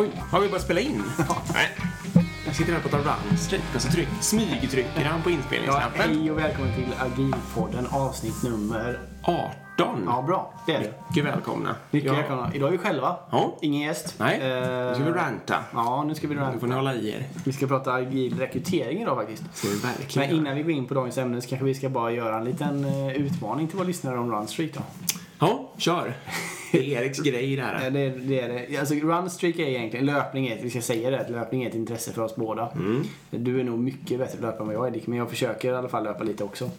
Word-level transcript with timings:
Oj, 0.00 0.10
har 0.30 0.40
vi 0.40 0.48
börjat 0.48 0.64
spela 0.64 0.80
in? 0.80 1.02
Nej. 1.54 1.68
Jag 2.46 2.56
sitter 2.56 2.72
här 2.72 2.80
på 2.80 2.88
ett 2.88 3.06
runstreak 3.30 3.62
och 3.74 3.82
så 3.82 3.88
tryck, 3.88 4.08
smygtrycker 4.20 5.04
han 5.04 5.22
på 5.22 5.30
Ja, 5.30 5.34
inspelningsknappen. 5.34 6.00
hej 6.00 6.30
och 6.30 6.38
välkommen 6.38 6.74
till 6.74 6.94
Agilpodden 6.98 7.86
avsnitt 7.90 8.42
nummer... 8.42 9.00
18. 9.22 10.02
Ja, 10.06 10.22
bra. 10.26 10.54
Det 10.66 10.74
är 10.74 10.80
det. 10.80 10.92
Mycket 11.08 11.24
välkomna. 11.24 11.76
Mycket 11.90 12.12
ja. 12.12 12.16
välkomna. 12.16 12.50
Idag 12.54 12.68
är 12.68 12.72
vi 12.72 12.78
själva. 12.78 13.16
Ja. 13.30 13.56
Ingen 13.60 13.80
gäst. 13.80 14.14
Nej, 14.18 14.40
Eh, 14.40 14.88
nu 14.88 14.94
ska 14.94 15.04
vi 15.04 15.10
ranta. 15.10 15.54
Ja, 15.74 16.04
nu 16.04 16.14
ska 16.14 16.28
vi 16.28 16.34
Nu 16.34 16.40
får 16.40 16.46
ni 16.50 16.54
ranta. 16.60 16.74
hålla 16.76 16.94
i 16.94 17.10
er. 17.10 17.26
Vi 17.44 17.52
ska 17.52 17.66
prata 17.66 17.92
agil 17.92 18.38
rekrytering 18.38 19.02
idag 19.02 19.16
faktiskt. 19.16 19.42
Ska 19.52 19.68
vi 19.68 19.76
verkligen 19.76 20.28
Men 20.28 20.38
innan 20.38 20.56
vi 20.56 20.62
går 20.62 20.72
in 20.72 20.86
på 20.86 20.94
dagens 20.94 21.18
ämne 21.18 21.40
så 21.40 21.48
kanske 21.48 21.64
vi 21.64 21.74
ska 21.74 21.88
bara 21.88 22.12
göra 22.12 22.36
en 22.36 22.44
liten 22.44 22.84
eh, 22.84 23.16
utmaning 23.16 23.68
till 23.68 23.76
våra 23.76 23.86
lyssnare 23.86 24.18
om 24.18 24.32
Runstreak 24.32 24.70
då. 24.74 24.80
Ja, 25.38 25.70
kör. 25.76 26.14
Eriks 26.72 27.18
grej 27.18 27.56
det 27.56 27.62
här. 27.62 27.90
Det, 27.90 28.08
det 28.08 28.40
är 28.40 28.48
det. 28.48 28.76
Alltså 28.78 28.94
Runstreak 28.94 29.58
är 29.58 29.66
egentligen, 29.66 30.06
löpning 30.06 30.46
är, 30.46 30.62
vi 30.62 30.70
ska 30.70 30.80
säga 30.80 31.10
det, 31.10 31.28
löpning 31.28 31.62
är 31.62 31.68
ett 31.68 31.74
intresse 31.74 32.12
för 32.12 32.22
oss 32.22 32.36
båda. 32.36 32.68
Mm. 32.74 33.02
Du 33.30 33.60
är 33.60 33.64
nog 33.64 33.78
mycket 33.78 34.18
bättre 34.18 34.40
löpare 34.40 34.60
än 34.60 34.66
vad 34.66 34.74
jag 34.74 34.86
är 34.86 34.90
Dick, 34.90 35.06
men 35.06 35.18
jag 35.18 35.30
försöker 35.30 35.72
i 35.72 35.76
alla 35.76 35.88
fall 35.88 36.04
löpa 36.04 36.24
lite 36.24 36.44
också. 36.44 36.70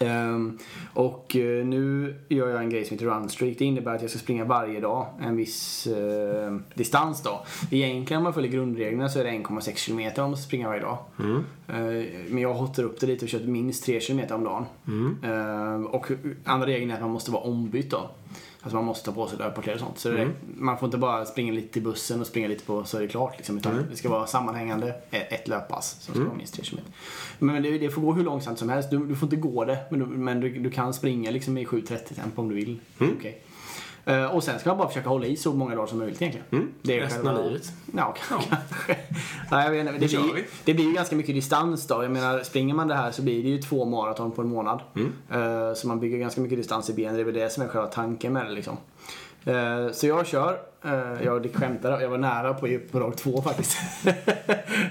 Ehm, 0.00 0.58
och 0.94 1.36
eh, 1.36 1.66
nu 1.66 2.14
gör 2.28 2.48
jag 2.48 2.60
en 2.60 2.70
grej 2.70 2.84
som 2.84 2.94
heter 2.94 3.06
Runstreak. 3.06 3.58
Det 3.58 3.64
innebär 3.64 3.94
att 3.94 4.02
jag 4.02 4.10
ska 4.10 4.18
springa 4.18 4.44
varje 4.44 4.80
dag 4.80 5.06
en 5.20 5.36
viss 5.36 5.86
eh, 5.86 6.56
distans 6.74 7.22
då. 7.22 7.44
Egentligen 7.70 8.18
om 8.18 8.24
man 8.24 8.34
följer 8.34 8.52
grundreglerna 8.52 9.08
så 9.08 9.20
är 9.20 9.24
det 9.24 9.30
1,6 9.30 9.86
km 9.86 10.24
om 10.24 10.30
man 10.30 10.36
ska 10.36 10.46
springa 10.46 10.68
varje 10.68 10.80
dag. 10.80 10.98
Mm. 11.18 11.44
Eh, 11.68 12.06
men 12.28 12.42
jag 12.42 12.54
hotar 12.54 12.82
upp 12.82 13.00
det 13.00 13.06
lite 13.06 13.24
och 13.24 13.30
kört 13.30 13.44
minst 13.44 13.84
3 13.84 14.00
km 14.00 14.20
om 14.30 14.44
dagen. 14.44 14.64
Mm. 14.86 15.16
Ehm, 15.24 15.86
och 15.86 16.06
andra 16.44 16.66
regeln 16.66 16.90
är 16.90 16.94
att 16.94 17.00
man 17.00 17.10
måste 17.10 17.30
vara 17.30 17.42
ombytt 17.42 17.90
då. 17.90 18.10
Alltså 18.64 18.76
man 18.76 18.84
måste 18.84 19.04
ta 19.04 19.12
på 19.12 19.26
sig 19.28 19.38
löparkläder 19.38 19.74
och 19.80 19.86
sånt. 19.86 19.98
Så 19.98 20.08
det, 20.10 20.22
Mm. 20.22 20.34
man 20.44 20.78
får 20.78 20.86
inte 20.86 20.98
bara 20.98 21.24
springa 21.24 21.52
lite 21.52 21.72
till 21.72 21.82
bussen 21.82 22.20
och 22.20 22.26
springa 22.26 22.48
lite 22.48 22.64
på 22.64 22.84
så 22.84 22.96
är 22.96 23.00
det 23.02 23.08
klart. 23.08 23.36
Liksom, 23.36 23.56
utan 23.58 23.72
Mm. 23.72 23.84
det 23.90 23.96
ska 23.96 24.08
vara 24.08 24.26
sammanhängande 24.26 24.94
ett, 25.10 25.32
ett 25.32 25.48
löppass 25.48 25.96
som 26.00 26.14
ska 26.14 26.24
vara 26.24 26.34
minst 26.36 26.54
3 26.54 26.64
km. 26.64 26.80
Men 27.38 27.62
det, 27.62 27.78
det 27.78 27.90
får 27.90 28.02
gå 28.02 28.12
hur 28.12 28.24
långsamt 28.24 28.58
som 28.58 28.68
helst. 28.68 28.90
Du, 28.90 29.06
du 29.06 29.16
får 29.16 29.26
inte 29.26 29.36
gå 29.36 29.64
det, 29.64 29.78
men 29.90 30.00
du, 30.00 30.06
men 30.06 30.40
du, 30.40 30.58
du 30.58 30.70
kan 30.70 30.94
springa 30.94 31.30
liksom 31.30 31.58
i 31.58 31.64
7.30 31.64 32.14
tempo 32.14 32.42
om 32.42 32.48
du 32.48 32.54
vill. 32.54 32.80
Mm. 32.98 33.14
Okej. 33.18 33.42
Eh, 34.04 34.24
och 34.24 34.44
sen 34.44 34.58
ska 34.58 34.70
man 34.70 34.78
bara 34.78 34.88
försöka 34.88 35.08
hålla 35.08 35.26
i 35.26 35.36
så 35.36 35.52
många 35.52 35.74
dagar 35.74 35.86
som 35.86 35.98
möjligt 35.98 36.22
egentligen. 36.22 36.46
Mm. 36.52 36.72
Det 36.82 36.98
är 36.98 37.00
Resten 37.00 37.28
av 37.28 37.44
livet. 37.44 37.72
Ja, 37.96 38.14
kanske. 38.28 38.56
Nej, 39.50 39.64
jag 39.64 39.70
vet 39.70 39.86
inte. 39.86 39.98
Det, 39.98 40.08
kör 40.08 40.22
blir, 40.22 40.44
det 40.64 40.74
blir 40.74 40.84
ju 40.84 40.92
ganska 40.92 41.16
mycket 41.16 41.34
distans 41.34 41.86
då. 41.86 42.02
Jag 42.02 42.10
menar, 42.10 42.42
springer 42.42 42.74
man 42.74 42.88
det 42.88 42.94
här 42.94 43.10
så 43.10 43.22
blir 43.22 43.42
det 43.42 43.48
ju 43.48 43.58
två 43.58 43.84
maraton 43.84 44.30
på 44.30 44.42
en 44.42 44.48
månad. 44.48 44.80
Mm. 44.96 45.12
Eh, 45.30 45.74
så 45.74 45.88
man 45.88 46.00
bygger 46.00 46.18
ganska 46.18 46.40
mycket 46.40 46.58
distans 46.58 46.90
i 46.90 46.92
benen. 46.92 47.14
Det 47.14 47.20
är 47.20 47.24
väl 47.24 47.34
det 47.34 47.52
som 47.52 47.62
är 47.62 47.68
själva 47.68 47.86
tanken 47.86 48.32
med 48.32 48.46
det 48.46 48.52
liksom. 48.52 48.76
Eh, 49.44 49.92
så 49.92 50.06
jag 50.06 50.26
kör. 50.26 50.58
Uh, 50.86 51.24
jag 51.24 51.54
skämtar, 51.54 52.00
jag 52.00 52.08
var 52.08 52.18
nära 52.18 52.54
på, 52.54 52.78
på 52.92 52.98
dag 52.98 53.16
två 53.16 53.42
faktiskt. 53.42 53.78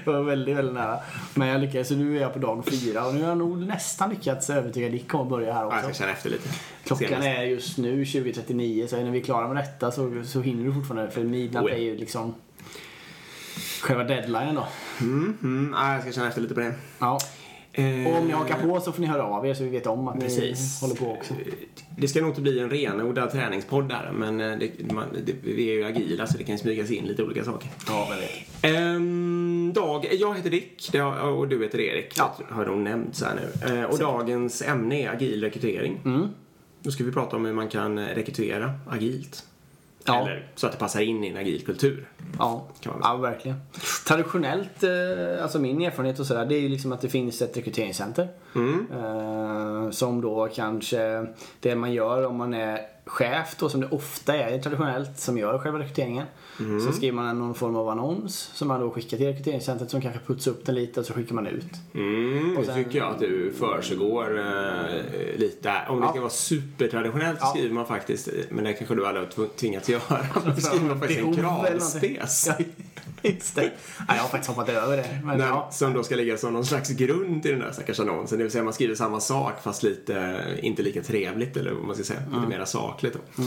jag 0.04 0.12
var 0.12 0.22
väldigt, 0.22 0.56
väldigt 0.56 0.74
nära. 0.74 0.98
Men 1.34 1.48
jag 1.48 1.60
lyckades, 1.60 1.88
så 1.88 1.94
nu 1.94 2.16
är 2.16 2.20
jag 2.20 2.32
på 2.32 2.38
dag 2.38 2.64
fyra 2.66 3.06
och 3.06 3.14
nu 3.14 3.22
har 3.22 3.28
jag 3.28 3.38
nog 3.38 3.58
nästan 3.66 4.10
lyckats 4.10 4.50
övertyga 4.50 4.88
Dick 4.88 5.14
om 5.14 5.20
att 5.20 5.28
börja 5.28 5.52
här 5.54 5.62
Ja, 5.62 5.68
jag 5.70 5.78
också. 5.78 5.94
ska 5.94 6.02
känna 6.02 6.12
efter 6.12 6.30
lite. 6.30 6.48
Klockan 6.84 7.08
Senast. 7.08 7.26
är 7.26 7.42
just 7.42 7.78
nu 7.78 8.04
20.39 8.04 8.86
så 8.86 8.96
när 8.96 9.10
vi 9.10 9.20
är 9.20 9.24
klara 9.24 9.48
med 9.48 9.56
detta 9.56 9.90
så, 9.90 10.22
så 10.24 10.40
hinner 10.40 10.64
du 10.64 10.72
fortfarande 10.74 11.10
för 11.10 11.24
midnatt 11.24 11.64
Oh 11.64 11.70
ja. 11.70 11.76
är 11.76 11.82
ju 11.82 11.96
liksom 11.96 12.34
själva 13.82 14.04
deadline 14.04 14.54
då. 14.54 14.66
Mm, 15.00 15.38
mm. 15.42 15.74
Ja, 15.76 15.92
jag 15.92 16.02
ska 16.02 16.12
känna 16.12 16.28
efter 16.28 16.40
lite 16.40 16.54
på 16.54 16.60
det. 16.60 16.74
Ja. 16.98 17.18
Eh, 17.76 18.06
Och 18.06 18.18
om 18.18 18.26
ni 18.26 18.32
hakar 18.32 18.58
på 18.58 18.80
så 18.80 18.92
får 18.92 19.00
ni 19.00 19.06
höra 19.06 19.22
av 19.24 19.46
er 19.46 19.54
så 19.54 19.64
vi 19.64 19.70
vet 19.70 19.86
om 19.86 20.08
att 20.08 20.20
Precis. 20.20 20.82
ni 20.82 20.86
håller 20.88 21.00
på 21.00 21.12
också. 21.12 21.34
Det 21.98 22.08
ska 22.08 22.20
nog 22.20 22.30
inte 22.30 22.40
bli 22.40 22.58
en 22.60 22.70
renodlad 22.70 23.30
träningspodd 23.30 23.88
där, 23.88 24.12
men 24.14 24.40
eh, 24.40 24.58
det, 24.58 24.92
man, 24.92 25.04
det, 25.26 25.32
vi 25.42 25.68
är 25.70 25.74
ju 25.74 25.84
agila 25.84 26.26
så 26.26 26.38
det 26.38 26.44
kan 26.44 26.58
smygas 26.58 26.90
in 26.90 27.04
lite 27.04 27.22
olika 27.22 27.44
saker. 27.44 27.70
Ja, 27.88 28.08
vet. 28.20 28.74
Ehm, 28.74 29.72
dag, 29.74 30.06
jag 30.12 30.34
heter 30.34 30.50
Dick 30.50 30.90
och 31.36 31.48
du 31.48 31.62
heter 31.62 31.80
Erik. 31.80 32.14
Ja. 32.16 32.34
Det 32.48 32.54
har 32.54 32.66
nog 32.66 32.78
nämnts 32.78 33.22
här 33.22 33.34
nu. 33.34 33.74
Eh, 33.78 33.84
och 33.84 33.98
dagens 33.98 34.62
ämne 34.62 35.02
är 35.02 35.10
agil 35.10 35.40
rekrytering. 35.40 36.00
Mm. 36.04 36.28
Då 36.82 36.90
ska 36.90 37.04
vi 37.04 37.12
prata 37.12 37.36
om 37.36 37.44
hur 37.44 37.52
man 37.52 37.68
kan 37.68 37.98
eh, 37.98 38.06
rekrytera 38.14 38.72
agilt. 38.90 39.44
Ja. 40.06 40.20
Eller 40.20 40.46
så 40.54 40.66
att 40.66 40.72
det 40.72 40.78
passar 40.78 41.00
in 41.00 41.24
i 41.24 41.28
en 41.28 41.36
agil 41.36 41.64
kultur. 41.66 42.08
Ja, 42.38 42.68
Kan 42.80 42.92
man 42.92 43.00
väl 43.00 43.10
ja 43.10 43.16
verkligen. 43.30 43.60
Traditionellt, 44.06 44.82
eh, 44.82 45.42
alltså 45.42 45.58
min 45.58 45.82
erfarenhet 45.82 46.18
och 46.18 46.26
sådär, 46.26 46.46
det 46.46 46.54
är 46.54 46.60
ju 46.60 46.68
liksom 46.68 46.92
att 46.92 47.00
det 47.00 47.08
finns 47.08 47.42
ett 47.42 47.56
rekryteringscenter. 47.56 48.28
Mm. 48.54 48.86
Eh, 48.92 49.90
som 49.90 50.20
då 50.20 50.48
kanske, 50.54 51.26
det 51.60 51.74
man 51.74 51.92
gör 51.92 52.26
om 52.26 52.36
man 52.36 52.54
är 52.54 52.80
chef 53.06 53.56
då, 53.58 53.68
som 53.68 53.80
det 53.80 53.86
ofta 53.90 54.36
är 54.36 54.58
traditionellt, 54.58 55.18
som 55.18 55.38
gör 55.38 55.58
själva 55.58 55.78
rekryteringen. 55.78 56.26
Mm. 56.60 56.80
Så 56.80 56.92
skriver 56.92 57.14
man 57.16 57.38
någon 57.38 57.54
form 57.54 57.76
av 57.76 57.88
annons 57.88 58.34
som 58.54 58.68
man 58.68 58.80
då 58.80 58.90
skickar 58.90 59.16
till 59.16 59.26
rekryteringscentret 59.26 59.90
som 59.90 60.00
kanske 60.00 60.20
putsar 60.26 60.50
upp 60.50 60.66
den 60.66 60.74
lite 60.74 61.00
och 61.00 61.06
så 61.06 61.12
skickar 61.12 61.34
man 61.34 61.46
ut. 61.46 61.64
Mm, 61.94 62.56
Och 62.56 62.62
det 62.62 62.66
sen- 62.72 62.84
tycker 62.84 62.98
jag 62.98 63.10
att 63.10 63.20
du 63.20 63.52
försiggår 63.58 64.38
eh, 64.38 65.38
lite. 65.38 65.72
Om 65.88 66.00
det 66.00 66.06
Ja. 66.06 66.10
ska 66.10 66.20
vara 66.20 66.30
supertraditionellt 66.30 67.38
så 67.40 67.46
Ja. 67.46 67.50
skriver 67.50 67.74
man 67.74 67.86
faktiskt, 67.86 68.28
men 68.50 68.64
det 68.64 68.72
kanske 68.72 68.94
du 68.94 69.06
aldrig 69.06 69.26
har 69.26 69.30
tv- 69.32 69.48
tvingats 69.56 69.88
göra, 69.88 70.00
då 70.46 70.52
skriver 70.60 70.86
man 70.88 70.98
faktiskt 71.00 71.20
en 71.20 71.34
Behov 71.34 72.54
just 73.24 73.54
det. 73.54 73.60
Nej, 73.62 73.70
jag 74.08 74.14
har 74.14 74.28
faktiskt 74.28 74.48
hoppat 74.48 74.68
över 74.68 74.96
det. 74.96 75.20
Men 75.24 75.38
Men, 75.38 75.48
ja. 75.48 75.68
Som 75.72 75.92
då 75.92 76.02
ska 76.02 76.14
ligga 76.16 76.36
som 76.38 76.52
någon 76.52 76.64
slags 76.66 76.90
grund 76.90 77.42
till 77.42 77.50
den 77.50 77.60
där 77.60 77.72
stackars 77.72 78.00
annonsen. 78.00 78.38
Det 78.38 78.44
vill 78.44 78.52
säga 78.52 78.64
man 78.64 78.72
skriver 78.72 78.94
samma 78.94 79.20
sak 79.20 79.52
fast 79.62 79.82
lite, 79.82 80.40
inte 80.62 80.82
lika 80.82 81.02
trevligt 81.02 81.56
eller 81.56 81.72
vad 81.72 81.84
man 81.84 81.94
ska 81.94 82.04
säga, 82.04 82.20
lite 82.32 82.48
mer 82.58 82.64
sakligt. 82.64 83.14
Då. 83.36 83.42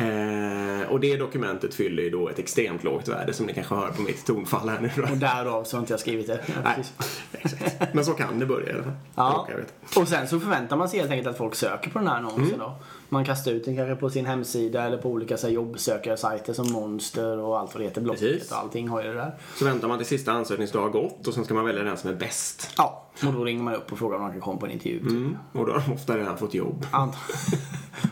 Eh, 0.00 0.82
och 0.90 1.00
det 1.00 1.16
dokumentet 1.16 1.74
fyller 1.74 2.02
ju 2.02 2.10
då 2.10 2.28
ett 2.28 2.38
extremt 2.38 2.84
lågt 2.84 3.08
värde 3.08 3.32
som 3.32 3.46
ni 3.46 3.54
kanske 3.54 3.74
hör 3.74 3.88
på 3.90 4.02
mitt 4.02 4.26
tonfall 4.26 4.68
här 4.68 4.80
nu. 4.80 4.90
Då. 4.96 5.02
Och 5.02 5.16
därav 5.18 5.64
så 5.64 5.76
har 5.76 5.80
inte 5.80 5.92
jag 5.92 6.00
skrivit 6.00 6.26
det. 6.26 6.40
Ja, 6.46 6.52
Nej, 6.64 6.84
exakt. 7.32 7.94
Men 7.94 8.04
så 8.04 8.12
kan 8.12 8.38
det 8.38 8.46
börja 8.46 8.68
i 8.70 8.72
alla 8.72 8.82
fall. 8.82 8.92
Ja. 9.14 9.48
Och 9.96 10.08
sen 10.08 10.28
så 10.28 10.40
förväntar 10.40 10.76
man 10.76 10.88
sig 10.88 10.98
helt 10.98 11.10
enkelt 11.10 11.28
att 11.28 11.38
folk 11.38 11.54
söker 11.54 11.90
på 11.90 11.98
den 11.98 12.08
här 12.08 12.16
annonsen 12.16 12.44
Mm. 12.46 12.58
då. 12.58 12.76
Man 13.08 13.24
kastar 13.24 13.50
ut 13.52 13.64
den 13.64 13.76
kanske 13.76 13.94
på 13.96 14.10
sin 14.10 14.26
hemsida 14.26 14.82
eller 14.84 14.96
på 14.98 15.08
olika 15.10 15.36
så 15.36 15.46
här, 15.46 15.54
jobbsökarsajter 15.54 16.52
som 16.52 16.72
Monster 16.72 17.38
och 17.38 17.58
allt 17.58 17.74
vad 17.74 17.80
det 17.82 17.84
heter. 17.88 18.00
Blocket 18.00 18.20
Precis. 18.20 18.50
och 18.52 18.58
allting 18.58 18.88
har 18.88 19.02
ju 19.02 19.08
det 19.08 19.14
där. 19.14 19.34
Så 19.56 19.64
väntar 19.64 19.88
man 19.88 19.98
till 19.98 20.06
sista 20.06 20.32
ansökningsdag 20.32 20.80
har 20.82 20.88
gått 20.90 21.26
och 21.26 21.34
sen 21.34 21.44
ska 21.44 21.54
man 21.54 21.64
välja 21.64 21.82
den 21.82 21.96
som 21.96 22.10
är 22.10 22.14
bäst. 22.14 22.70
Ja, 22.76 23.06
och 23.26 23.32
då 23.32 23.44
ringer 23.44 23.62
man 23.62 23.74
upp 23.74 23.92
och 23.92 23.98
frågar 23.98 24.16
om 24.16 24.22
man 24.22 24.32
kan 24.32 24.40
komma 24.40 24.60
på 24.60 24.66
en 24.66 24.72
intervju. 24.72 24.98
typ. 25.00 25.10
Mm. 25.10 25.36
Och 25.52 25.66
då 25.66 25.72
har 25.72 25.80
de 25.86 25.92
ofta 25.92 26.16
redan 26.18 26.38
fått 26.38 26.54
jobb. 26.54 26.86
Ant- 26.92 27.14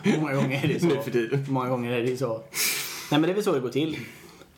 Många 0.19 0.33
gånger 0.33 0.63
är 0.63 0.67
det 0.67 0.79
så. 0.79 0.85
Nu 0.85 1.01
för 1.01 1.11
tiden. 1.11 1.45
Många 1.49 1.69
gånger 1.69 1.91
är 1.91 2.01
det 2.03 2.17
så. 2.17 2.27
Nej 2.27 2.41
men 3.09 3.21
det 3.21 3.29
är 3.29 3.33
väl 3.33 3.43
så 3.43 3.51
det 3.51 3.59
går 3.59 3.69
till. 3.69 3.97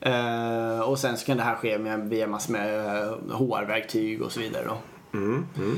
Eh, 0.02 0.80
och 0.82 1.00
sen 1.00 1.18
så 1.18 1.26
kan 1.26 1.38
det 1.38 1.44
här 1.44 1.56
ske 1.56 1.78
med, 1.78 2.10
via 2.10 2.28
massor 2.28 2.54
med 2.54 2.80
eh, 3.04 3.14
HR-verktyg 3.38 4.22
och 4.22 4.32
så 4.32 4.40
vidare 4.40 4.66
då. 4.68 4.78
Mm. 5.18 5.46
Mm. 5.58 5.76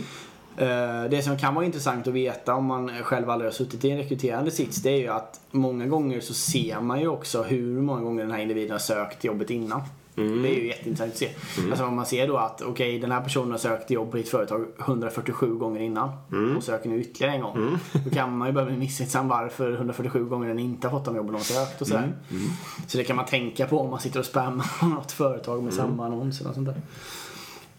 Eh, 0.58 1.04
Det 1.10 1.22
som 1.24 1.38
kan 1.38 1.56
vara 1.56 1.66
intressant 1.66 2.08
att 2.08 2.14
veta 2.14 2.56
om 2.56 2.66
man 2.66 2.90
själv 3.04 3.30
aldrig 3.30 3.48
har 3.48 3.54
suttit 3.54 3.86
i 3.86 3.90
en 3.92 3.98
rekryterande 3.98 4.52
sits 4.52 4.78
det 4.78 4.90
är 4.90 4.98
ju 4.98 5.08
att 5.08 5.40
många 5.52 5.86
gånger 5.88 6.20
så 6.20 6.34
ser 6.34 6.82
man 6.82 7.00
ju 7.00 7.08
också 7.08 7.44
hur 7.44 7.82
många 7.82 8.02
gånger 8.02 8.24
den 8.24 8.32
här 8.32 8.40
individen 8.42 8.72
har 8.72 8.80
sökt 8.80 9.24
jobbet 9.24 9.50
innan. 9.50 9.82
Mm. 10.18 10.42
Det 10.42 10.50
är 10.50 10.60
ju 10.62 10.68
jätteintressant 10.68 11.12
att 11.12 11.18
se. 11.18 11.30
Alltså 11.70 11.86
om 11.86 11.96
man 11.96 12.06
ser 12.06 12.28
då 12.28 12.38
att 12.38 12.62
okej 12.62 13.00
den 13.00 13.12
här 13.12 13.22
personen 13.22 13.52
har 13.52 13.58
sökt 13.58 13.92
jobb 13.92 14.12
på 14.12 14.18
ditt 14.18 14.30
företag 14.30 14.66
147 14.80 15.56
gånger 15.56 15.80
innan 15.82 16.10
Mm. 16.32 16.58
och 16.58 16.64
söker 16.64 16.90
nu 16.90 17.02
ytterligare 17.02 17.36
en 17.36 17.42
gång. 17.42 17.78
Då 18.06 18.10
kan 18.10 18.38
man 18.38 18.48
ju 18.48 18.54
börja 18.54 18.68
bli 18.68 18.78
misstänksam 18.78 19.28
varför 19.28 19.74
147 19.74 20.26
gånger 20.26 20.48
den 20.48 20.60
inte 20.60 20.88
har 20.88 20.98
fått 20.98 21.06
de 21.06 21.16
jobben 21.16 21.32
de 21.34 21.38
har 21.38 21.44
sökt 21.66 21.82
och 21.82 21.88
sådär. 21.88 22.14
Mm. 22.32 22.44
Så 22.88 22.98
det 22.98 23.04
kan 23.04 23.16
man 23.16 23.26
tänka 23.26 23.68
på 23.68 23.80
om 23.80 23.90
man 23.90 24.00
sitter 24.00 24.20
och 24.20 24.26
spammar 24.26 24.66
något 24.96 25.12
företag 25.12 25.54
Mm. 25.54 25.66
med 25.66 25.74
samma 25.74 26.06
annons 26.06 26.42
eller 26.42 26.54
sånt 26.54 26.68
där. 26.68 26.82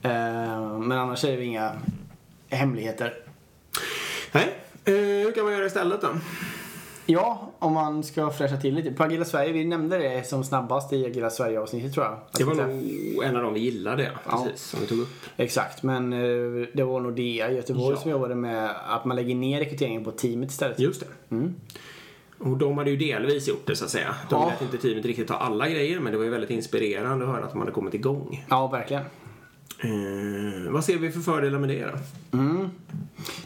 Eh, 0.03 0.79
Men 0.79 0.99
annars 0.99 1.25
är 1.25 1.37
det 1.37 1.45
inga 1.45 1.73
hemligheter. 2.57 3.15
Nej. 4.33 4.55
Eh, 4.85 4.95
hur 4.95 5.33
kan 5.33 5.45
man 5.45 5.53
göra 5.53 5.67
istället 5.67 6.01
då? 6.01 6.09
Ja, 7.07 7.53
om 7.59 7.73
man 7.73 8.03
ska 8.05 8.31
fräscha 8.31 8.57
till 8.57 8.75
lite. 8.75 8.93
På 8.93 9.03
Agila 9.05 9.25
Sverige, 9.25 9.53
vi 9.53 9.65
nämnde 9.65 9.99
det 9.99 10.29
som 10.29 10.45
snabbast 10.45 10.93
i 10.93 11.07
Agila 11.07 11.31
Sverige-avsnittet 11.31 11.93
tror 11.95 12.07
jag. 12.07 12.13
Att 12.15 12.33
Det 12.33 12.45
var 12.45 12.55
nog 12.55 13.25
en 13.25 13.37
av 13.37 13.43
de 13.43 13.55
vi 13.55 13.61
gillade. 13.61 14.13
Ja. 14.29 14.45
Precis, 14.45 14.63
som 14.67 14.81
vi 14.81 14.87
tog 14.87 14.99
upp. 14.99 15.09
Exakt, 15.37 15.83
men 15.83 16.13
eh, 16.13 16.67
det 16.75 16.85
var 16.85 17.01
Nordea 17.01 17.51
i 17.51 17.55
Göteborg 17.57 17.95
Ja. 17.97 18.01
som 18.03 18.11
jobbade 18.11 18.35
med 18.35 18.71
att 18.89 19.05
man 19.05 19.17
lägger 19.17 19.35
ner 19.35 19.59
rekryteringen 19.61 20.05
på 20.05 20.11
teamet 20.11 20.51
istället. 20.51 20.79
Just 20.79 21.01
det. 21.01 21.35
Mm. 21.35 21.55
Och 22.39 22.57
de 22.57 22.79
hade 22.79 22.91
ju 22.91 22.97
delvis 22.97 23.49
gjort 23.49 23.67
det 23.67 23.77
så 23.77 23.85
att 23.85 23.91
säga. 23.91 24.15
De 24.31 24.41
Ja. 24.41 24.47
lät 24.49 24.63
inte 24.63 24.79
teamet 24.79 25.05
riktigt 25.05 25.29
ta 25.29 25.35
alla 25.35 25.69
grejer 25.69 26.01
men 26.01 26.13
det 26.13 26.19
var 26.19 26.25
ju 26.25 26.31
väldigt 26.31 26.51
inspirerande 26.51 27.25
att 27.25 27.31
höra 27.31 27.45
att 27.45 27.51
de 27.53 27.59
hade 27.61 27.73
kommit 27.73 27.95
igång. 27.95 28.45
Ja, 28.51 28.67
verkligen. 28.67 29.03
Eh, 29.85 30.71
vad 30.71 30.85
ser 30.85 30.99
vi 30.99 31.11
för 31.11 31.21
fördelar 31.21 31.59
med 31.59 31.69
det 31.69 31.85
då? 31.85 32.39
Mm. 32.39 32.71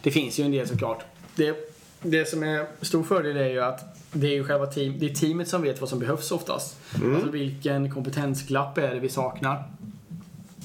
Det 0.01 0.11
finns 0.11 0.39
ju 0.39 0.43
en 0.43 0.51
del 0.51 0.67
såklart. 0.67 1.03
Det, 1.35 1.73
det 2.01 2.25
som 2.25 2.43
är 2.43 2.65
stor 2.81 3.03
fördel 3.03 3.37
är 3.37 3.49
ju 3.49 3.59
att 3.59 3.97
det 4.11 4.27
är 4.27 4.33
ju 4.33 4.43
själva 4.43 4.65
team, 4.65 4.95
det 4.99 5.05
är 5.05 5.15
teamet 5.15 5.47
som 5.47 5.61
vet 5.61 5.81
vad 5.81 5.89
som 5.89 5.99
behövs 5.99 6.31
oftast. 6.31 6.77
Alltså 7.15 7.29
vilken 7.29 7.91
kompetensglapp 7.91 8.77
är 8.77 8.93
det 8.93 8.99
vi 8.99 9.09
saknar. 9.09 9.63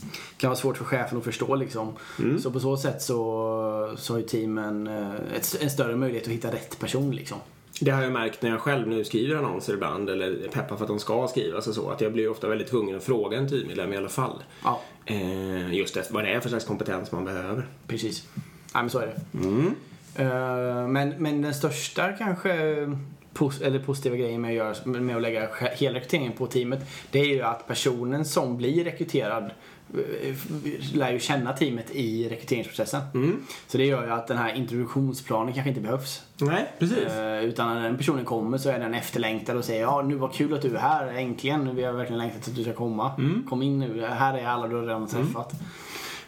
Det 0.03 0.45
kan 0.45 0.51
vara 0.51 0.59
svårt 0.59 0.77
för 0.77 0.85
chefen 0.85 1.19
att 1.19 1.25
förstå 1.25 1.55
liksom. 1.55 1.93
Så 2.39 2.51
på 2.51 2.61
så 2.61 2.77
sätt 2.77 3.03
så, 3.03 3.95
så 3.97 4.13
har 4.13 4.19
ju 4.19 4.27
teamen 4.27 4.87
eh, 4.87 5.15
ett, 5.37 5.57
en 5.61 5.71
större 5.71 5.97
möjlighet 5.97 6.27
att 6.27 6.33
hitta 6.33 6.53
rätt 6.53 6.79
person 6.79 7.11
liksom. 7.15 7.39
Det 7.81 7.91
har 7.91 8.03
jag 8.03 8.13
märkt 8.13 8.43
när 8.43 8.51
jag 8.51 8.61
själv 8.61 8.89
nu 8.89 9.05
skriver 9.05 9.37
annonser 9.37 9.75
ibland 9.75 10.11
eller 10.11 10.49
peppar 10.49 10.77
för 10.77 10.85
att 10.85 10.89
de 10.89 10.99
ska 10.99 11.29
skrivas 11.29 11.67
och 11.67 11.75
så. 11.75 11.91
Att 11.91 12.01
jag 12.01 12.13
blir 12.13 12.29
ofta 12.31 12.49
väldigt 12.49 12.69
tvungen 12.71 12.97
att 12.97 13.05
fråga 13.05 13.39
en 13.39 13.49
teammedlem 13.49 13.93
i 13.93 13.97
alla 13.97 14.09
fall. 14.09 14.43
Ja, 14.65 14.81
Eh, 15.07 15.75
just 15.75 15.95
det, 15.95 16.11
vad 16.11 16.25
det 16.25 16.31
är 16.35 16.41
för 16.41 16.49
slags 16.49 16.65
kompetens 16.65 17.13
man 17.13 17.25
behöver. 17.25 17.67
precis. 17.87 18.27
Nej, 18.75 18.83
men 18.83 18.91
så 18.91 18.99
är 18.99 19.07
det. 19.07 19.39
Mm. 19.47 19.75
Eh, 20.17 20.89
men, 20.89 21.15
men 21.19 21.43
den 21.43 21.55
största 21.55 22.13
kanske 22.13 22.53
pos- 23.35 23.63
eller 23.63 23.79
positiva 23.79 24.17
grejen 24.17 24.41
med 24.41 24.49
att, 24.51 24.57
göra, 24.85 25.01
med 25.01 25.17
att 25.17 25.23
lägga 25.23 25.49
sj- 25.49 25.75
hela 25.77 25.97
rekryteringen 25.97 26.33
på 26.33 26.47
teamet 26.47 26.81
det 27.11 27.19
är 27.21 27.25
ju 27.27 27.43
att 27.43 27.67
personen 27.69 28.25
som 28.25 28.57
blir 28.57 28.85
rekryterad 28.85 29.51
lär 30.95 31.13
ju 31.13 31.19
känna 31.19 31.53
teamet 31.53 31.91
i 31.91 32.29
rekryteringsprocessen. 32.29 33.03
Mm. 33.15 33.45
Så 33.67 33.79
det 33.79 33.85
gör 33.85 34.05
ju 34.05 34.13
att 34.13 34.27
den 34.27 34.39
här 34.39 34.55
introduktionsplanen 34.55 35.55
kanske 35.55 35.69
inte 35.69 35.81
behövs. 35.81 36.23
Nej, 36.39 36.73
precis. 36.79 37.09
Eh, 37.09 37.45
utan 37.45 37.75
när 37.75 37.83
den 37.83 37.97
personen 37.97 38.25
kommer 38.25 38.59
så 38.59 38.69
är 38.69 38.79
den 38.79 38.95
efterlängtad 38.95 39.57
och 39.57 39.65
säger 39.65 39.83
ja 39.83 40.03
nu 40.03 40.15
var 40.15 40.29
kul 40.29 40.55
att 40.55 40.63
du 40.63 40.77
är 40.77 40.81
här, 40.81 41.07
äntligen. 41.07 41.77
Vi 41.77 41.85
har 41.85 41.93
verkligen 41.93 42.19
längtat 42.19 42.49
att 42.49 42.57
du 42.57 42.63
ska 42.63 42.73
komma. 42.73 43.13
Kom 43.49 43.63
in 43.63 43.79
nu, 43.79 44.07
här 44.07 44.39
är 44.39 44.47
alla 44.47 44.69
du 44.69 44.77
har 44.77 44.83
redan 44.83 45.07
träffat. 45.07 45.53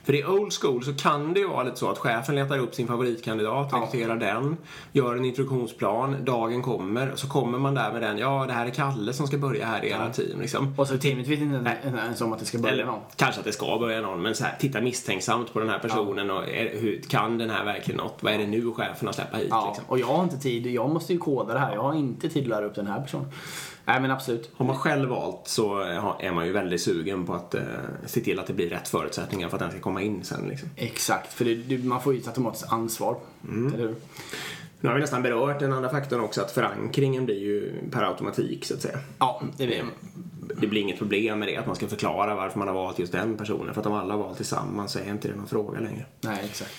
För 0.04 0.14
i 0.14 0.24
old 0.24 0.52
school 0.52 0.84
så 0.84 0.94
kan 0.94 1.34
det 1.34 1.40
ju 1.40 1.48
vara 1.48 1.62
lite 1.62 1.76
så 1.76 1.90
att 1.90 1.98
chefen 1.98 2.34
letar 2.34 2.58
upp 2.58 2.74
sin 2.74 2.86
favoritkandidat, 2.86 3.68
Ja. 3.72 3.78
rekryterar 3.78 4.16
den, 4.16 4.56
gör 4.92 5.16
en 5.16 5.24
introduktionsplan, 5.24 6.16
dagen 6.24 6.62
kommer, 6.62 7.12
så 7.14 7.28
kommer 7.28 7.58
man 7.58 7.74
där 7.74 7.92
med 7.92 8.02
den, 8.02 8.18
ja 8.18 8.44
det 8.46 8.52
här 8.52 8.66
är 8.66 8.70
Kalle 8.70 9.12
som 9.12 9.26
ska 9.26 9.38
börja 9.38 9.66
här 9.66 9.84
i 9.84 9.90
era 9.90 10.10
team 10.10 10.40
liksom. 10.40 10.74
Och 10.78 10.88
så 10.88 10.98
teamet 10.98 11.26
vet 11.28 11.40
inte 11.40 11.76
ens 11.98 12.20
om 12.20 12.32
att 12.32 12.38
det 12.38 12.44
ska 12.44 12.58
börja 12.58 12.72
Eller 12.74 12.84
någon. 12.84 13.00
kanske 13.16 13.38
att 13.40 13.46
det 13.46 13.52
ska 13.52 13.78
börja 13.78 14.00
någon, 14.00 14.22
men 14.22 14.34
så 14.34 14.44
här, 14.44 14.56
titta 14.60 14.80
misstänksamt 14.80 15.52
på 15.52 15.60
den 15.60 15.68
här 15.68 15.78
personen 15.78 16.30
och 16.30 16.48
är, 16.48 16.80
hur, 16.80 17.00
kan 17.08 17.38
den 17.38 17.50
här 17.50 17.64
verkligen 17.64 17.98
något? 18.00 18.16
Vad 18.20 18.32
är 18.32 18.38
det 18.38 18.46
nu 18.46 18.70
chefen 18.72 19.08
har 19.08 19.12
släppt 19.12 19.36
hit 19.36 19.46
Ja, 19.50 19.66
liksom? 19.68 19.84
och 19.88 19.98
jag 19.98 20.06
har 20.06 20.22
inte 20.22 20.38
tid. 20.38 20.66
Jag 20.66 20.90
måste 20.90 21.12
ju 21.12 21.18
koda 21.18 21.52
det 21.54 21.60
här. 21.60 21.74
Jag 21.74 21.82
har 21.82 21.94
inte 21.94 22.28
tid 22.28 22.42
att 22.42 22.48
lära 22.48 22.64
upp 22.64 22.74
den 22.74 22.86
här 22.86 23.00
personen. 23.00 23.26
Nej, 23.84 24.00
men 24.00 24.10
absolut. 24.10 24.50
Har 24.56 24.66
man 24.66 24.76
själv 24.76 25.08
valt 25.08 25.48
så 25.48 25.78
är 26.20 26.32
man 26.32 26.46
ju 26.46 26.52
väldigt 26.52 26.82
sugen 26.82 27.26
på 27.26 27.34
att 27.34 27.54
eh, 27.54 27.62
se 28.06 28.20
till 28.20 28.38
att 28.38 28.46
det 28.46 28.52
blir 28.52 28.70
rätt 28.70 28.88
förutsättningar 28.88 29.48
för 29.48 29.56
att 29.56 29.60
den 29.60 29.70
ska 29.70 29.80
komma 29.80 30.02
in 30.02 30.24
sen 30.24 30.48
liksom. 30.48 30.68
Exakt, 30.76 31.32
för 31.32 31.44
det, 31.44 31.54
det, 31.54 31.84
man 31.84 32.02
får 32.02 32.14
ju 32.14 32.20
ett 32.20 32.28
automatiskt 32.28 32.72
ansvar. 32.72 33.16
Mm. 33.48 33.74
Eller 33.74 33.86
hur? 33.86 33.94
Nu 34.80 34.88
har 34.88 34.94
vi 34.94 35.00
nästan 35.00 35.22
berört 35.22 35.60
den 35.60 35.72
andra 35.72 35.88
faktorn 35.88 36.20
också, 36.20 36.40
att 36.40 36.50
förankringen 36.50 37.24
blir 37.24 37.38
ju 37.38 37.72
per 37.90 38.02
automatik 38.02 38.64
så 38.64 38.74
att 38.74 38.82
säga. 38.82 38.98
Ja, 39.18 39.42
det 39.56 39.66
vet 39.66 39.84
Det 40.60 40.66
blir 40.66 40.80
inget 40.80 40.98
problem 40.98 41.38
med 41.38 41.48
det, 41.48 41.56
att 41.56 41.66
man 41.66 41.76
ska 41.76 41.86
förklara 41.86 42.34
varför 42.34 42.58
man 42.58 42.68
har 42.68 42.74
valt 42.74 42.98
just 42.98 43.12
den 43.12 43.36
personen. 43.36 43.74
För 43.74 43.80
att 43.80 43.86
om 43.86 43.92
alla 43.92 44.14
har 44.14 44.20
valt 44.20 44.36
tillsammans 44.36 44.92
så 44.92 44.98
är 44.98 45.10
inte 45.10 45.28
det 45.28 45.36
någon 45.36 45.46
fråga 45.46 45.80
längre. 45.80 46.06
Nej, 46.20 46.40
exakt. 46.44 46.74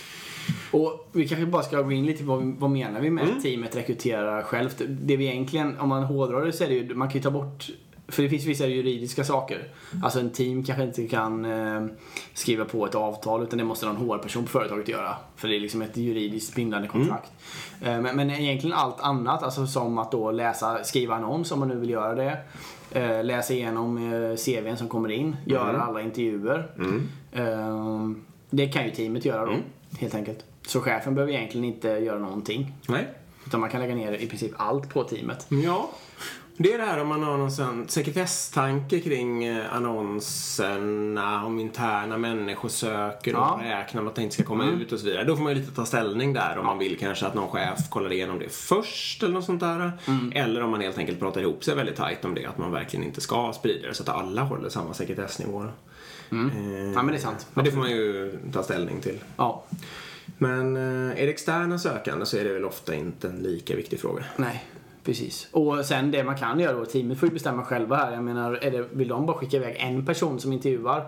Och 0.72 1.10
vi 1.12 1.28
kanske 1.28 1.46
bara 1.46 1.64
ska 1.64 1.82
gå 1.82 1.92
in 1.92 2.06
lite 2.06 2.24
på 2.24 2.54
vad, 2.58 2.70
menar 2.72 3.02
vi 3.02 3.10
med 3.10 3.24
Mm. 3.30 3.42
teamet 3.42 3.76
rekryterar 3.76 4.42
självt. 4.42 4.82
Det 4.88 5.18
vi 5.18 5.28
egentligen, 5.28 5.80
om 5.80 5.90
man 5.90 6.04
hårdrar 6.04 6.46
det 6.46 6.54
så 6.54 6.64
är 6.64 6.68
det 6.68 6.74
ju, 6.76 6.96
man 6.96 7.08
kan 7.08 7.18
ju 7.18 7.22
ta 7.24 7.32
bort 7.32 7.70
för 8.08 8.24
det 8.24 8.30
finns 8.30 8.46
vissa 8.46 8.68
juridiska 8.68 9.24
saker. 9.24 9.68
Alltså 10.04 10.20
en 10.20 10.30
team 10.30 10.64
kanske 10.64 10.84
inte 10.84 11.08
kan 11.08 11.46
eh, 11.46 11.86
skriva 12.34 12.66
på 12.66 12.86
ett 12.86 12.96
avtal 12.96 13.44
utan 13.44 13.58
det 13.58 13.66
måste 13.66 13.86
någon 13.86 13.96
HR-person 13.96 14.44
på 14.44 14.50
företaget 14.50 14.88
göra. 14.88 15.16
För 15.36 15.48
det 15.48 15.56
är 15.56 15.60
liksom 15.60 15.82
ett 15.82 15.98
juridiskt 15.98 16.56
bindande 16.56 16.88
kontrakt. 16.88 17.32
Eh, 17.82 18.02
men, 18.02 18.16
men 18.16 18.30
egentligen 18.32 18.78
allt 18.78 19.00
annat, 19.02 19.44
alltså 19.44 19.68
som 19.68 19.98
att 19.98 20.12
då 20.12 20.32
läsa, 20.32 20.84
skriva 20.84 21.16
annons 21.16 21.52
om 21.52 21.60
man 21.60 21.68
nu 21.68 21.76
vill 21.76 21.90
göra 21.90 22.16
det. 22.16 22.38
Eh, 22.92 23.24
läsa 23.24 23.54
igenom 23.54 24.14
eh, 24.14 24.36
CVn 24.36 24.78
som 24.78 24.88
kommer 24.88 25.12
in, 25.12 25.36
göra 25.46 25.82
alla 25.82 26.02
intervjuer. 26.02 26.68
Eh, 27.32 28.10
det 28.50 28.68
kan 28.68 28.86
ju 28.86 28.92
teamet 28.92 29.26
göra 29.26 29.46
då, 29.46 29.52
helt 29.98 30.16
enkelt. 30.16 30.40
Så 30.68 30.82
chefen 30.82 31.16
behöver 31.16 31.34
egentligen 31.34 31.66
inte 31.66 31.88
göra 31.88 32.20
någonting. 32.20 32.74
Nej. 32.88 33.08
Utan 33.48 33.60
man 33.60 33.70
kan 33.70 33.82
lägga 33.82 33.96
ner 33.96 34.14
i 34.14 34.28
princip 34.28 34.52
allt 34.58 34.90
på 34.90 35.04
teamet. 35.04 35.48
Ja. 35.50 35.90
Det 36.58 36.74
är 36.74 36.78
det 36.78 36.84
här 36.84 37.02
om 37.02 37.08
man 37.08 37.24
har 37.24 37.38
någon 37.38 37.52
sån 37.52 37.88
sekretesstanke 37.88 39.00
kring 39.00 39.44
eh, 39.46 39.76
annonserna, 39.76 41.46
om 41.46 41.60
interna 41.60 42.18
människor 42.18 42.70
söker 42.70 43.36
och 43.36 43.42
Ja. 43.42 43.60
räknar 43.64 44.02
med 44.02 44.10
att 44.10 44.16
det 44.16 44.22
inte 44.22 44.34
ska 44.34 44.44
komma 44.44 44.66
ut 44.66 44.92
och 44.92 45.00
så 45.00 45.06
vidare. 45.06 45.24
Då 45.24 45.36
får 45.36 45.44
man 45.44 45.54
ju 45.54 45.60
lite 45.60 45.72
ta 45.76 45.86
ställning 45.86 46.34
där 46.34 46.58
om 46.58 46.66
man 46.66 46.78
vill 46.78 46.98
kanske 47.00 47.26
att 47.26 47.34
någon 47.34 47.48
chef 47.50 47.90
kollar 47.90 48.12
igenom 48.14 48.40
det 48.40 48.50
först 48.50 49.24
eller 49.24 49.34
något 49.34 49.46
sånt 49.46 49.60
där. 49.60 49.92
Eller 50.36 50.64
om 50.64 50.72
man 50.72 50.82
helt 50.82 50.98
enkelt 50.98 51.20
pratar 51.20 51.42
ihop 51.42 51.64
sig 51.64 51.76
väldigt 51.76 51.96
tajt 51.96 52.26
om 52.26 52.36
det, 52.36 52.46
att 52.46 52.58
man 52.58 52.72
verkligen 52.72 53.06
inte 53.06 53.22
ska 53.22 53.54
sprida 53.54 53.88
det 53.88 53.94
så 53.94 54.04
att 54.04 54.10
alla 54.10 54.42
håller 54.44 54.70
samma 54.70 54.94
sekretessnivåer. 54.94 55.72
Eh, 56.32 56.92
Ja, 56.96 57.02
men 57.04 57.08
det 57.08 57.14
är 57.16 57.18
sant. 57.18 57.48
Men 57.54 57.66
det 57.66 57.72
får 57.72 57.78
man 57.80 57.90
ju 57.92 58.38
ta 58.54 58.64
ställning 58.64 59.02
till. 59.02 59.20
Ja, 59.38 59.64
Men 60.38 60.76
eh, 60.76 61.22
är 61.22 61.26
det 61.26 61.30
externa 61.30 61.80
sökande 61.80 62.26
så 62.26 62.38
är 62.38 62.44
det 62.44 62.54
väl 62.54 62.66
ofta 62.66 62.96
inte 62.96 63.28
en 63.28 63.36
lika 63.36 63.76
viktig 63.76 64.00
fråga. 64.00 64.24
nej. 64.38 64.64
Precis. 65.04 65.48
Och 65.52 65.86
sen 65.86 66.12
det 66.12 66.24
man 66.24 66.38
kan 66.38 66.60
göra 66.60 66.78
då, 66.78 66.86
teamet 66.86 67.20
får 67.20 67.30
ju 67.30 67.34
bestämma 67.34 67.66
själva 67.66 67.96
här. 67.96 68.12
Jag 68.14 68.24
menar, 68.24 68.54
är 68.54 68.72
det, 68.72 68.86
vill 68.92 69.08
de 69.08 69.26
bara 69.26 69.38
skicka 69.38 69.58
iväg 69.58 69.76
en 69.80 70.06
person 70.06 70.40
som 70.40 70.54
intervjuar? 70.54 71.06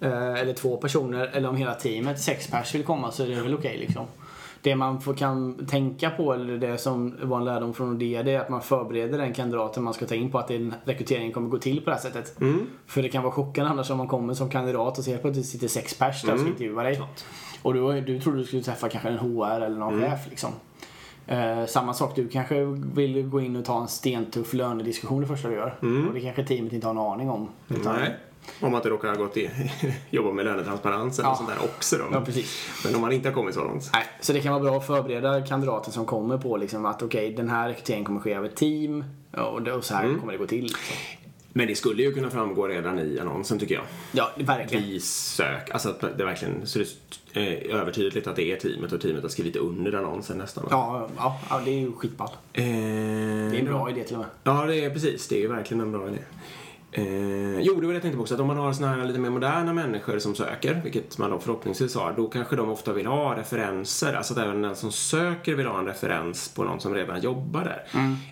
Eh, 0.00 0.34
eller 0.34 0.52
två 0.52 0.76
personer, 0.76 1.26
eller 1.26 1.48
om 1.48 1.56
hela 1.56 1.74
teamet, 1.74 2.20
sex 2.20 2.46
pers 2.46 2.74
vill 2.74 2.84
komma 2.84 3.12
så 3.12 3.22
är 3.22 3.28
det 3.28 3.42
väl 3.42 3.54
okej 3.54 3.78
liksom. 3.78 4.06
Det 4.66 4.76
man 4.76 5.00
får, 5.00 5.14
kan 5.14 5.66
tänka 5.66 6.10
på, 6.10 6.32
eller 6.32 6.58
det 6.58 6.78
som 6.78 7.14
var 7.22 7.38
en 7.38 7.44
lärdom 7.44 7.74
från 7.74 7.90
Nordea, 7.90 8.22
det 8.22 8.32
är 8.32 8.40
att 8.40 8.48
man 8.48 8.62
förbereder 8.62 9.18
den 9.18 9.32
kandidaten 9.32 9.82
man 9.82 9.94
ska 9.94 10.06
ta 10.06 10.14
in 10.14 10.30
på 10.30 10.38
att 10.38 10.48
den 10.48 10.74
rekryteringen 10.84 11.32
kommer 11.32 11.48
gå 11.48 11.58
till 11.58 11.80
på 11.80 11.90
det 11.90 11.96
här 11.96 12.02
sättet. 12.02 12.36
För 12.86 13.02
det 13.02 13.08
kan 13.08 13.22
vara 13.22 13.32
chockande 13.32 13.70
annars 13.70 13.90
om 13.90 13.98
man 13.98 14.08
kommer 14.08 14.34
som 14.34 14.50
kandidat 14.50 14.98
och 14.98 15.04
ser 15.04 15.18
på 15.18 15.28
att 15.28 15.34
det 15.34 15.42
sitter 15.42 15.68
sex 15.68 15.94
pers 15.98 16.22
där 16.22 16.32
och 16.32 16.40
ska 16.40 16.48
intervjua 16.48 16.82
dig. 16.82 17.00
Och 17.62 17.74
du, 17.74 18.00
du 18.00 18.20
trodde 18.20 18.38
du 18.38 18.44
skulle 18.44 18.62
träffa 18.62 18.88
kanske 18.88 19.08
en 19.08 19.18
HR 19.18 19.60
eller 19.60 19.78
någon 19.78 20.00
chef 20.00 20.20
liksom. 20.30 20.50
Eh, 21.26 21.66
samma 21.66 21.94
sak, 21.94 22.16
du 22.16 22.28
kanske 22.28 22.64
vill 22.94 23.22
gå 23.22 23.40
in 23.40 23.56
och 23.56 23.64
ta 23.64 23.80
en 23.80 23.88
stentuff 23.88 24.52
lönediskussion 24.52 25.20
det 25.20 25.26
första 25.26 25.48
du 25.48 25.54
gör. 25.54 25.74
Och 26.08 26.14
det 26.14 26.20
kanske 26.20 26.44
teamet 26.44 26.72
inte 26.72 26.86
har 26.86 26.94
en 26.94 27.00
aning 27.00 27.30
om. 27.30 27.48
Utan, 27.68 27.96
Nej. 27.96 28.16
Om 28.60 28.70
man 28.72 28.78
inte 28.78 28.88
råkar 28.88 29.08
ha 29.08 29.16
gått 29.16 29.36
i, 29.36 29.50
jobba 30.10 30.32
med 30.32 30.44
lönetransparens 30.44 31.18
eller 31.18 31.28
Ja. 31.28 31.34
sånt 31.36 31.48
där 31.48 31.58
också 31.64 31.96
då. 31.98 32.04
Ja, 32.12 32.20
precis. 32.20 32.68
Men 32.84 32.94
om 32.94 33.00
man 33.00 33.12
inte 33.12 33.28
har 33.28 33.34
kommit 33.34 33.54
så 33.54 33.64
långt. 33.64 33.90
Nej, 33.92 34.04
så 34.20 34.32
det 34.32 34.40
kan 34.40 34.52
vara 34.52 34.62
bra 34.62 34.76
att 34.76 34.86
förbereda 34.86 35.46
kandidaten 35.46 35.92
som 35.92 36.06
kommer 36.06 36.38
på 36.38 36.56
liksom 36.56 36.86
att 36.86 37.02
okej, 37.02 37.32
den 37.32 37.48
här 37.48 37.68
rekryteringen 37.68 38.04
kommer 38.04 38.20
ske 38.20 38.34
av 38.36 38.44
ett 38.44 38.56
team 38.56 39.04
och, 39.32 39.62
det, 39.62 39.72
och 39.72 39.84
så 39.84 39.94
här 39.94 40.14
kommer 40.20 40.32
det 40.32 40.38
gå 40.38 40.46
till. 40.46 40.62
Liksom. 40.62 40.80
Men 41.52 41.66
det 41.66 41.74
skulle 41.74 42.02
ju 42.02 42.12
kunna 42.14 42.30
framgå 42.30 42.68
redan 42.68 42.98
i 42.98 43.18
annonsen 43.20 43.58
tycker 43.58 43.74
jag. 43.74 43.84
Ja, 44.12 44.30
verkligen. 44.36 44.84
Vi 44.84 45.00
sök, 45.00 45.70
alltså 45.70 45.94
det 46.16 46.24
verkligen 46.24 46.66
så 46.66 46.78
det 46.78 47.40
är 47.40 47.74
övertydligt 47.74 48.26
att 48.26 48.36
det 48.36 48.52
är 48.52 48.56
teamet 48.56 48.92
och 48.92 49.00
teamet 49.00 49.22
har 49.22 49.28
skrivit 49.28 49.56
under 49.56 49.92
annonsen 49.92 50.38
nästan. 50.38 50.64
Ja, 50.70 51.08
ja, 51.16 51.40
ja, 51.50 51.60
det 51.64 51.70
är 51.70 51.78
ju 51.78 51.92
skitball. 51.92 52.28
Eh, 52.52 52.64
Det 52.64 52.70
är 52.70 53.58
en 53.58 53.64
bra 53.64 53.90
idé 53.90 54.04
till 54.04 54.14
och 54.14 54.20
med. 54.20 54.28
Ja, 54.44 54.66
det 54.66 54.84
är 54.84 54.90
precis. 54.90 55.28
Det 55.28 55.36
är 55.36 55.40
ju 55.40 55.48
verkligen 55.48 55.80
en 55.80 55.92
bra 55.92 56.08
idé. 56.08 56.18
Eh, 56.98 57.60
jo, 57.60 57.74
det 57.74 57.86
var 57.86 57.88
det 57.88 57.92
jag 57.92 58.02
tänkte 58.02 58.16
på 58.16 58.22
också. 58.22 58.34
Att 58.34 58.40
om 58.40 58.46
man 58.46 58.56
har 58.56 58.72
såna 58.72 58.88
här 58.88 59.04
lite 59.04 59.18
mer 59.18 59.30
moderna 59.30 59.72
människor 59.72 60.18
som 60.18 60.34
söker, 60.34 60.80
vilket 60.84 61.18
man 61.18 61.30
då 61.30 61.38
förhoppningsvis 61.38 61.94
har, 61.94 62.12
då 62.12 62.28
kanske 62.28 62.56
de 62.56 62.70
ofta 62.70 62.92
vill 62.92 63.06
ha 63.06 63.36
referenser. 63.36 64.14
Alltså 64.14 64.32
att 64.32 64.38
även 64.38 64.62
den 64.62 64.76
som 64.76 64.92
söker 64.92 65.54
vill 65.54 65.66
ha 65.66 65.78
en 65.78 65.86
referens 65.86 66.48
på 66.48 66.64
någon 66.64 66.80
som 66.80 66.94
redan 66.94 67.20
jobbar 67.20 67.64
där. 67.64 67.84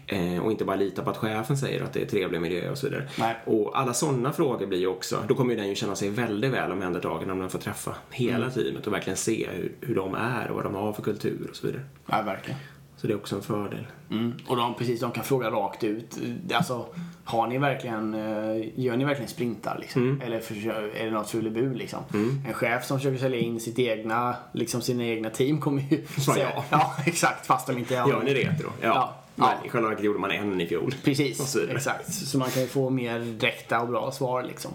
Eh, 0.07 0.45
och 0.45 0.51
inte 0.51 0.65
bara 0.65 0.77
lita 0.77 1.03
på 1.03 1.11
att 1.11 1.17
chefen 1.17 1.57
säger 1.57 1.85
att 1.85 1.93
det 1.93 2.03
är 2.03 2.07
trevlig 2.07 2.41
miljö 2.41 2.71
och 2.71 2.79
så 2.79 2.87
vidare. 2.87 3.09
Nej. 3.19 3.37
Och 3.45 3.79
alla 3.79 3.95
sådana 3.95 4.33
frågor 4.33 4.67
blir 4.67 4.79
ju 4.79 4.87
också, 4.87 5.25
då 5.29 5.35
kommer 5.35 5.55
ju 5.55 5.61
den 5.61 5.69
ju 5.69 5.75
känna 5.75 5.97
sig 5.97 6.11
väldigt 6.11 6.53
väl 6.53 6.73
omhändertagen 6.73 7.31
om 7.31 7.39
den 7.39 7.51
får 7.51 7.59
träffa 7.59 7.95
hela 8.11 8.51
teamet 8.51 8.87
och 8.87 8.93
verkligen 8.93 9.17
se 9.17 9.49
hur, 9.53 9.73
hur 9.81 9.95
de 9.95 10.15
är 10.15 10.49
och 10.49 10.57
vad 10.57 10.65
de 10.65 10.75
har 10.75 10.93
för 10.93 11.03
kultur 11.03 11.47
och 11.51 11.57
så 11.57 11.67
vidare. 11.67 11.83
Ja, 12.07 12.23
verkligen. 12.23 12.61
Så 13.05 13.09
det 13.09 13.15
är 13.15 13.17
också 13.17 13.37
en 13.37 13.43
fördel. 13.43 13.87
Mm. 14.11 14.33
Och 14.47 14.57
de, 14.57 14.75
precis, 14.75 15.01
de 15.01 15.11
kan 15.13 15.25
fråga 15.25 15.51
rakt 15.51 15.85
ut. 15.85 16.19
Alltså, 16.55 16.87
har 17.25 17.47
ni 17.47 17.59
verkligen, 17.59 18.15
eh, 18.15 18.69
gör 18.81 18.97
ni 18.97 19.05
verkligen 19.05 19.29
sprintar 19.31 19.79
liksom? 19.81 20.21
Eller 20.25 20.41
försö- 20.41 20.95
är 20.97 21.05
det 21.05 21.11
något 21.11 21.31
fulebur 21.31 21.75
liksom? 21.75 22.01
En 22.49 22.55
chef 22.55 22.85
som 22.85 22.99
försöker 22.99 23.19
sälja 23.19 23.39
in 23.39 23.61
sitt 23.61 23.79
egna, 23.79 24.37
liksom 24.53 24.81
sina 24.83 25.05
egna 25.05 25.31
team 25.31 25.61
kommer 25.61 25.83
ju 25.91 26.07
Sa 26.21 26.37
jag. 26.39 26.63
Ja, 26.71 26.95
exakt. 27.07 27.47
Fast 27.47 27.67
de 27.67 27.79
inte 27.79 27.97
har 27.97 28.09
Gör 28.11 28.23
ni 28.23 28.35
retro? 28.35 28.69
Ja. 28.81 28.87
Ja. 28.89 29.15
Men 29.35 29.49
Ja. 29.49 29.67
i 29.67 29.69
själva 29.69 29.89
verket 29.89 30.05
gjorde 30.05 30.19
man 30.19 30.31
en 30.31 30.61
i 30.61 30.67
fjol. 30.67 30.95
Precis, 31.05 31.51
så 31.51 31.59
exakt. 31.61 32.15
Så 32.15 32.39
man 32.39 32.51
kan 32.51 32.63
ju 32.63 32.69
få 32.69 32.91
mer 32.91 33.19
direkta 33.19 33.81
och 33.81 33.89
bra 33.89 34.13
svar 34.13 34.43
liksom. 34.43 34.71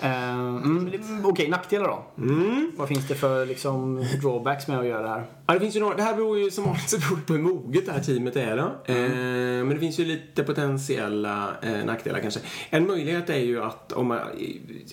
Eh, 0.00 0.38
mm, 0.38 0.90
Okej, 1.24 1.48
nackdelar 1.48 1.86
då? 1.86 2.04
Vad 2.76 2.88
finns 2.88 3.08
det 3.08 3.14
för 3.14 3.46
liksom, 3.46 4.04
drawbacks 4.22 4.68
med 4.68 4.78
att 4.78 4.86
göra 4.86 5.02
det 5.02 5.08
här? 5.08 5.26
Ja, 5.46 5.54
det, 5.54 5.60
finns 5.60 5.76
ju 5.76 5.80
några, 5.80 5.96
det 5.96 6.02
här 6.02 6.14
beror 6.14 6.38
ju 6.38 6.50
som 6.50 6.64
vanligt 6.64 6.90
beror 6.90 7.20
på 7.26 7.32
hur 7.32 7.40
moget 7.40 7.86
det 7.86 7.92
här 7.92 8.00
teamet 8.00 8.36
är. 8.36 8.56
Då. 8.56 8.92
Eh, 8.92 9.64
men 9.64 9.68
det 9.68 9.78
finns 9.78 10.00
ju 10.00 10.04
lite 10.04 10.44
potentiella 10.44 11.56
eh, 11.62 11.84
nackdelar 11.84 12.20
kanske. 12.20 12.40
En 12.70 12.86
möjlighet 12.86 13.30
är 13.30 13.38
ju 13.38 13.62
att 13.62 13.92
om, 13.92 14.06
man, 14.06 14.20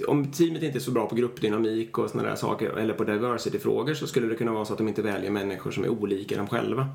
om 0.08 0.32
teamet 0.32 0.64
inte 0.64 0.78
är 0.78 0.80
så 0.80 0.92
bra 0.92 1.08
på 1.08 1.16
gruppdynamik 1.16 1.98
och 1.98 2.10
sådana 2.10 2.30
där 2.30 2.36
saker, 2.36 2.70
eller 2.70 2.94
på 2.94 3.04
diversity-frågor, 3.04 3.94
så 3.94 4.08
skulle 4.08 4.28
det 4.28 4.36
kunna 4.36 4.52
vara 4.52 4.66
så 4.66 4.74
att 4.74 4.78
de 4.78 4.88
inte 4.88 5.02
väljer 5.02 5.32
människor 5.32 5.72
som 5.72 5.84
är 5.84 5.90
olika 5.90 6.38
dem 6.38 6.48
själva. 6.48 6.88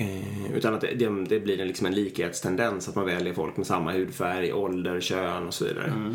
Eh, 0.00 0.52
utan 0.54 0.74
att 0.74 0.80
det, 0.80 0.94
det, 0.94 1.24
det 1.28 1.40
blir 1.40 1.60
en, 1.60 1.68
liksom 1.68 1.86
en 1.86 1.94
likhetstendens, 1.94 2.88
att 2.88 2.94
man 2.94 3.06
väljer 3.06 3.34
folk 3.34 3.56
med 3.56 3.66
samma 3.66 3.92
hudfärg, 3.92 4.52
ålder, 4.52 5.00
kön 5.00 5.46
och 5.46 5.54
så 5.54 5.64
vidare. 5.64 5.86
Eh, 5.86 6.12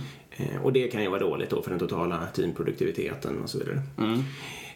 och 0.64 0.74
det 0.74 0.88
kan 0.88 1.02
ju 1.02 1.10
vara 1.10 1.20
dåligt 1.20 1.50
då 1.50 1.62
för 1.62 1.70
den 1.70 1.80
totala 1.80 2.28
teamproduktiviteten 2.34 3.42
och 3.44 3.50
så 3.50 3.58
vidare. 3.60 3.82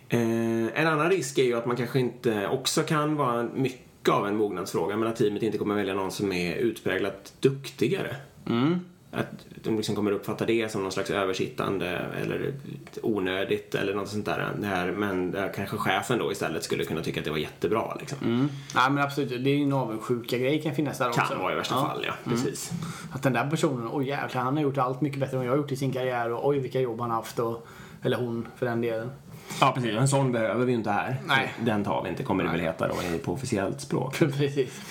Eh, 0.10 0.82
en 0.82 0.88
annan 0.88 1.10
risk 1.10 1.38
är 1.38 1.44
ju 1.44 1.54
att 1.54 1.66
man 1.66 1.76
kanske 1.76 2.00
inte 2.00 2.48
också 2.48 2.84
kan 2.84 3.16
vara 3.16 3.50
mycket 3.56 4.10
av 4.10 4.28
en 4.28 4.36
mognadsfråga 4.36 4.98
men 4.98 5.08
att 5.08 5.16
teamet 5.16 5.44
inte 5.44 5.58
kommer 5.58 5.76
välja 5.76 5.94
någon 5.94 6.12
som 6.12 6.32
är 6.32 6.56
utpräglat 6.56 7.34
duktigare. 7.40 8.16
Mm. 8.50 8.80
Att 9.18 9.46
de 9.64 9.78
liksom 9.78 9.96
kommer 9.96 10.12
uppfatta 10.12 10.46
det 10.46 10.72
som 10.72 10.84
någon 10.84 10.92
slags 10.92 11.10
översittande 11.10 12.02
eller 12.22 12.54
onödigt 13.02 13.76
eller 13.76 13.94
något 13.96 14.10
sånt 14.10 14.26
där. 14.26 14.50
Det 14.60 14.68
här, 14.68 14.92
men 14.92 15.32
där 15.32 15.54
kanske 15.56 15.78
chefen 15.78 16.20
då 16.20 16.32
istället 16.32 16.64
skulle 16.64 16.84
kunna 16.84 17.02
tycka 17.02 17.20
att 17.20 17.26
det 17.26 17.32
var 17.32 17.38
jättebra. 17.38 17.96
Liksom. 18.00 18.18
Mm. 18.24 18.50
Ja 18.76 18.90
men 18.90 19.04
absolut, 19.04 19.30
det 19.44 19.50
är 19.50 19.56
ju 19.56 19.64
en 19.64 19.74
avundsjuka 19.74 20.38
grej 20.38 20.62
kan 20.62 20.76
finnas 20.76 20.98
där 20.98 21.12
Kan 21.14 21.24
också. 21.24 21.38
vara 21.38 21.54
i 21.54 21.56
värsta 21.56 21.76
fall, 21.76 22.04
ja. 22.06 22.14
Precis. 22.24 22.72
Att 23.12 23.24
den 23.24 23.34
där 23.34 23.50
personen, 23.50 23.90
oj 23.92 24.08
jäklar 24.08 24.42
han 24.42 24.56
har 24.56 24.64
gjort 24.64 24.78
allt 24.78 25.02
mycket 25.02 25.20
bättre 25.20 25.38
än 25.38 25.44
jag 25.44 25.52
har 25.52 25.58
gjort 25.58 25.72
i 25.72 25.76
sin 25.76 25.92
karriär 25.94 26.32
och 26.32 26.48
oj 26.48 26.60
vilka 26.60 26.82
jobb 26.82 27.00
han 27.02 27.10
har 27.10 27.18
haft 27.18 27.40
och, 27.40 27.68
eller 28.02 28.18
hon 28.18 28.48
för 28.56 28.66
den 28.66 28.82
delen. 28.82 29.12
Ja, 29.62 29.72
precis. 29.76 29.92
En 29.92 30.08
sån 30.08 30.32
behöver 30.32 30.66
vi 30.66 30.72
ju 30.72 30.78
inte 30.78 30.92
här. 30.92 31.22
Nej. 31.26 31.54
Den 31.66 31.84
tar 31.84 32.04
vi 32.04 32.10
inte, 32.10 32.24
kommer 32.24 32.44
det 32.44 32.50
väl 32.50 32.60
heta 32.60 32.88
då 32.88 32.96
på 33.24 33.34
officiellt 33.34 33.82
språk. 33.82 34.20
Precis. 34.38 34.82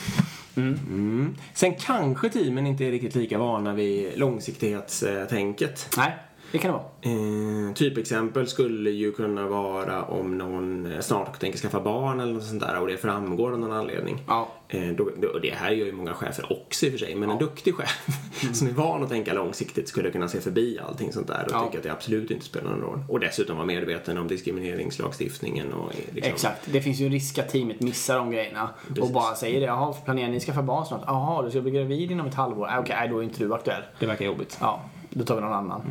Mm. 0.56 1.34
Sen 1.54 1.74
kanske 1.74 2.28
teamen 2.28 2.66
inte 2.66 2.84
är 2.84 2.90
riktigt 2.90 3.14
lika 3.14 3.38
vana 3.38 3.74
vid 3.74 4.18
långsiktighetstänket. 4.18 5.88
Nej, 5.96 6.16
det 6.52 6.58
kan 6.58 6.72
det 6.72 6.78
vara. 6.78 7.66
Eh, 7.68 7.74
typexempel 7.74 8.46
skulle 8.46 8.90
ju 8.90 9.12
kunna 9.12 9.46
vara 9.46 10.02
om 10.02 10.38
någon 10.38 10.92
eh, 10.92 11.00
snart 11.00 11.40
tänker 11.40 11.58
skaffa 11.58 11.80
barn 11.80 12.20
eller 12.20 12.32
något 12.32 12.44
sånt 12.44 12.60
där 12.60 12.80
och 12.80 12.86
det 12.86 12.96
framgår 12.96 13.52
av 13.52 13.58
någon 13.58 13.72
anledning. 13.72 14.18
Ja. 14.26 14.48
Eh, 14.68 14.88
då, 14.88 15.10
då, 15.22 15.28
och 15.28 15.40
det 15.40 15.54
här 15.54 15.70
gör 15.70 15.86
ju 15.86 15.92
många 15.92 16.14
chefer 16.14 16.52
också 16.52 16.86
i 16.86 16.88
och 16.88 16.92
för 16.92 16.98
sig, 16.98 17.14
men 17.14 17.30
en 17.30 17.38
duktig 17.38 17.74
chef 17.74 18.06
som 18.54 18.66
är 18.68 18.72
van 18.72 19.02
att 19.02 19.08
tänka 19.08 19.32
långsiktigt 19.32 19.88
skulle 19.88 20.10
kunna 20.10 20.28
se 20.28 20.40
förbi 20.40 20.78
allting 20.88 21.12
sånt 21.12 21.26
där 21.26 21.44
och 21.46 21.52
Ja. 21.52 21.64
tycka 21.66 21.78
att 21.78 21.84
det 21.84 21.92
absolut 21.92 22.30
inte 22.30 22.44
spelar 22.44 22.70
någon 22.70 22.80
roll. 22.80 23.04
Och 23.08 23.20
dessutom 23.20 23.56
vara 23.56 23.66
medveten 23.66 24.18
om 24.18 24.28
diskrimineringslagstiftningen 24.28 25.72
och 25.72 25.92
liksom, 26.12 26.32
Exakt. 26.32 26.68
Det 26.72 26.80
finns 26.80 26.98
ju 27.00 27.06
en 27.06 27.12
risk 27.12 27.38
att 27.38 27.48
teamet 27.48 27.80
missar 27.80 28.18
de 28.18 28.30
grejerna. 28.30 28.70
Precis. 28.88 29.04
Och 29.04 29.10
bara 29.10 29.34
säger 29.34 29.60
det. 29.60 29.66
Jaha, 29.66 29.92
planerar 30.04 30.28
ni 30.28 30.40
skaffa 30.40 30.62
barn 30.62 30.86
snart? 30.86 31.02
Jaha, 31.06 31.42
du 31.42 31.50
ska 31.50 31.60
bli 31.60 31.70
gravid 31.70 32.10
inom 32.10 32.26
ett 32.26 32.34
halvår? 32.34 32.66
Ah, 32.70 32.78
Okej, 32.80 32.96
nej, 32.98 33.08
då 33.08 33.18
är 33.18 33.22
inte 33.22 33.44
du 33.44 33.54
aktuell. 33.54 33.82
Det 33.98 34.06
verkar 34.06 34.24
jobbigt. 34.24 34.58
Ja, 34.60 34.80
då 35.10 35.24
tar 35.24 35.34
vi 35.34 35.40
någon 35.40 35.52
annan. 35.52 35.82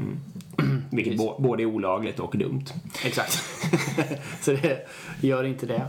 Vilket 0.90 1.18
bo- 1.18 1.42
både 1.42 1.64
är 1.64 1.66
olagligt 1.66 2.20
och 2.20 2.38
dumt. 2.38 2.64
Exakt. 3.06 3.44
Så 4.42 4.52
det 4.52 4.88
gör 5.22 5.44
inte 5.44 5.66
det. 5.66 5.86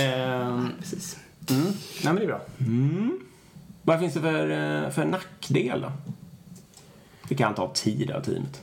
Ehm, 0.00 0.68
Precis. 0.78 1.18
mm. 1.50 1.62
Nej 1.64 1.72
men 2.04 2.16
det 2.16 2.22
är 2.22 2.26
bra. 2.26 2.40
Vad 3.82 4.00
finns 4.00 4.14
det 4.14 4.20
för, 4.20 4.50
eh, 4.84 4.90
för 4.90 5.04
nackdel 5.04 5.80
då? 5.80 5.92
Det 7.28 7.34
kan 7.34 7.54
ta 7.54 7.68
tid 7.74 8.10
av 8.10 8.20
teamet. 8.20 8.62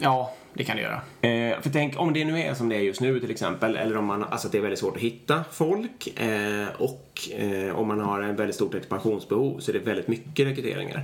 Ja, 0.00 0.34
det 0.54 0.64
kan 0.64 0.76
det 0.76 0.82
göra. 0.82 1.00
Eh, 1.20 1.60
för 1.60 1.70
tänk 1.70 2.00
om 2.00 2.12
det 2.12 2.24
nu 2.24 2.38
är 2.40 2.54
som 2.54 2.68
det 2.68 2.76
är 2.76 2.80
just 2.80 3.00
nu 3.00 3.20
till 3.20 3.30
exempel, 3.30 3.76
eller 3.76 3.96
om 3.96 4.04
man, 4.04 4.24
alltså 4.24 4.46
att 4.48 4.52
det 4.52 4.58
är 4.58 4.62
väldigt 4.62 4.78
svårt 4.80 4.96
att 4.96 5.02
hitta 5.02 5.44
folk 5.52 6.20
eh, 6.20 6.66
och 6.78 7.28
eh, 7.38 7.76
om 7.78 7.88
man 7.88 8.00
har 8.00 8.20
en 8.22 8.36
väldigt 8.36 8.56
stort 8.56 8.74
expansionsbehov 8.74 9.58
så 9.60 9.70
är 9.70 9.72
det 9.72 9.78
väldigt 9.78 10.08
mycket 10.08 10.46
rekryteringar. 10.46 11.02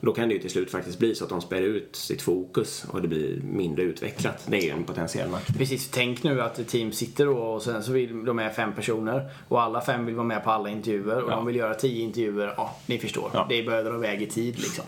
Då 0.00 0.12
kan 0.12 0.28
det 0.28 0.34
ju 0.34 0.40
till 0.40 0.50
slut 0.50 0.70
faktiskt 0.70 0.98
bli 0.98 1.14
så 1.14 1.24
att 1.24 1.30
de 1.30 1.40
spär 1.40 1.60
ut 1.62 1.96
sitt 1.96 2.22
fokus 2.22 2.84
och 2.90 3.02
det 3.02 3.08
blir 3.08 3.40
mindre 3.42 3.82
utvecklat. 3.82 4.44
Det 4.46 4.56
är 4.56 4.62
ju 4.62 4.70
en 4.70 4.84
potentiell 4.84 5.30
nackdel. 5.30 5.56
Precis, 5.58 5.88
tänk 5.88 6.22
nu 6.22 6.42
att 6.42 6.58
ett 6.58 6.68
team 6.68 6.92
sitter 6.92 7.26
då 7.26 7.32
och 7.38 7.62
sen 7.62 7.82
så 7.82 7.92
vill 7.92 8.24
de 8.24 8.38
är 8.38 8.50
fem 8.50 8.72
personer 8.72 9.30
och 9.48 9.62
alla 9.62 9.80
fem 9.80 10.06
vill 10.06 10.14
vara 10.14 10.26
med 10.26 10.44
på 10.44 10.50
alla 10.50 10.68
intervjuer 10.70 11.22
och 11.22 11.30
Ja. 11.32 11.36
de 11.36 11.46
vill 11.46 11.56
göra 11.56 11.74
tio 11.74 12.02
intervjuer. 12.02 12.54
Ja, 12.56 12.76
ni 12.86 12.98
förstår. 12.98 13.30
Ja. 13.34 13.46
Det 13.48 13.62
börjar 13.62 13.84
dra 13.84 13.94
iväg 13.94 14.22
i 14.22 14.26
tid 14.26 14.58
liksom. 14.58 14.84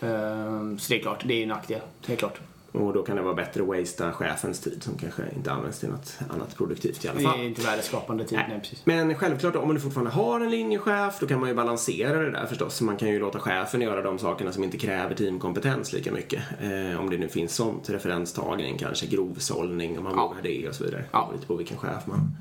Ehm, 0.00 0.78
Så 0.78 0.92
det 0.92 0.98
är 0.98 1.02
klart, 1.02 1.22
det 1.24 1.34
är 1.34 1.36
ju 1.36 1.42
en 1.42 1.48
nackdel. 1.48 1.80
Det 2.06 2.12
är 2.12 2.16
klart. 2.16 2.40
Och 2.74 2.92
då 2.92 3.02
kan 3.02 3.16
det 3.16 3.22
vara 3.22 3.34
bättre 3.34 3.62
att 3.62 3.68
wastea 3.68 4.12
chefens 4.12 4.60
tid 4.60 4.82
som 4.82 4.94
kanske 4.98 5.22
inte 5.36 5.52
används 5.52 5.78
till 5.80 5.88
något 5.88 6.18
annat 6.30 6.56
produktivt 6.56 7.04
i 7.04 7.08
alla 7.08 7.18
Det 7.18 7.24
fall. 7.24 7.40
är 7.40 7.44
inte 7.44 7.62
värdeskapande 7.62 8.24
tid. 8.24 8.38
Nej, 8.48 8.60
precis. 8.60 8.86
Men 8.86 9.14
självklart, 9.14 9.56
om 9.56 9.68
man 9.68 9.80
fortfarande 9.80 10.10
har 10.10 10.40
en 10.40 10.50
linjechef, 10.50 11.14
då 11.20 11.26
kan 11.26 11.40
man 11.40 11.48
ju 11.48 11.54
balansera 11.54 12.18
det 12.18 12.30
där 12.30 12.46
förstås. 12.46 12.80
Man 12.80 12.96
kan 12.96 13.08
ju 13.08 13.18
låta 13.18 13.38
chefen 13.40 13.80
göra 13.80 14.02
de 14.02 14.18
sakerna 14.18 14.52
som 14.52 14.64
inte 14.64 14.78
kräver 14.78 15.14
teamkompetens 15.14 15.92
lika 15.92 16.12
mycket. 16.12 16.42
Eh, 16.60 17.00
om 17.00 17.10
det 17.10 17.18
nu 17.18 17.28
finns 17.28 17.54
sånt, 17.54 17.90
referenstagning, 17.90 18.78
kanske 18.78 19.06
grovsållning, 19.06 19.98
om 19.98 20.04
man 20.04 20.12
Ja. 20.16 20.26
vågar 20.28 20.42
det 20.42 20.68
och 20.68 20.74
så 20.74 20.84
vidare. 20.84 21.04
Ja. 21.12 21.26
Det 21.30 21.34
Lite 21.36 21.46
på 21.46 21.56
vilken 21.56 21.76
chef 21.76 22.06
man 22.06 22.36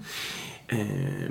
eh, 0.67 0.77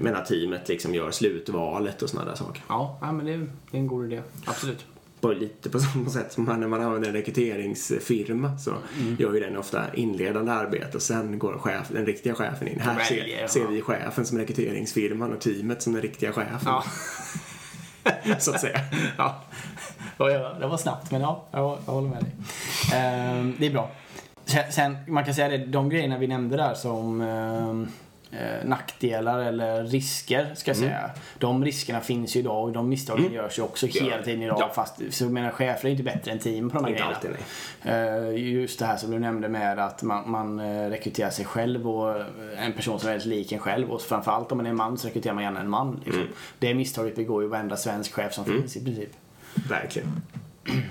Men 0.00 0.16
att 0.16 0.26
teamet 0.26 0.68
liksom 0.68 0.94
gör 0.94 1.10
slutvalet 1.10 2.02
och 2.02 2.10
sådana 2.10 2.30
där 2.30 2.36
saker. 2.36 2.62
Ja, 2.68 2.98
ja, 3.00 3.12
men 3.12 3.26
det 3.26 3.32
är, 3.32 3.38
det 3.70 3.76
är 3.76 3.80
en 3.80 3.86
god 3.86 4.12
idé. 4.12 4.22
Absolut. 4.46 4.84
På 5.22 5.28
lite 5.32 5.70
på 5.70 5.80
samma 5.80 6.10
sätt 6.10 6.32
som 6.32 6.44
när 6.44 6.68
man 6.68 6.82
använder 6.82 7.08
en 7.08 7.14
rekryteringsfirma 7.14 8.58
så 8.58 8.70
Mm. 9.00 9.16
gör 9.18 9.34
ju 9.34 9.40
den 9.40 9.56
ofta 9.56 9.94
inledande 9.94 10.52
arbete 10.52 10.96
och 10.96 11.02
sen 11.02 11.38
går 11.38 11.58
chef, 11.58 11.88
den 11.88 12.06
riktiga 12.06 12.34
chefen 12.34 12.68
in. 12.68 12.80
Här 12.80 13.10
väljer, 13.10 13.46
ser, 13.46 13.60
ser 13.60 13.66
vi 13.66 13.80
chefen 13.82 14.26
som 14.26 14.38
rekryteringsfirman 14.38 15.32
och 15.32 15.40
teamet 15.40 15.82
som 15.82 15.92
den 15.92 16.02
riktiga 16.02 16.32
chefen. 16.32 16.58
Ja. 16.64 16.84
så 18.38 18.50
att 18.54 18.60
säga. 18.60 18.80
ja. 19.18 19.42
Det 20.60 20.66
var 20.66 20.76
snabbt, 20.76 21.10
men 21.10 21.20
ja, 21.20 21.44
jag, 21.50 21.78
jag 21.86 21.92
håller 21.92 22.08
med 22.08 22.22
dig. 22.24 22.32
Ehm, 22.94 23.54
det 23.58 23.66
är 23.66 23.70
bra. 23.70 23.90
Sen- 24.44 24.72
Sen, 24.72 24.96
man 25.08 25.24
kan 25.24 25.34
säga 25.34 25.48
det, 25.48 25.66
de 25.66 25.88
grejerna 25.88 26.18
vi 26.18 26.26
nämnde 26.26 26.56
där 26.56 26.74
som 26.74 27.20
ehm, 27.20 27.88
eh, 28.32 28.64
nackdelar 28.68 29.38
eller 29.38 29.84
risker, 29.84 30.54
ska 30.54 30.70
jag 30.70 30.78
Mm. 30.78 30.88
säga. 30.90 31.10
De 31.38 31.64
riskerna 31.64 32.00
finns 32.00 32.36
ju 32.36 32.40
idag 32.40 32.64
och 32.64 32.72
de 32.72 32.88
misstagen 32.88 33.32
görs 33.32 33.58
ju 33.58 33.62
också 33.62 33.86
Ja. 33.86 34.04
hela 34.04 34.22
tiden 34.22 34.42
idag. 34.42 34.56
Ja. 34.60 34.70
Fast, 34.74 34.94
så 35.10 35.24
menar, 35.24 35.50
chefer 35.50 35.86
är 35.88 35.90
inte 35.90 36.02
bättre 36.02 36.30
än 36.32 36.38
team 36.38 36.70
på 36.70 36.76
de 36.78 36.84
här 36.84 36.90
Inte 36.90 37.02
grejerna. 37.02 37.16
alltid. 37.16 38.36
Eh, 38.42 38.52
Just 38.52 38.78
det 38.78 38.86
här 38.86 38.96
som 38.96 39.10
du 39.10 39.18
nämnde 39.18 39.48
med 39.48 39.78
att 39.78 40.02
man, 40.02 40.30
man 40.30 40.60
eh, 40.60 40.88
rekryterar 40.90 41.30
sig 41.30 41.44
själv 41.44 41.90
och 41.90 42.18
eh, 42.20 42.26
en 42.66 42.72
person 42.72 43.00
som 43.00 43.08
är 43.08 43.12
väldigt 43.12 43.28
lik 43.28 43.52
en 43.52 43.58
själv. 43.58 43.90
Och 43.90 44.00
framförallt 44.02 44.52
om 44.52 44.58
man 44.58 44.66
är 44.66 44.70
en 44.70 44.76
man 44.76 44.98
så 44.98 45.08
rekryterar 45.08 45.34
man 45.34 45.44
gärna 45.44 45.60
en 45.60 45.70
man. 45.70 46.00
Liksom. 46.04 46.22
Mm. 46.22 46.34
Det 46.58 46.74
misstaget 46.74 47.16
begår 47.16 47.42
ju 47.42 47.48
varenda 47.48 47.76
svensk 47.76 48.12
chef 48.14 48.32
som 48.34 48.44
finns 48.44 48.76
i 48.76 48.84
princip. 48.84 49.10
Verkligen. 49.68 50.08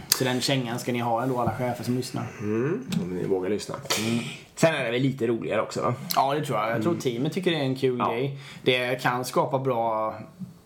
Så 0.08 0.24
den 0.24 0.42
kängan 0.42 0.80
ska 0.80 0.92
ni 0.92 1.00
ha 1.00 1.24
ändå 1.24 1.40
alla 1.42 1.52
chefer 1.52 1.84
som 1.84 1.96
lyssnar. 1.98 2.24
Mm, 2.40 2.86
om 3.02 3.16
ni 3.18 3.24
vågar 3.24 3.50
lyssna. 3.50 3.76
Sen 4.62 4.76
är 4.76 4.84
det 4.86 4.92
väl 4.92 5.02
lite 5.02 5.28
roligare 5.28 5.62
också 5.62 5.82
va? 5.82 5.94
Ja 6.16 6.34
det 6.34 6.46
tror 6.46 6.60
jag. 6.60 6.70
Jag 6.72 6.82
tror 6.84 6.96
teamet 6.96 7.34
tycker 7.34 7.52
det 7.52 7.58
är 7.58 7.62
en 7.64 7.76
kul 7.76 8.00
Ja. 8.00 8.12
grej. 8.12 8.38
Det 8.64 9.02
kan 9.02 9.26
skapa 9.26 9.60
bra 9.60 10.16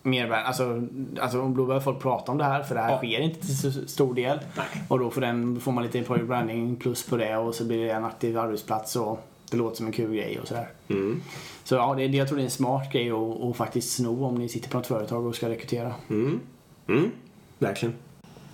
mervärde. 0.02 0.44
Alltså, 0.44 0.88
alltså 1.22 1.38
då 1.48 1.66
börjar 1.66 1.82
folk 1.82 2.00
prata 2.02 2.32
om 2.32 2.38
det 2.38 2.44
här 2.44 2.64
för 2.64 2.76
det 2.76 2.82
här 2.82 2.92
Ja. 2.92 2.98
sker 2.98 3.20
inte 3.20 3.40
till 3.40 3.58
så 3.58 3.72
stor 3.88 4.14
del. 4.14 4.40
Nej. 4.58 4.66
Och 4.88 5.00
då 5.00 5.10
får, 5.10 5.22
den, 5.22 5.60
får 5.60 5.72
man 5.72 5.84
lite 5.84 5.98
employer 6.00 6.24
branding 6.24 6.76
plus 6.76 7.04
på 7.06 7.18
det 7.18 7.38
och 7.38 7.56
så 7.56 7.64
blir 7.66 7.86
det 7.86 7.92
en 7.92 8.06
aktiv 8.06 8.38
arbetsplats 8.40 8.96
och 8.96 9.20
det 9.52 9.58
låter 9.58 9.76
som 9.78 9.86
en 9.86 9.92
kul 9.92 10.14
grej 10.16 10.40
och 10.42 10.48
sådär. 10.48 10.68
Mm. 10.88 11.22
Så 11.64 11.76
ja, 11.76 11.94
det, 11.98 12.08
det- 12.08 12.18
jag 12.18 12.28
tror 12.28 12.38
det 12.38 12.42
är 12.42 12.46
en 12.46 12.52
smart 12.52 12.92
grej 12.92 13.12
att, 13.12 13.42
att 13.42 13.56
faktiskt 13.58 13.94
sno 13.96 14.26
om 14.26 14.36
ni 14.36 14.50
sitter 14.50 14.70
på 14.70 14.78
något 14.78 14.88
företag 14.88 15.26
och 15.26 15.36
ska 15.36 15.50
rekrytera. 15.50 15.94
Mm. 16.10 16.40
Mm. 16.88 17.12
Verkligen. 17.60 17.96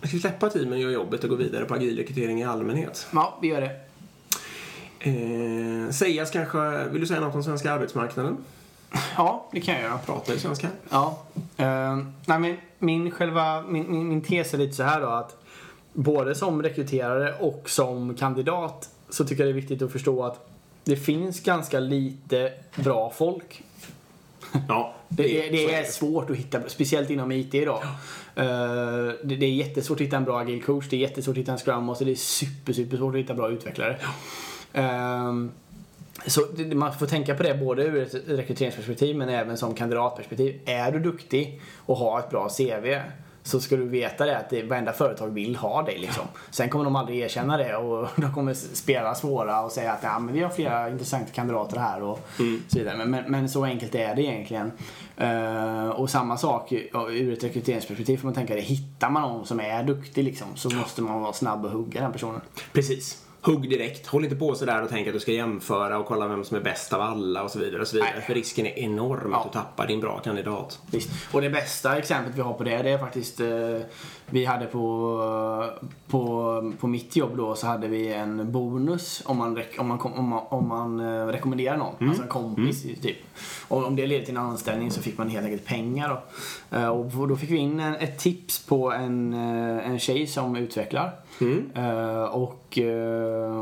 Jag 0.02 0.10
ska 0.10 0.18
släppa 0.20 0.50
teamen, 0.50 0.80
göra 0.80 0.92
jobbet 0.92 1.24
och 1.24 1.30
gå 1.30 1.36
vidare 1.36 1.66
på 1.66 1.74
agil 1.74 1.98
rekrytering 1.98 2.42
i 2.42 2.44
allmänhet. 2.44 3.08
Ja, 3.14 3.38
vi 3.42 3.48
gör 3.48 3.62
det. 3.62 3.72
Eh, 5.04 5.92
sägas 5.92 6.32
kanske, 6.32 6.88
vill 6.92 7.02
du 7.02 7.08
säga 7.08 7.20
något 7.20 7.36
om 7.36 7.44
svenska 7.44 7.72
arbetsmarknaden? 7.72 8.38
Ja, 9.18 9.48
det 9.52 9.62
kan 9.62 9.74
jag 9.74 9.84
göra. 9.84 9.98
Prata 9.98 10.34
i 10.34 10.40
svenska. 10.40 10.68
Ja. 10.90 11.20
Eh, 11.58 11.98
nej, 12.26 12.40
men 12.40 12.58
min, 12.80 13.12
själva, 13.12 13.62
min, 13.62 13.92
min, 13.92 14.08
min 14.08 14.22
tes 14.22 14.54
är 14.54 14.58
lite 14.58 14.74
så 14.74 14.84
här 14.84 15.02
då 15.02 15.08
att 15.08 15.38
både 15.94 16.36
som 16.36 16.64
rekryterare 16.64 17.34
och 17.40 17.70
som 17.70 18.16
kandidat 18.16 18.90
så 19.10 19.26
tycker 19.26 19.44
jag 19.44 19.48
det 19.48 19.52
är 19.52 19.62
viktigt 19.62 19.82
att 19.82 19.92
förstå 19.92 20.24
att 20.24 20.48
det 20.84 20.96
finns 20.96 21.40
ganska 21.40 21.80
lite 21.80 22.52
bra 22.76 23.14
folk. 23.16 23.64
Ja, 24.68 24.96
Det 25.08 25.48
är, 25.48 25.52
det 25.52 25.74
är 25.74 25.82
det. 25.82 25.92
svårt 25.92 26.30
att 26.30 26.36
hitta, 26.38 26.70
speciellt 26.70 27.10
inom 27.10 27.32
IT 27.32 27.54
idag. 27.54 27.84
Eh, 28.36 28.46
det, 29.24 29.36
det 29.36 29.46
är 29.46 29.54
jättesvårt 29.54 29.96
att 29.96 30.08
hitta 30.08 30.18
en 30.18 30.24
bra 30.24 30.40
agil 30.40 30.64
coach, 30.64 30.90
det 30.90 30.96
är 30.96 31.00
jättesvårt 31.00 31.34
att 31.34 31.38
hitta 31.42 31.52
en 31.52 31.58
scrum 31.58 31.84
master, 31.84 32.06
det 32.06 32.12
är 32.12 32.16
super, 32.16 32.74
super 32.74 32.98
svårt 32.98 33.14
att 33.16 33.20
hitta 33.20 33.34
bra 33.34 33.50
utvecklare. 33.50 33.94
Ehm, 33.94 34.10
så 36.26 36.42
det, 36.56 36.76
man 36.76 36.94
får 36.94 37.06
tänka 37.06 37.36
på 37.36 37.44
det 37.44 37.56
både 37.56 37.84
ur 37.84 38.04
ett 38.04 38.14
rekryteringsperspektiv 38.28 39.16
men 39.16 39.30
även 39.30 39.58
som 39.58 39.76
kandidatperspektiv. 39.76 40.60
Är 40.66 40.92
du 40.92 41.00
duktig 41.00 41.62
och 41.86 41.98
har 41.98 42.20
ett 42.20 42.30
bra 42.30 42.50
CV 42.50 43.00
så 43.44 43.60
ska 43.60 43.76
du 43.76 43.88
veta 43.88 44.26
det 44.26 44.38
att 44.38 44.50
det, 44.50 44.64
varenda 44.64 44.94
företag 44.94 45.28
vill 45.28 45.56
ha 45.56 45.82
dig 45.82 45.98
liksom. 45.98 46.24
Sen 46.52 46.70
kommer 46.70 46.86
de 46.86 46.96
aldrig 46.96 47.20
erkänna 47.20 47.58
det 47.58 47.76
och 47.76 48.08
de 48.16 48.34
kommer 48.34 48.54
spela 48.54 49.16
svåra 49.16 49.62
och 49.62 49.72
säga 49.72 49.92
att 49.92 50.04
ja, 50.04 50.20
men 50.20 50.34
vi 50.34 50.40
har 50.40 50.50
flera 50.50 50.90
intressanta 50.90 51.32
kandidater 51.32 51.78
här 51.78 52.04
och 52.04 52.20
så 52.68 52.78
vidare. 52.80 52.98
Men, 52.98 53.12
men, 53.12 53.32
men 53.32 53.50
så 53.50 53.66
enkelt 53.66 53.96
är 53.96 54.16
det 54.16 54.22
egentligen. 54.24 54.72
Eh, 55.18 55.90
och 55.90 56.10
samma 56.10 56.38
sak 56.38 56.72
ur 57.12 57.34
ett 57.34 57.44
rekryteringsperspektiv 57.44 58.18
får 58.18 58.26
man 58.26 58.34
tänka 58.34 58.56
det. 58.56 58.62
Hittar 58.62 59.10
man 59.10 59.22
någon 59.22 59.46
som 59.46 59.60
är 59.60 59.84
duktig 59.84 60.24
liksom 60.24 60.48
så 60.56 60.70
måste 60.70 61.02
man 61.02 61.22
vara 61.22 61.34
snabb 61.34 61.66
och 61.66 61.72
hugga 61.72 62.02
den 62.02 62.12
personen. 62.12 62.42
Precis. 62.74 63.24
Hugg 63.42 63.70
direkt. 63.70 64.08
Håll 64.08 64.24
inte 64.24 64.36
på 64.36 64.56
sådär 64.56 64.84
och 64.84 64.90
tänk 64.90 65.08
att 65.08 65.14
du 65.14 65.20
ska 65.20 65.32
jämföra 65.32 65.98
och 66.00 66.06
kolla 66.06 66.28
vem 66.28 66.44
som 66.44 66.58
är 66.58 66.62
bäst 66.62 66.94
av 66.94 67.02
alla 67.02 67.44
och 67.44 67.52
så 67.52 67.60
vidare. 67.60 67.82
Och 67.82 67.88
så 67.88 67.96
vidare. 67.96 68.12
Nej. 68.16 68.26
För 68.26 68.34
risken 68.34 68.66
är 68.66 68.80
enorm 68.80 69.34
att 69.34 69.40
Ja. 69.44 69.50
du 69.54 69.60
tappar 69.60 69.88
din 69.88 70.00
bra 70.00 70.20
kandidat. 70.20 70.80
Visst. 70.92 71.10
Och 71.32 71.42
det 71.42 71.50
bästa 71.50 71.98
exemplet 71.98 72.36
vi 72.38 72.42
har 72.42 72.54
på 72.54 72.64
det, 72.64 72.78
det 72.82 72.90
är 72.90 72.98
faktiskt 72.98 73.40
eh, 73.40 73.48
vi 74.32 74.46
hade 74.46 74.66
på, 74.66 75.70
på, 76.08 76.74
på 76.80 76.88
mitt 76.88 77.16
jobb 77.16 77.38
då 77.38 77.56
så 77.56 77.68
hade 77.68 77.88
vi 77.88 78.14
en 78.14 78.52
bonus 78.52 79.24
om 79.26 79.38
man, 79.38 79.62
om 79.78 79.88
man, 79.88 80.00
om 80.02 80.30
man, 80.30 80.42
om 80.50 80.68
man 80.68 81.00
eh, 81.00 81.28
rekommenderar 81.28 81.78
någon, 81.78 82.10
alltså 82.10 82.24
en 82.24 82.30
kompis 82.30 82.84
typ. 83.02 83.18
Och 83.68 83.86
om 83.86 83.96
det 83.96 84.08
leder 84.08 84.26
till 84.26 84.38
en 84.38 84.44
anställning 84.44 84.92
så 84.92 85.02
fick 85.02 85.18
man 85.18 85.30
helt 85.30 85.46
enkelt 85.46 85.66
pengar 85.66 86.10
då. 86.10 86.22
Eh, 86.78 86.88
och 86.88 87.28
då 87.28 87.36
fick 87.36 87.52
vi 87.52 87.58
in 87.58 87.80
en, 87.80 87.96
ett 87.96 88.20
tips 88.20 88.66
på 88.66 88.92
en, 88.92 89.34
eh, 89.34 89.90
en 89.90 90.00
tjej 90.00 90.28
som 90.28 90.56
utvecklar. 90.56 91.12
Eh, 91.76 92.24
och, 92.24 92.80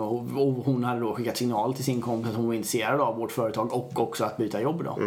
och, 0.07 0.47
och 0.47 0.65
hon 0.65 0.83
hade 0.83 0.99
då 0.99 1.13
skickat 1.15 1.37
signal 1.37 1.73
till 1.73 1.83
sin 1.83 2.01
kompis 2.01 2.31
att 2.31 2.37
hon 2.37 2.47
var 2.47 2.53
intresserad 2.53 3.01
av 3.01 3.17
vårt 3.17 3.31
företag 3.31 3.73
och 3.73 3.99
också 3.99 4.23
att 4.23 4.37
byta 4.37 4.61
jobb 4.61 4.83
då. 4.83 4.97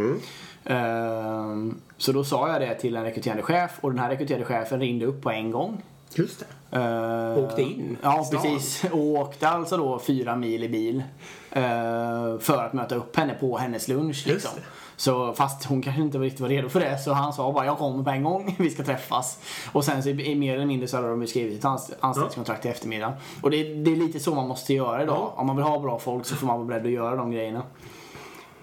Ehm, 0.64 1.74
Så 1.96 2.12
då 2.12 2.24
sa 2.24 2.48
jag 2.52 2.60
det 2.60 2.74
till 2.74 2.96
en 2.96 3.02
rekryterande 3.04 3.42
chef 3.42 3.78
och 3.80 3.90
den 3.90 3.98
här 4.00 4.10
rekryterande 4.10 4.46
chefen 4.46 4.80
ringde 4.80 5.06
upp 5.06 5.22
på 5.22 5.30
en 5.30 5.50
gång. 5.50 5.82
Just 6.14 6.40
det. 6.70 6.76
Ehm, 6.78 7.44
Åkte 7.44 7.62
in 7.62 7.96
Ja, 8.02 8.24
stan. 8.24 8.42
precis. 8.42 8.84
Och 8.92 8.98
åkte 9.00 9.48
alltså 9.48 9.76
då 9.76 9.98
fyra 9.98 10.36
mil 10.36 10.64
i 10.64 10.68
bil. 10.68 11.02
eh, 11.50 12.38
För 12.40 12.64
att 12.64 12.72
möta 12.72 12.94
upp 12.94 13.16
henne 13.16 13.34
på 13.34 13.58
hennes 13.58 13.88
lunch. 13.88 14.24
Liksom. 14.26 14.50
Så 14.96 15.32
fast 15.32 15.64
hon 15.64 15.82
kanske 15.82 16.02
inte 16.02 16.18
riktigt 16.18 16.40
var 16.40 16.48
redo 16.48 16.68
för 16.68 16.80
det 16.80 16.98
så 16.98 17.12
han 17.12 17.32
sa 17.32 17.52
bara 17.52 17.66
jag 17.66 17.78
kommer 17.78 18.04
på 18.04 18.10
en 18.10 18.22
gång, 18.24 18.56
vi 18.58 18.70
ska 18.70 18.82
träffas. 18.84 19.38
Och 19.72 19.84
sen 19.84 20.02
så 20.02 20.08
i 20.08 20.34
mer 20.34 20.54
eller 20.54 20.66
mindre 20.66 20.88
så 20.88 20.96
hade 20.96 21.08
de 21.08 21.26
skrivit 21.26 21.58
ett 21.58 21.64
anst- 21.64 21.92
anställningskontrakt 22.00 22.66
i 22.66 22.68
eftermiddag. 22.68 23.12
Och 23.42 23.50
det, 23.50 23.74
det 23.74 23.92
är 23.92 23.96
lite 23.96 24.20
så 24.20 24.34
man 24.34 24.48
måste 24.48 24.74
göra 24.74 25.02
idag. 25.02 25.16
Ja. 25.16 25.32
Om 25.36 25.46
man 25.46 25.56
vill 25.56 25.64
ha 25.64 25.78
bra 25.78 25.98
folk 25.98 26.26
så 26.26 26.34
får 26.36 26.46
man 26.46 26.56
vara 26.56 26.66
beredd 26.66 26.86
att 26.86 26.90
göra 26.92 27.16
de 27.16 27.30
grejerna. 27.30 27.62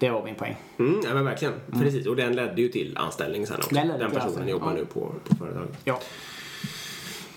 Det 0.00 0.10
var 0.10 0.24
min 0.24 0.34
poäng. 0.34 0.56
Mm, 0.78 1.00
ja 1.04 1.14
men 1.14 1.24
verkligen. 1.24 1.54
Precis. 1.72 2.06
Och 2.06 2.16
den 2.16 2.36
ledde 2.36 2.62
ju 2.62 2.68
till 2.68 2.96
anställning 2.98 3.46
sen 3.46 3.56
också. 3.56 3.74
Den 3.74 3.88
Den, 3.88 3.98
personen 3.98 4.22
anställning, 4.22 4.50
jobbar 4.50 4.66
ja. 4.68 4.72
nu 4.74 4.84
på, 4.84 5.00
på 5.28 5.36
företaget. 5.36 5.70
Ja. 5.84 6.00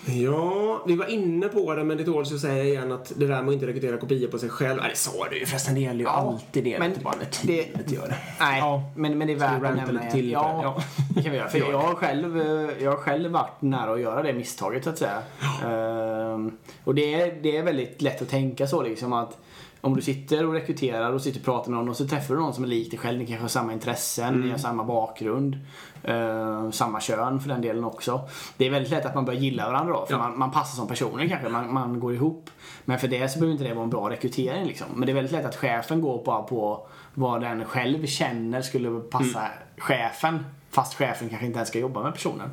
Ja, 0.06 0.82
vi 0.86 0.96
var 0.96 1.06
inne 1.06 1.48
på 1.48 1.74
det 1.74 1.84
men 1.84 1.96
det 1.96 2.04
tål 2.04 2.22
att 2.22 2.40
säga 2.40 2.64
igen 2.64 2.92
att 2.92 3.12
det 3.16 3.26
där 3.26 3.36
med 3.42 3.48
att 3.48 3.52
inte 3.54 3.66
rekrytera 3.66 3.96
kopior 3.96 4.28
på 4.30 4.38
sig 4.38 4.48
själv. 4.48 4.80
Nej, 4.80 4.90
det 4.90 4.96
sa 4.96 5.28
du 5.30 5.38
ju 5.38 5.46
förresten. 5.46 5.74
Det 5.74 5.80
gäller 5.80 6.00
ju 6.00 6.06
alltid 6.06 6.64
det. 6.64 6.78
men 6.78 6.88
inte 6.90 7.00
bara 7.04 7.14
när 7.16 7.24
det- 7.24 7.62
teamet 7.64 7.90
gör 7.92 8.08
det. 8.08 8.16
Nej, 8.40 8.58
Ja. 8.58 8.82
men, 8.96 9.18
men 9.18 9.26
det 9.26 9.32
är 9.32 9.36
värt 9.36 9.64
att 9.64 9.76
nämna 9.76 10.10
till 10.10 10.24
det? 10.26 10.32
Ja, 10.32 10.82
det 11.14 11.22
kan 11.22 11.32
vi 11.32 11.38
göra. 11.38 11.48
För 11.48 11.58
jag 11.58 11.78
har, 11.78 11.94
själv, 11.94 12.40
eh, 12.40 12.70
jag 12.84 12.90
har 12.90 12.96
själv 12.98 13.30
varit 13.30 13.62
nära 13.62 13.92
att 13.92 14.00
göra 14.00 14.22
det 14.22 14.32
misstaget 14.32 14.84
så 14.84 14.90
att 14.90 14.98
säga. 14.98 15.22
Ehm, 15.64 16.56
och 16.84 16.94
det 16.94 17.14
är, 17.14 17.34
det 17.42 17.56
är 17.56 17.62
väldigt 17.62 18.02
lätt 18.02 18.22
att 18.22 18.28
tänka 18.28 18.66
så 18.66 18.82
liksom 18.82 19.12
att 19.12 19.38
om 19.84 19.96
du 19.96 20.02
sitter 20.02 20.46
och 20.46 20.52
rekryterar 20.52 21.12
och 21.12 21.20
sitter 21.22 21.38
och 21.40 21.44
pratar 21.44 21.70
med 21.70 21.78
någon 21.78 21.88
och 21.88 21.96
så 21.96 22.08
träffar 22.08 22.34
du 22.34 22.40
någon 22.40 22.54
som 22.54 22.64
är 22.64 22.68
lik 22.68 22.90
dig 22.90 22.98
själv. 22.98 23.18
Ni 23.18 23.26
kanske 23.26 23.42
har 23.44 23.48
samma 23.48 23.72
intressen, 23.72 24.40
ni 24.40 24.50
har 24.50 24.58
samma 24.58 24.84
bakgrund. 24.84 25.58
eh, 26.02 26.70
samma 26.70 27.00
kön 27.00 27.40
för 27.40 27.48
den 27.48 27.60
delen 27.60 27.84
också. 27.84 28.20
Det 28.56 28.66
är 28.66 28.70
väldigt 28.70 28.90
lätt 28.90 29.06
att 29.06 29.14
man 29.14 29.24
börjar 29.24 29.40
gilla 29.40 29.66
varandra 29.70 29.92
då. 29.92 30.06
För 30.06 30.12
Ja. 30.14 30.18
man, 30.18 30.38
man 30.38 30.50
passar 30.50 30.76
som 30.76 30.88
personer 30.88 31.28
kanske, 31.28 31.48
man, 31.48 31.72
man 31.74 32.00
går 32.00 32.14
ihop. 32.14 32.50
Men 32.84 32.98
för 32.98 33.08
det 33.08 33.28
så 33.28 33.38
behöver 33.38 33.52
inte 33.52 33.64
det 33.68 33.74
vara 33.74 33.84
en 33.84 33.90
bra 33.90 34.10
rekrytering 34.10 34.64
liksom. 34.66 34.86
Men 34.94 35.06
det 35.06 35.12
är 35.12 35.14
väldigt 35.14 35.32
lätt 35.32 35.44
att 35.44 35.56
chefen 35.56 36.00
går 36.00 36.24
bara 36.24 36.42
på 36.42 36.86
vad 37.14 37.40
den 37.40 37.64
själv 37.64 38.06
känner 38.06 38.62
skulle 38.62 39.00
passa 39.00 39.42
chefen. 39.78 40.44
Fast 40.70 40.94
chefen 40.94 41.28
kanske 41.28 41.46
inte 41.46 41.56
ens 41.58 41.68
ska 41.68 41.78
jobba 41.78 42.02
med 42.02 42.12
personen. 42.12 42.50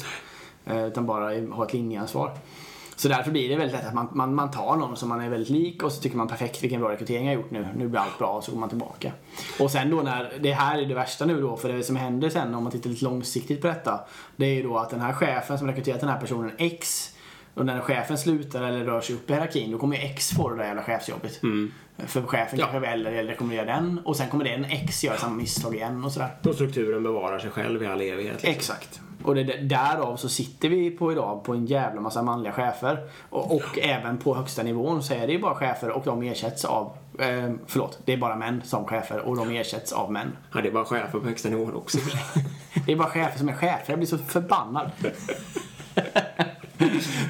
Eh, 0.66 0.86
Utan 0.86 1.06
bara 1.06 1.26
ha 1.56 1.66
ett 1.66 1.74
linjeansvar. 1.74 2.32
Så 3.02 3.08
därför 3.08 3.32
blir 3.32 3.50
det 3.50 3.56
väldigt 3.56 3.78
lätt 3.78 3.88
att 3.88 3.94
man, 3.94 4.08
man, 4.12 4.36
man 4.36 4.52
tar 4.52 4.76
någon 4.76 4.98
som 4.98 5.10
man 5.10 5.22
är 5.22 5.30
väldigt 5.30 5.50
lik 5.50 5.84
och 5.84 5.92
så 5.92 6.02
tycker 6.02 6.18
man 6.18 6.28
perfekt 6.28 6.64
vilken 6.64 6.80
bra 6.82 6.92
rekrytering 6.92 7.26
jag 7.26 7.36
gjort 7.36 7.52
nu. 7.52 7.68
Nu 7.76 7.88
blir 7.88 8.00
allt 8.00 8.18
bra 8.18 8.28
och 8.28 8.44
så 8.44 8.52
går 8.52 8.60
man 8.60 8.70
tillbaka. 8.70 9.12
Och 9.60 9.72
sen 9.72 9.90
då 9.90 10.02
när, 10.02 10.34
det 10.40 10.52
här 10.52 10.78
är 10.82 10.86
det 10.86 10.94
värsta 10.94 11.26
nu 11.26 11.42
då 11.42 11.58
för 11.58 11.74
det 11.74 11.84
som 11.84 11.96
händer 11.96 12.30
sen 12.30 12.56
om 12.56 12.64
man 12.64 12.72
tittar 12.72 12.90
lite 12.90 13.06
långsiktigt 13.06 13.62
på 13.62 13.68
detta. 13.68 14.00
Det 14.36 14.46
är 14.46 14.54
ju 14.54 14.64
då 14.64 14.78
att 14.78 14.90
den 14.90 15.02
här 15.02 15.14
chefen 15.14 15.58
som 15.58 15.68
rekryterat 15.68 16.00
den 16.00 16.10
här 16.10 16.20
personen 16.20 16.52
X 16.58 17.10
och 17.54 17.66
när 17.66 17.80
chefen 17.80 18.18
slutar 18.18 18.64
eller 18.64 18.86
rör 18.86 19.02
sig 19.02 19.16
upp 19.16 19.30
i 19.30 19.34
hierarkin 19.34 19.72
då 19.72 19.78
kommer 19.78 19.96
ju 19.96 20.02
X 20.04 20.30
få 20.30 20.50
det 20.50 20.56
där 20.56 20.64
jävla 20.64 20.84
chefsjobbet. 20.84 21.42
För 21.98 22.22
chefen 22.22 22.60
Ja. 22.60 22.66
kanske 22.66 22.80
väljer 22.80 23.12
eller 23.12 23.32
rekommenderar 23.32 23.66
den 23.66 24.00
och 24.06 24.16
sen 24.16 24.30
kommer 24.30 24.46
den 24.46 24.66
X 24.66 25.04
göra 25.04 25.18
samma 25.18 25.36
misstag 25.36 25.76
igen 25.76 26.04
och 26.06 26.12
sådär. 26.12 26.30
Och 26.44 26.56
strukturen 26.56 27.04
bevarar 27.04 27.40
sig 27.40 27.50
själv 27.50 27.84
i 27.84 27.88
all 27.88 28.02
evighet. 28.02 28.34
liksom. 28.34 28.50
Exakt. 28.52 29.02
Och 29.24 29.36
det, 29.36 29.44
därav 29.44 30.16
så 30.16 30.30
sitter 30.30 30.70
vi 30.70 30.92
på 30.92 31.12
idag 31.12 31.44
på 31.44 31.54
en 31.54 31.66
jävla 31.66 32.02
massa 32.02 32.22
manliga 32.22 32.54
chefer. 32.54 33.10
Och, 33.30 33.56
och 33.56 33.80
även 33.80 34.18
på 34.18 34.36
högsta 34.36 34.64
nivån 34.64 35.04
så 35.04 35.14
är 35.14 35.28
det 35.28 35.34
ju 35.34 35.40
bara 35.40 35.56
chefer 35.56 35.90
och 35.90 36.02
de 36.06 36.24
ersätts 36.24 36.66
av, 36.66 36.92
eh, 37.20 37.52
förlåt, 37.68 38.00
det 38.06 38.14
är 38.14 38.18
bara 38.18 38.36
män 38.36 38.62
som 38.66 38.86
chefer 38.86 39.20
och 39.20 39.36
de 39.36 39.50
ersätts 39.50 39.92
av 39.92 40.12
män. 40.12 40.38
Ja, 40.54 40.62
det 40.62 40.68
är 40.68 40.74
bara 40.74 40.86
chefer 40.86 41.20
på 41.20 41.26
högsta 41.26 41.50
nivån 41.50 41.76
också. 41.76 41.98
Det 42.86 42.92
är 42.92 42.96
bara 42.96 43.10
chefer 43.10 43.40
som 43.40 43.50
är 43.50 43.54
chefer, 43.54 43.86
jag 43.88 44.00
blir 44.00 44.08
så 44.08 44.18
förbannad. 44.18 44.92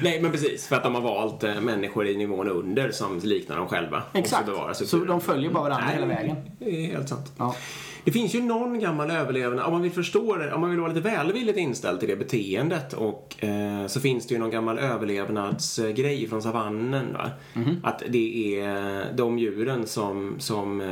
Nej, 0.02 0.22
men 0.22 0.32
precis. 0.32 0.66
För 0.66 0.76
att 0.76 0.82
de 0.82 0.94
har 0.94 1.02
valt 1.02 1.44
eh, 1.44 1.60
människor 1.60 2.06
i 2.06 2.16
nivån 2.16 2.48
under 2.48 2.90
som 2.90 3.18
liknar 3.18 3.56
dem 3.56 3.68
själva. 3.68 4.02
Exakt. 4.12 4.48
Så 4.74 4.86
Så 4.86 4.96
de 4.96 5.20
följer 5.20 5.50
bara 5.50 5.62
varandra 5.62 5.86
Nej, 5.86 5.94
hela 5.94 6.06
vägen. 6.06 6.36
Det 6.58 6.84
är 6.84 6.86
helt 6.86 7.08
sant. 7.08 7.32
Ja. 7.38 7.54
Det 8.04 8.12
finns 8.12 8.34
ju 8.34 8.42
någon 8.42 8.80
gammal 8.80 9.10
överlevnad, 9.10 9.66
om 9.66 9.72
man 9.72 9.82
vill 9.82 9.92
förstå 9.92 10.36
det, 10.36 10.52
om 10.52 10.60
man 10.60 10.70
vill 10.70 10.80
vara 10.80 10.92
lite 10.92 11.08
välvilligt 11.10 11.58
inställd 11.58 12.00
till 12.00 12.08
det 12.08 12.16
beteendet 12.16 12.92
och 12.92 13.44
eh, 13.44 13.86
så 13.86 14.00
finns 14.00 14.26
det 14.26 14.34
ju 14.34 14.40
någon 14.40 14.50
gammal 14.50 14.78
överlevnadsgrej 14.78 16.28
från 16.28 16.42
savannen. 16.42 17.12
Va? 17.12 17.30
Mhm. 17.54 17.76
Att 17.82 18.02
det 18.08 18.56
är 18.60 19.12
de 19.16 19.38
djuren 19.38 19.86
som, 19.86 20.34
som 20.38 20.80
eh, 20.80 20.86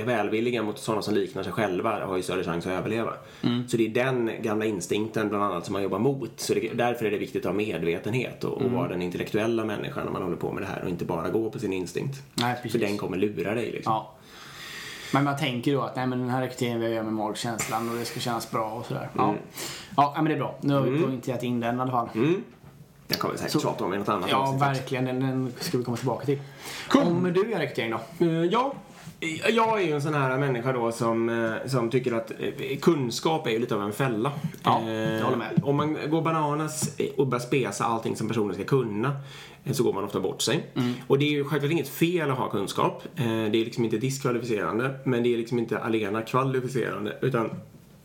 är 0.00 0.04
välvilliga 0.04 0.62
mot 0.62 0.78
sådana 0.78 1.02
som 1.02 1.14
liknar 1.14 1.42
sig 1.42 1.52
själva 1.52 2.06
har 2.06 2.16
ju 2.16 2.22
större 2.22 2.44
chans 2.44 2.66
att 2.66 2.72
överleva. 2.72 3.12
Mm. 3.42 3.68
Så 3.68 3.76
det 3.76 3.86
är 3.86 3.88
den 3.88 4.30
gamla 4.42 4.64
instinkten 4.64 5.28
bland 5.28 5.44
annat 5.44 5.64
som 5.64 5.72
man 5.72 5.82
jobbar 5.82 5.98
mot. 5.98 6.32
Så 6.36 6.54
det, 6.54 6.70
därför 6.74 7.04
är 7.06 7.10
det 7.10 7.18
viktigt 7.18 7.42
att 7.46 7.52
ha 7.52 7.56
medvetenhet 7.56 8.44
och, 8.44 8.52
och 8.52 8.62
Mm. 8.62 8.74
vara 8.74 8.88
den 8.88 9.02
intellektuella 9.02 9.64
människan 9.64 10.04
när 10.04 10.12
man 10.12 10.22
håller 10.22 10.36
på 10.36 10.52
med 10.52 10.62
det 10.62 10.66
här 10.66 10.82
och 10.82 10.88
inte 10.88 11.04
bara 11.04 11.28
gå 11.28 11.50
på 11.50 11.58
sin 11.58 11.72
instinkt. 11.72 12.22
Nej, 12.34 12.70
För 12.70 12.78
den 12.78 12.98
kommer 12.98 13.16
lura 13.16 13.54
dig 13.54 13.70
liksom. 13.72 13.92
Ja. 13.92 14.14
Men 15.12 15.24
man 15.24 15.36
tänker 15.36 15.72
då 15.72 15.82
att 15.82 15.96
nej, 15.96 16.06
men 16.06 16.18
den 16.18 16.30
här 16.30 16.40
rekryteringen 16.40 16.80
vill 16.80 16.88
jag 16.88 16.94
göra 16.94 17.04
med 17.04 17.12
magkänslan 17.14 17.88
och 17.90 17.96
det 17.96 18.04
ska 18.04 18.20
kännas 18.20 18.50
bra 18.50 18.70
och 18.70 18.86
sådär. 18.86 19.08
Ja. 19.16 19.34
ja, 19.96 20.12
men 20.16 20.24
det 20.24 20.32
är 20.34 20.38
bra. 20.38 20.54
Nu 20.60 20.74
har 20.74 20.80
vi 20.82 21.02
poängterat 21.02 21.42
in 21.42 21.60
den 21.60 21.78
i 21.78 21.80
alla 21.80 21.90
fall. 21.90 22.08
Mm. 22.14 22.42
Den 23.06 23.18
kommer 23.18 23.32
vi 23.34 23.38
säkert 23.38 23.52
Så- 23.52 23.60
tjata 23.60 23.84
om 23.84 23.94
i 23.94 23.98
något 23.98 24.08
annat 24.08 24.30
Ja, 24.30 24.36
avsnitt 24.36 24.62
verkligen. 24.62 25.04
Den, 25.04 25.20
den 25.20 25.52
ska 25.60 25.78
vi 25.78 25.84
komma 25.84 25.96
tillbaka 25.96 26.24
till. 26.26 26.40
Om 26.94 27.32
du 27.34 27.50
gör 27.50 27.58
rekrytering 27.58 27.90
då? 28.18 28.26
Eh, 28.26 28.32
Ja, 28.32 28.72
jag 29.48 29.80
är 29.80 29.86
ju 29.86 29.92
en 29.92 30.02
sån 30.02 30.14
här 30.14 30.38
människa 30.38 30.72
då 30.72 30.92
som, 30.92 31.28
eh, 31.28 31.68
som 31.68 31.90
tycker 31.90 32.12
att 32.12 32.30
eh, 32.30 32.78
kunskap 32.78 33.46
är 33.46 33.50
ju 33.50 33.58
lite 33.58 33.74
av 33.74 33.82
en 33.82 33.92
fälla. 33.92 34.32
Ja, 34.62 34.82
Eh, 34.86 34.92
jag 34.92 35.24
håller 35.24 35.36
med. 35.36 35.60
Om 35.62 35.76
man 35.76 35.96
går 36.10 36.22
bananas 36.22 36.96
och 37.16 37.26
börjar 37.26 37.42
spesa 37.42 37.84
allting 37.84 38.16
som 38.16 38.28
personen 38.28 38.54
ska 38.54 38.64
kunna 38.64 39.16
så 39.72 39.82
går 39.82 39.92
man 39.92 40.04
ofta 40.04 40.20
bort 40.20 40.42
sig. 40.42 40.66
Mm. 40.74 40.94
Och 41.06 41.18
det 41.18 41.24
är 41.24 41.30
ju 41.30 41.44
självklart 41.44 41.72
inget 41.72 41.88
fel 41.88 42.30
att 42.30 42.38
ha 42.38 42.50
kunskap. 42.50 43.02
Det 43.14 43.22
är 43.22 43.64
liksom 43.64 43.84
inte 43.84 43.98
diskvalificerande 43.98 44.94
men 45.04 45.22
det 45.22 45.34
är 45.34 45.38
liksom 45.38 45.58
inte 45.58 45.78
alena 45.78 46.22
kvalificerande 46.22 47.18
utan 47.20 47.50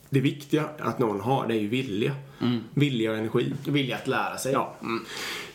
det 0.09 0.19
viktiga 0.19 0.69
att 0.79 0.99
någon 0.99 1.21
har 1.21 1.47
det 1.47 1.53
är 1.53 1.59
ju 1.59 1.67
vilja. 1.67 2.15
Vilja 2.73 3.11
och 3.11 3.17
energi. 3.17 3.53
Vilja 3.67 3.95
att 3.95 4.07
lära 4.07 4.37
sig. 4.37 4.53
Ja. 4.53 4.75
Mm. 4.81 5.05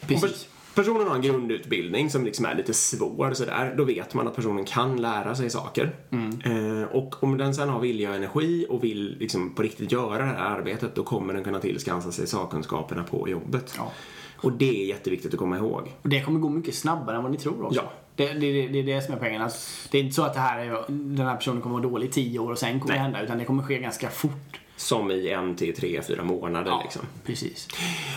Precis. 0.07 0.49
Pers- 0.75 0.75
personen 0.75 1.09
har 1.09 1.15
en 1.15 1.23
grundutbildning 1.23 2.11
som 2.11 2.25
liksom 2.25 2.45
är 2.45 2.55
lite 2.55 2.75
svår 2.75 3.33
sådär, 3.35 3.75
då 3.77 3.85
vet 3.85 4.15
man 4.15 4.29
att 4.29 4.37
personen 4.37 4.65
kan 4.65 5.01
lära 5.01 5.35
sig 5.35 5.51
saker. 5.51 5.97
Eh, 6.45 6.83
och 6.97 7.23
om 7.23 7.39
den 7.39 7.55
sen 7.55 7.69
har 7.69 7.81
vilja 7.81 8.11
och 8.11 8.17
energi 8.17 8.67
och 8.69 8.85
vill 8.85 9.17
liksom 9.19 9.55
på 9.55 9.63
riktigt 9.63 9.93
göra 9.93 10.19
det 10.19 10.25
här 10.25 10.57
arbetet, 10.57 10.95
då 10.95 11.03
kommer 11.03 11.35
den 11.35 11.45
kunna 11.45 11.61
tillskansa 11.61 12.13
sig 12.13 12.27
sakkunskaperna 12.27 13.05
på 13.05 13.29
jobbet. 13.29 13.75
Ja. 13.79 13.93
Och 14.37 14.53
det 14.53 14.83
är 14.83 14.87
jätteviktigt 14.87 15.35
att 15.35 15.39
komma 15.39 15.57
ihåg. 15.59 15.93
Och 16.03 16.09
det 16.09 16.23
kommer 16.23 16.41
gå 16.41 16.49
mycket 16.49 16.75
snabbare 16.75 17.17
än 17.17 17.23
vad 17.23 17.33
ni 17.33 17.39
tror 17.39 17.65
också. 17.65 17.81
Ja. 17.81 17.93
Det, 18.17 18.33
det, 18.33 18.53
det, 18.53 18.69
det 18.69 18.79
är 18.79 18.83
det 18.83 19.03
som 19.03 19.15
är 19.15 19.19
poängen. 19.19 19.43
Att 19.43 19.89
det 19.91 19.99
är 19.99 20.03
inte 20.03 20.15
så 20.15 20.23
att 20.23 20.35
det 20.35 20.41
här 20.41 20.59
är, 20.59 20.85
den 20.89 21.27
här 21.27 21.37
personen 21.37 21.61
kommer 21.61 21.79
vara 21.79 21.91
dålig 21.91 22.09
i 22.09 22.11
tio 22.11 22.39
år 22.39 22.51
och 22.51 22.59
sen 22.59 22.81
kommer 22.81 22.95
Nej. 22.95 22.99
det 22.99 23.03
hända. 23.03 23.23
Utan 23.23 23.39
det 23.39 23.45
kommer 23.45 23.63
ske 23.63 23.79
ganska 23.79 24.11
fort. 24.11 24.61
Som 24.77 25.11
i 25.11 25.29
en 25.29 25.57
till 25.57 25.77
tre, 25.77 26.03
fyra 26.03 26.25
månader 26.25 26.81
liksom. 26.83 27.03
precis. 27.25 27.69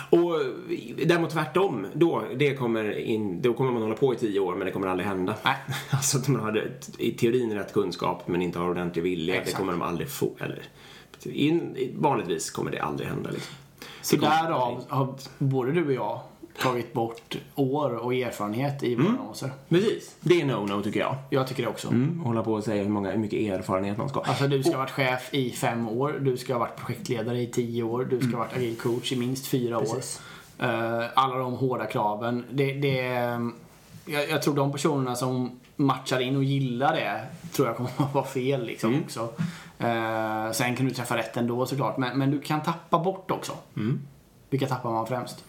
Och 0.10 0.39
däremot 1.05 1.29
tvärtom, 1.29 1.88
då, 1.93 2.23
det 2.36 2.55
kommer 2.55 2.97
in, 2.97 3.41
då 3.41 3.53
kommer 3.53 3.71
man 3.71 3.81
hålla 3.81 3.95
på 3.95 4.13
i 4.13 4.17
tio 4.17 4.39
år 4.39 4.55
men 4.55 4.65
det 4.65 4.71
kommer 4.71 4.88
aldrig 4.88 5.08
hända. 5.08 5.36
Nej. 5.43 5.55
Alltså 5.89 6.17
att 6.17 6.27
man 6.27 6.41
har 6.41 6.71
i 6.97 7.12
teorin 7.12 7.53
rätt 7.53 7.73
kunskap 7.73 8.27
men 8.27 8.41
inte 8.41 8.60
har 8.60 8.69
ordentlig 8.69 9.03
vilja, 9.03 9.36
Exakt. 9.36 9.51
det 9.51 9.58
kommer 9.58 9.71
de 9.71 9.81
aldrig 9.81 10.10
få. 10.10 10.31
Eller, 10.39 10.62
in, 11.23 11.77
vanligtvis 11.95 12.51
kommer 12.51 12.71
det 12.71 12.79
aldrig 12.79 13.10
hända 13.10 13.31
liksom. 13.31 13.55
Så 14.01 14.15
därav 14.15 14.86
har 14.89 15.15
både 15.38 15.71
du 15.71 15.86
och 15.86 15.93
jag 15.93 16.21
tagit 16.62 16.94
bort 16.94 17.38
år 17.56 17.89
och 17.96 18.13
erfarenhet 18.13 18.84
i 18.84 18.96
våra 18.96 19.08
annonser. 19.08 19.52
Precis, 19.70 20.15
det 20.22 20.41
är 20.41 20.46
no-no 20.46 20.84
tycker 20.84 21.00
jag. 21.00 21.15
Jag 21.30 21.48
tycker 21.48 21.63
det 21.63 21.70
också. 21.70 21.88
Mm, 21.88 22.20
hålla 22.20 22.44
på 22.44 22.54
och 22.54 22.63
säga 22.63 22.84
hur, 22.84 22.89
många, 22.89 23.12
hur 23.12 23.18
mycket 23.20 23.54
erfarenhet 23.60 23.98
man 23.98 24.10
ska 24.10 24.20
ha. 24.20 24.26
Alltså 24.26 24.48
du 24.48 24.63
ska 24.63 24.72
ha 24.72 24.78
varit 24.78 24.91
chef 24.91 25.30
i 25.34 25.52
fem 25.52 25.89
år, 25.89 26.20
du 26.22 26.38
ska 26.38 26.54
ha 26.54 26.60
varit 26.60 26.76
projektledare 26.76 27.41
i 27.41 27.48
tio 27.48 27.84
år, 27.84 28.08
du 28.10 28.20
ska 28.20 28.32
ha 28.32 28.44
varit 28.44 28.56
agil 28.56 28.76
coach 28.76 29.12
i 29.12 29.15
minst 29.15 29.48
fyra 29.48 29.78
år. 29.78 29.82
Precis. 29.82 30.22
Eh, 30.60 31.04
alla 31.15 31.38
de 31.38 31.54
hårda 31.54 31.86
kraven. 31.86 32.46
Det, 32.52 32.74
det, 32.74 32.98
jag, 34.06 34.30
jag 34.30 34.41
tror 34.41 34.56
de 34.56 34.72
personerna 34.72 35.15
som 35.15 35.60
matchar 35.76 36.20
in 36.20 36.36
och 36.36 36.44
gillar 36.44 36.96
det 36.96 37.22
tror 37.52 37.68
jag 37.68 37.78
kommer 37.78 37.89
att 37.98 38.13
vara 38.13 38.26
fel 38.26 38.65
liksom 38.65 38.89
Mm. 38.89 39.04
också. 39.04 39.30
Eh, 39.80 40.52
sen 40.52 40.76
kan 40.76 40.86
du 40.86 40.91
träffa 40.91 41.18
rätt 41.18 41.38
ändå 41.38 41.65
såklart, 41.65 41.98
men, 41.98 42.18
men 42.20 42.32
du 42.32 42.41
kan 42.41 42.62
tappa 42.63 43.00
bort 43.00 43.32
också. 43.32 43.54
Mm. 43.78 44.00
Vilka 44.50 44.68
tappar 44.68 44.91
man 44.91 45.08
främst? 45.08 45.44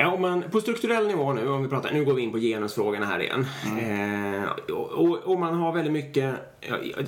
Ja, 0.00 0.12
om 0.12 0.20
man, 0.20 0.42
på 0.50 0.60
strukturell 0.60 1.06
nivå 1.06 1.32
nu, 1.32 1.48
om 1.48 1.62
vi 1.62 1.68
pratar, 1.68 1.92
nu 1.92 2.04
går 2.04 2.14
vi 2.14 2.22
in 2.22 2.32
på 2.32 2.38
genusfrågorna 2.38 3.06
här 3.06 3.20
igen. 3.20 3.46
Eh, 3.80 4.74
och, 4.74 5.18
och, 5.18 5.38
man 5.38 5.54
har 5.54 5.72
väldigt 5.72 5.92
mycket, 5.92 6.34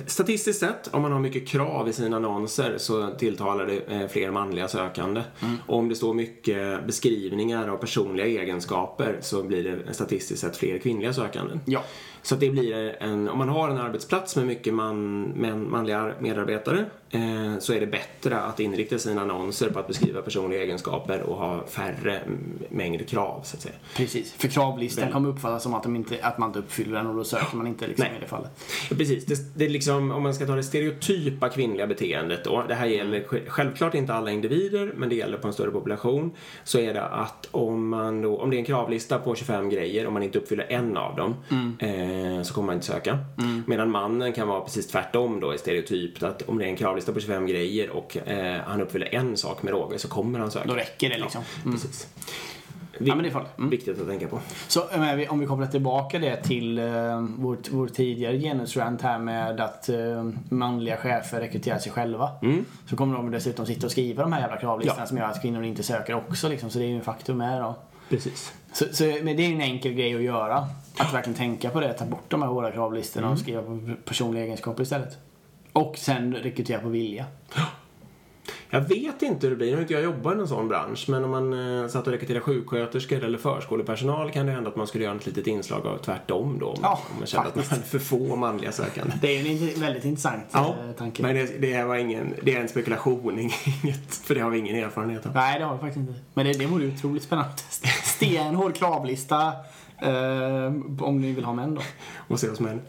statistiskt 0.05 0.59
sett, 0.59 0.89
om 0.93 1.01
man 1.01 1.11
har 1.11 1.19
mycket 1.19 1.47
krav 1.47 1.89
i 1.89 1.93
sina 1.93 2.15
annonser 2.17 2.77
så 2.77 3.11
tilltalar 3.11 3.65
det 3.65 3.95
eh, 3.95 4.07
fler 4.07 4.31
manliga 4.31 4.67
sökande. 4.67 5.21
Och 5.67 5.77
om 5.77 5.89
det 5.89 5.95
står 5.95 6.13
mycket 6.13 6.85
beskrivningar 6.85 7.67
av 7.67 7.77
personliga 7.77 8.25
egenskaper 8.25 9.17
så 9.21 9.43
blir 9.43 9.63
det 9.63 9.93
statistiskt 9.93 10.41
sett 10.41 10.57
fler 10.57 10.77
kvinnliga 10.77 11.13
sökanden. 11.13 11.59
Ja. 11.65 11.83
Så 12.23 12.35
att 12.35 12.39
det 12.41 12.49
blir 12.49 12.95
en, 12.99 13.29
om 13.29 13.37
man 13.37 13.49
har 13.49 13.69
en 13.69 13.77
arbetsplats 13.77 14.35
med 14.35 14.45
mycket 14.47 14.73
man, 14.73 15.21
män, 15.23 15.71
manliga 15.71 16.13
medarbetare 16.19 16.85
eh, 17.09 17.59
så 17.59 17.73
är 17.73 17.79
det 17.79 17.87
bättre 17.87 18.39
att 18.39 18.59
inrikta 18.59 18.97
sina 18.99 19.21
annonser 19.21 19.69
på 19.69 19.79
att 19.79 19.87
beskriva 19.87 20.21
personliga 20.21 20.63
egenskaper 20.63 21.21
och 21.21 21.35
ha 21.35 21.67
färre 21.67 22.17
mm, 22.19 22.39
mängd 22.69 23.07
krav 23.09 23.41
så 23.43 23.57
att 23.57 23.61
säga. 23.61 23.75
Precis. 23.95 24.33
För 24.33 24.47
kravlistan 24.47 25.11
kommer 25.11 25.29
uppfattas 25.29 25.63
som 25.63 25.73
att, 25.73 25.83
de 25.83 25.95
inte, 25.95 26.17
att 26.21 26.37
man 26.37 26.49
inte 26.49 26.59
uppfyller 26.59 26.97
den 26.97 27.07
och 27.07 27.15
då 27.15 27.23
söker 27.23 27.57
man 27.57 27.67
inte 27.67 27.87
liksom 27.87 28.05
Nej. 28.07 28.17
i 28.17 28.21
det 28.21 28.27
fallet. 28.27 28.51
Precis, 28.89 29.25
det, 29.25 29.57
det 29.59 29.65
är 29.65 29.69
liksom, 29.69 30.11
om 30.11 30.23
man 30.23 30.33
ska 30.33 30.45
ta 30.45 30.55
det 30.55 30.63
stereotypa 30.63 31.49
kvinnliga 31.49 31.87
beteendet 31.87 32.43
då. 32.43 32.63
Det 32.67 32.75
här 32.75 32.85
gäller 32.85 33.19
sj- 33.23 33.47
självklart 33.49 33.93
inte 33.95 34.13
alla 34.13 34.31
individer, 34.31 34.93
men 34.97 35.09
det 35.09 35.15
gäller 35.15 35.37
på 35.37 35.47
en 35.47 35.53
större 35.53 35.71
population. 35.71 36.31
Så 36.63 36.79
är 36.79 36.93
det 36.93 37.03
att 37.03 37.47
om 37.51 37.89
man 37.89 38.21
då, 38.21 38.37
om 38.37 38.49
det 38.49 38.55
är 38.55 38.59
en 38.59 38.65
kravlista 38.65 39.17
på 39.17 39.35
25 39.35 39.69
grejer, 39.69 40.07
om 40.07 40.13
man 40.13 40.23
inte 40.23 40.39
uppfyller 40.39 40.65
en 40.69 40.97
av 40.97 41.15
dem, 41.15 41.35
eh, 41.79 42.12
så 42.43 42.53
kommer 42.53 42.65
man 42.65 42.75
inte 42.75 42.85
söka. 42.87 43.17
Medan 43.67 43.91
mannen 43.91 44.33
kan 44.33 44.47
vara 44.47 44.61
precis 44.61 44.87
tvärtom 44.87 45.39
då, 45.39 45.53
i 45.53 45.57
stereotypt, 45.57 46.23
att 46.23 46.41
om 46.41 46.57
det 46.57 46.65
är 46.65 46.69
en 46.69 46.75
kravlista 46.75 47.13
på 47.13 47.19
25 47.19 47.47
grejer 47.47 47.89
och 47.89 48.17
eh, 48.27 48.61
han 48.65 48.81
uppfyller 48.81 49.15
en 49.15 49.37
sak 49.37 49.63
med 49.63 49.71
råge 49.73 49.99
så 49.99 50.07
kommer 50.07 50.39
han 50.39 50.51
söka. 50.51 50.67
Då 50.67 50.73
räcker 50.73 51.09
det 51.09 51.17
liksom. 51.17 51.41
Mm. 51.65 51.73
Precis. 51.73 52.07
Ja, 52.99 53.15
men 53.15 53.23
det 53.23 53.29
är 53.29 53.33
farligt. 53.33 53.57
Mm. 53.57 53.69
Viktigt 53.69 54.01
att 54.01 54.07
tänka 54.07 54.27
på. 54.27 54.39
Så 54.67 54.83
vi- 55.17 55.27
om 55.27 55.39
vi 55.39 55.45
kopplar 55.45 55.67
tillbaka 55.67 56.19
det 56.19 56.35
till 56.43 56.79
uh, 56.79 57.25
vår, 57.37 57.57
vår 57.71 57.87
tidigare 57.87 58.39
genusrant 58.39 59.01
här 59.01 59.19
med 59.19 59.59
att 59.61 59.89
eh, 59.89 59.95
manliga 60.49 60.97
chefer 60.97 61.39
rekryterar 61.39 61.77
sig 61.79 61.91
själva. 61.91 62.29
Så 62.89 62.95
kommer 62.95 63.15
de 63.15 63.31
dessutom 63.31 63.65
sitta 63.65 63.85
och 63.85 63.91
skriva 63.91 64.23
de 64.23 64.33
här 64.33 64.41
jävla 64.41 64.57
kravlistorna 64.57 65.01
Ja. 65.01 65.07
som 65.07 65.17
gör 65.17 65.25
att 65.25 65.41
kvinnor 65.41 65.63
inte 65.63 65.83
söker 65.83 66.13
också 66.13 66.49
liksom. 66.49 66.69
Så 66.69 66.79
det 66.79 66.85
är 66.85 66.89
ju 66.89 66.95
en 66.95 67.03
faktum 67.03 67.37
med 67.37 67.61
då. 67.61 67.75
Precis. 68.09 68.53
Så, 68.73 68.85
så, 68.91 69.03
men 69.03 69.37
det 69.37 69.43
är 69.43 69.51
en 69.51 69.61
enkel 69.61 69.93
grej 69.93 70.15
att 70.15 70.23
göra. 70.23 70.67
Att 70.97 71.13
verkligen 71.13 71.37
tänka 71.37 71.69
på 71.69 71.79
det. 71.79 71.93
Ta 71.93 72.05
bort 72.05 72.25
de 72.27 72.41
här 72.41 72.49
hårda 72.49 72.71
kravlistorna 72.71 73.29
och 73.29 73.39
skriva 73.39 73.61
på 73.61 73.79
personliga 74.05 74.43
egenskaper 74.43 74.83
istället. 74.83 75.17
Och 75.73 75.97
sen 75.97 76.35
rekrytera 76.35 76.79
på 76.79 76.89
vilja. 76.89 77.25
Jag 78.69 78.81
vet 78.81 79.21
inte 79.21 79.47
hur 79.47 79.51
det 79.51 79.57
blir, 79.57 79.67
nu 79.67 79.73
har 79.75 79.81
inte 79.81 79.93
jag 79.93 80.03
jobbat 80.03 80.33
i 80.33 80.37
någon 80.37 80.47
sån 80.47 80.67
bransch, 80.67 81.05
men 81.09 81.23
om 81.23 81.31
man 81.31 81.79
eh, 81.83 81.87
satt 81.87 82.07
och 82.07 82.13
rekryterar 82.13 82.39
sjuksköterskor 82.39 83.23
eller 83.23 83.37
förskolepersonal 83.37 84.31
kan 84.31 84.45
det 84.45 84.51
hända 84.51 84.69
att 84.69 84.75
man 84.75 84.87
skulle 84.87 85.03
göra 85.03 85.15
ett 85.15 85.25
litet 85.25 85.47
inslag 85.47 85.87
av 85.87 85.97
tvärtom 85.97 86.57
då. 86.59 86.67
Om, 86.67 86.79
Ja, 86.81 86.99
om 87.11 87.17
man 87.17 87.27
kände 87.27 87.47
att 87.47 87.55
man 87.55 87.65
hade 87.65 87.81
för 87.83 87.99
få 87.99 88.35
manliga 88.35 88.71
sökande. 88.71 89.13
Det 89.21 89.37
är 89.37 89.73
en 89.75 89.81
väldigt 89.81 90.05
intressant 90.05 90.43
Ja, 90.51 90.75
eh, 90.87 90.91
tanke. 90.91 91.21
men 91.23 91.35
det, 91.35 91.61
det, 91.61 91.73
här 91.73 91.85
var 91.85 91.95
ingen, 91.95 92.33
det 92.43 92.55
är 92.55 92.61
en 92.61 92.67
spekulation, 92.69 93.39
inget, 93.83 94.15
för 94.15 94.35
det 94.35 94.41
har 94.41 94.49
vi 94.49 94.57
ingen 94.59 94.75
erfarenhet 94.75 95.25
av. 95.25 95.33
Nej, 95.35 95.59
det 95.59 95.65
har 95.65 95.73
vi 95.73 95.79
faktiskt 95.79 95.97
inte. 96.09 96.13
Men 96.33 96.45
det, 96.45 96.53
det 96.53 96.65
vore 96.65 96.87
otroligt 96.87 97.23
spännande. 97.23 97.51
Stenhård 98.03 98.75
kravlista. 98.75 99.53
Eh, 100.03 100.73
om 100.99 101.21
ni 101.21 101.31
vill 101.31 101.45
ha 101.45 101.53
män 101.53 101.75
då. 101.75 101.81
Och 102.27 102.39
se 102.39 102.49
oss 102.49 102.59
män. 102.59 102.81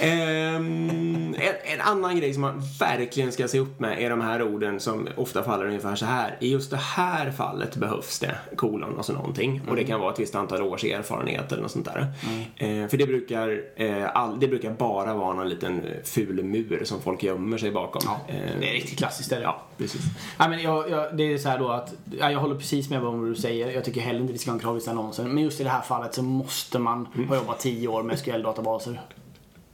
Ehm, 0.00 1.34
en, 1.34 1.74
en 1.74 1.80
annan 1.80 2.16
grej 2.16 2.32
som 2.32 2.42
man 2.42 2.62
verkligen 2.80 3.32
ska 3.32 3.48
se 3.48 3.58
upp 3.58 3.80
med 3.80 4.02
är 4.02 4.10
de 4.10 4.20
här 4.20 4.42
orden 4.42 4.80
som 4.80 5.08
ofta 5.16 5.42
faller 5.42 5.66
ungefär 5.66 5.96
så 5.96 6.06
här. 6.06 6.36
I 6.40 6.52
just 6.52 6.70
det 6.70 6.76
här 6.76 7.30
fallet 7.30 7.76
behövs 7.76 8.18
det 8.18 8.36
kolon 8.56 8.98
och 8.98 9.04
så 9.04 9.12
någonting. 9.12 9.60
Och 9.68 9.76
det 9.76 9.84
kan 9.84 10.00
vara 10.00 10.12
ett 10.12 10.18
visst 10.18 10.34
antal 10.34 10.62
års 10.62 10.84
erfarenhet 10.84 11.52
eller 11.52 11.62
något 11.62 11.70
sånt 11.70 11.84
där. 11.84 12.12
Eh, 12.56 12.88
för 12.88 12.96
det 12.96 13.06
brukar, 13.06 13.60
eh, 13.76 14.16
all, 14.16 14.40
det 14.40 14.48
brukar 14.48 14.70
bara 14.70 15.14
vara 15.14 15.32
någon 15.34 15.48
liten 15.48 15.82
ful 16.04 16.44
mur 16.44 16.82
som 16.84 17.00
folk 17.02 17.22
gömmer 17.22 17.58
sig 17.58 17.70
bakom. 17.70 18.02
Ja, 18.04 18.20
Eh, 18.34 18.60
det 18.60 18.68
är 18.68 18.72
riktigt 18.72 18.98
klassiskt. 18.98 19.30
Det. 19.30 19.40
Ja, 19.40 19.62
precis. 19.78 20.00
Ja, 20.38 20.48
men 20.48 20.62
jag, 20.62 20.90
jag, 20.90 21.16
det 21.16 21.32
är 21.32 21.38
så 21.38 21.48
här 21.48 21.58
då 21.58 21.68
att, 21.68 21.94
ja, 22.18 22.30
jag 22.30 22.38
håller 22.38 22.54
precis 22.54 22.90
med 22.90 23.00
vad 23.00 23.26
du 23.26 23.34
säger. 23.34 23.70
Jag 23.70 23.84
tycker 23.84 24.00
heller 24.00 24.20
inte 24.20 24.32
vi 24.32 24.38
ska 24.38 24.50
ha 24.50 24.54
en 24.54 24.60
kravlista 24.60 24.90
annonsen. 24.90 25.34
Men 25.34 25.44
just 25.44 25.60
i 25.60 25.64
det 25.64 25.70
här 25.70 25.82
fallet 25.82 26.14
så 26.14 26.22
måste 26.44 26.78
man 26.78 27.08
ha 27.28 27.36
jobbat 27.36 27.60
10 27.60 27.88
år 27.88 28.02
med 28.02 28.18
SQL-databaser. 28.18 29.00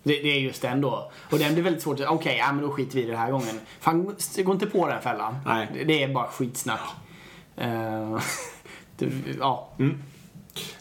Det, 0.02 0.22
det 0.22 0.28
är 0.28 0.40
just 0.40 0.62
den 0.62 0.80
då. 0.80 1.10
Och 1.30 1.38
den 1.38 1.52
blir 1.54 1.62
väldigt 1.62 1.82
svårt 1.82 2.00
att, 2.00 2.06
okej, 2.06 2.36
ja, 2.38 2.52
men 2.52 2.64
då 2.64 2.70
skiter 2.70 2.94
vi 2.94 3.02
i 3.02 3.04
det 3.04 3.10
den 3.10 3.20
här 3.20 3.30
gången. 3.30 3.60
Fan, 3.80 4.16
gå 4.36 4.52
inte 4.52 4.66
på 4.66 4.86
den 4.86 5.02
fällan. 5.02 5.36
Det, 5.74 5.84
det 5.84 6.02
är 6.02 6.08
bara 6.08 6.26
skitsnack. 6.26 6.80
Eh, 7.56 8.20
det, 8.96 9.12
ja. 9.38 9.68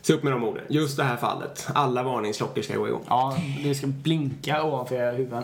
Se 0.02 0.13
upp 0.13 0.23
med 0.23 0.34
de 0.34 0.43
orden. 0.43 0.63
Just 0.69 0.97
det 0.97 1.04
här 1.04 1.17
fallet. 1.17 1.67
Alla 1.73 2.04
varningsklockor 2.04 2.62
ska 2.62 2.78
gå 2.78 2.88
igång. 2.88 3.04
ja, 3.08 3.38
det 3.63 3.75
ska 3.75 3.88
blinka 3.88 4.63
ovanför 4.63 4.95
era 4.95 5.12
huvuden. 5.12 5.43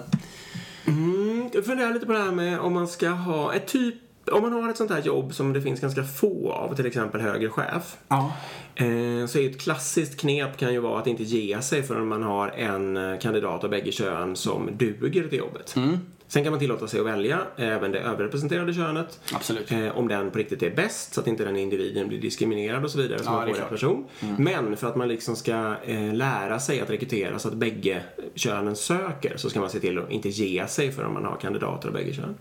Mm, 0.87 1.49
jag 1.53 1.65
funderar 1.65 1.93
lite 1.93 2.05
på 2.05 2.11
det 2.11 2.23
här 2.23 2.31
med 2.31 2.59
om 2.59 2.73
man 2.73 2.87
ska 2.87 3.09
ha 3.09 3.53
ett 3.53 3.67
typ 3.67 3.95
om 4.31 4.41
man 4.41 4.53
har 4.53 4.69
ett 4.69 4.77
sånt 4.77 4.91
här 4.91 5.01
jobb 5.01 5.33
som 5.33 5.53
det 5.53 5.61
finns 5.61 5.79
ganska 5.79 6.03
få 6.03 6.51
av, 6.51 6.75
till 6.75 6.85
exempel 6.85 7.21
högre 7.21 7.49
chef, 7.49 7.97
Ja. 8.07 8.33
Eh, 8.75 9.25
så 9.27 9.39
ett 9.39 9.61
klassiskt 9.61 10.19
knep 10.19 10.57
kan 10.57 10.73
ju 10.73 10.79
vara 10.79 10.99
att 10.99 11.07
inte 11.07 11.23
ge 11.23 11.61
sig 11.61 11.83
förrän 11.83 12.07
man 12.07 12.23
har 12.23 12.47
en 12.47 12.97
eh, 12.97 13.19
kandidat 13.19 13.63
av 13.63 13.69
bägge 13.69 13.91
kön 13.91 14.35
som 14.35 14.69
duger 14.77 15.27
till 15.27 15.39
jobbet. 15.39 15.75
Sen 16.27 16.43
kan 16.43 16.51
man 16.51 16.59
tillåta 16.59 16.87
sig 16.87 16.99
att 16.99 17.05
välja 17.05 17.39
även 17.57 17.91
det 17.91 17.99
överrepresenterade 17.99 18.73
könet. 18.73 19.19
Absolut. 19.33 19.71
Eh, 19.71 19.97
om 19.97 20.07
den 20.07 20.31
på 20.31 20.37
riktigt 20.37 20.63
är 20.63 20.75
bäst 20.75 21.13
så 21.13 21.21
att 21.21 21.27
inte 21.27 21.45
den 21.45 21.55
individen 21.55 22.07
blir 22.07 22.21
diskriminerad 22.21 22.83
och 22.83 22.91
så 22.91 22.97
vidare 22.97 23.19
så 23.19 23.25
Ja, 23.25 23.31
man 23.31 23.47
får 23.47 23.55
klart. 23.55 23.69
person. 23.69 24.05
Men 24.37 24.77
för 24.77 24.87
att 24.87 24.95
man 24.95 25.07
liksom 25.07 25.35
ska 25.35 25.75
eh, 25.85 26.13
lära 26.13 26.59
sig 26.59 26.81
att 26.81 26.89
rekrytera 26.89 27.39
så 27.39 27.47
att 27.47 27.53
bägge 27.53 28.01
könen 28.35 28.75
söker 28.75 29.37
så 29.37 29.49
ska 29.49 29.59
man 29.59 29.69
se 29.69 29.79
till 29.79 29.99
att 29.99 30.11
inte 30.11 30.29
ge 30.29 30.67
sig 30.67 30.91
förrän 30.91 31.13
man 31.13 31.25
har 31.25 31.37
kandidater 31.41 31.87
av 31.87 31.93
bägge 31.93 32.13
kön. 32.13 32.35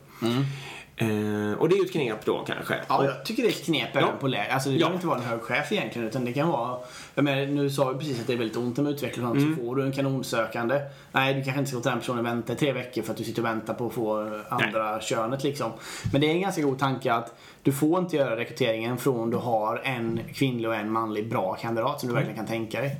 Eh, 0.96 1.52
och 1.59 1.68
det 1.68 1.74
är 1.74 1.78
ju 1.78 1.85
ett 1.85 1.92
knep 1.92 2.24
då 2.24 2.44
kanske. 2.46 2.74
Ja, 2.88 3.04
jag 3.04 3.24
tycker 3.24 3.42
det 3.42 3.48
är 3.48 3.52
ett 3.52 3.64
knep 3.64 3.88
även 3.96 4.09
Ja. 4.09 4.14
på 4.20 4.26
läge. 4.26 4.52
Alltså 4.54 4.68
det 4.70 4.74
Ja. 4.74 4.78
behöver 4.78 4.94
inte 4.94 5.07
vara 5.07 5.18
en 5.18 5.24
hög 5.24 5.40
chef 5.42 5.72
egentligen 5.72 6.09
utan 6.09 6.24
det 6.24 6.33
kan 6.33 6.48
vara... 6.48 6.78
Jag 7.14 7.24
menar, 7.24 7.46
nu 7.46 7.70
sa 7.70 7.90
vi 7.92 7.98
precis 7.98 8.20
att 8.20 8.26
det 8.26 8.33
är 8.33 8.37
väldigt 8.37 8.57
ont 8.57 8.78
om 8.78 8.96
sånt, 8.98 9.14
Mm. 9.14 9.57
så 9.57 9.62
får 9.62 9.76
du 9.76 9.83
en 9.83 9.92
kanonsökande. 9.92 10.80
Nej, 11.12 11.35
du 11.35 11.42
kanske 11.44 11.59
inte 11.59 11.68
ska 11.70 11.76
låta 11.78 11.90
den 11.90 11.98
personen 11.98 12.24
vänta 12.24 12.52
i 12.52 12.57
tre 12.57 12.72
veckor 12.72 13.02
för 13.02 13.11
att 13.12 13.16
du 13.16 13.24
sitter 13.24 13.42
och 13.42 13.46
väntar 13.48 13.74
på 13.74 13.87
att 13.87 13.92
få 13.92 14.40
andra 14.48 15.00
könet 15.00 15.44
liksom. 15.44 15.72
Men 16.12 16.20
det 16.20 16.26
är 16.26 16.30
en 16.30 16.40
ganska 16.40 16.62
god 16.62 16.78
tanke 16.78 17.12
att 17.12 17.35
du 17.62 17.72
får 17.72 17.98
inte 18.00 18.16
göra 18.16 18.37
rekryteringen 18.37 18.98
från 18.98 19.30
du 19.30 19.37
har 19.37 19.80
en 19.85 20.20
kvinnlig 20.35 20.68
och 20.68 20.76
en 20.76 20.90
manlig 20.92 21.28
bra 21.30 21.54
kandidat 21.54 22.00
som 22.00 22.09
du 22.09 22.14
verkligen 22.14 22.37
kan 22.37 22.46
tänka 22.46 22.80
dig. 22.80 22.96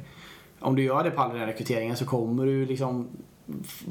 Om 0.61 0.77
du 0.77 0.83
gör 0.83 1.05
det 1.05 1.11
på 1.11 1.23
all 1.23 1.31
den 1.31 1.39
här 1.39 1.47
rekryteringen 1.47 1.97
så 1.97 2.07
kommer 2.07 2.47
du 2.47 2.67
liksom 2.67 3.09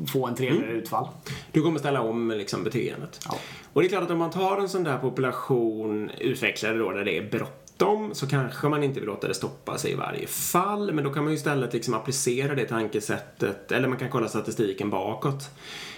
få 0.07 0.27
en 0.27 0.35
trevligare 0.35 0.71
utfall. 0.71 1.07
Du 1.51 1.61
kommer 1.61 1.79
ställa 1.79 2.01
om 2.01 2.31
liksom, 2.31 2.63
beteendet. 2.63 3.19
Ja. 3.25 3.37
Och 3.73 3.81
det 3.81 3.87
är 3.87 3.89
klart 3.89 4.03
att 4.03 4.11
om 4.11 4.17
man 4.17 4.31
tar 4.31 4.57
en 4.57 4.69
sån 4.69 4.83
där 4.83 4.97
population 4.97 6.11
utvecklare 6.19 6.77
då 6.77 6.91
där 6.91 7.05
det 7.05 7.17
är 7.17 7.29
bråttom 7.29 8.09
så 8.13 8.27
kanske 8.27 8.69
man 8.69 8.83
inte 8.83 8.99
vill 8.99 9.09
låta 9.09 9.27
det 9.27 9.33
stoppa 9.33 9.77
sig 9.77 9.91
i 9.91 9.95
varje 9.95 10.27
fall. 10.27 10.93
Men 10.93 11.03
då 11.03 11.13
kan 11.13 11.23
man 11.23 11.33
ju 11.33 11.37
istället 11.37 11.73
liksom 11.73 11.93
applicera 11.93 12.55
det 12.55 12.65
tankesättet, 12.65 13.71
eller 13.71 13.87
man 13.87 13.97
kan 13.97 14.09
kolla 14.09 14.27
statistiken 14.27 14.89
bakåt. 14.89 15.49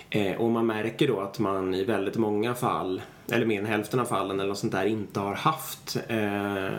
Eh, 0.09 0.35
och 0.35 0.51
man 0.51 0.65
märker 0.65 1.07
då 1.07 1.19
att 1.19 1.39
man 1.39 1.75
i 1.75 1.83
väldigt 1.83 2.17
många 2.17 2.55
fall, 2.55 3.01
eller 3.31 3.45
mer 3.45 3.59
än 3.59 3.65
hälften 3.65 3.99
av 3.99 4.05
fallen 4.05 4.39
eller 4.39 4.49
något 4.49 4.57
sånt 4.57 4.73
där, 4.73 4.85
inte 4.85 5.19
har 5.19 5.35
haft 5.35 5.97
eh, 6.07 6.69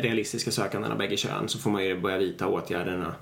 realistiska 0.00 0.50
sökanden 0.50 0.92
av 0.92 0.98
bägge 0.98 1.16
kön 1.16 1.48
så 1.48 1.58
får 1.58 1.70
man 1.70 1.84
ju 1.84 2.00
börja 2.00 2.18
vidta 2.18 2.46
åtgärderna 2.46 3.14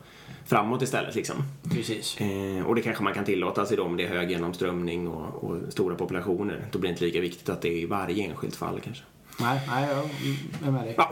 framåt 0.45 0.83
istället 0.83 1.15
liksom. 1.15 1.37
Precis. 1.71 2.21
Eh, 2.21 2.67
och 2.67 2.75
det 2.75 2.83
kanske 2.83 3.03
man 3.05 3.15
kan 3.15 3.25
tillåta 3.25 3.67
sig 3.67 3.77
då 3.77 3.85
om 3.85 3.97
det 3.97 4.05
är 4.05 4.09
hög 4.09 4.31
genomströmning 4.31 5.09
och, 5.09 5.45
och 5.45 5.73
stora 5.73 5.95
populationer. 5.95 6.67
Då 6.73 6.79
blir 6.79 6.89
det 6.89 6.93
inte 6.93 7.05
lika 7.05 7.21
viktigt 7.21 7.49
att 7.49 7.63
det 7.63 7.69
är 7.69 7.79
i 7.79 7.87
varje 7.87 8.25
enskilt 8.25 8.57
fall 8.57 8.81
kanske. 8.85 9.03
Nej, 9.41 9.61
nej, 9.69 9.89
jag 9.89 10.69
är 10.69 10.71
med 10.73 10.85
dig. 10.85 10.95
Ja, 10.99 11.11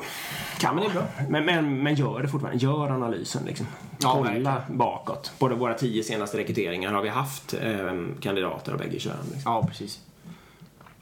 Kan 0.58 0.74
men 0.74 0.84
det 0.84 0.90
är 0.90 0.94
bra. 0.94 1.02
men, 1.28 1.44
men, 1.44 1.82
men 1.82 1.94
gör 1.94 2.22
det 2.22 2.28
fortfarande. 2.28 2.58
Gör 2.64 2.90
analysen 2.90 3.42
liksom. 3.46 3.66
Ja, 4.02 4.12
Kolla 4.12 4.24
verkligen. 4.30 4.78
bakåt. 4.78 5.32
På 5.38 5.48
våra 5.48 5.74
tio 5.74 6.02
senaste 6.02 6.38
rekryteringar 6.38 6.92
har 6.92 7.02
vi 7.02 7.08
haft 7.08 7.54
eh, 7.54 8.04
kandidater 8.20 8.72
av 8.72 8.78
bägge 8.78 8.98
kön. 9.00 9.16
Liksom. 9.32 9.52
Ja, 9.52 9.66
precis. 9.68 10.00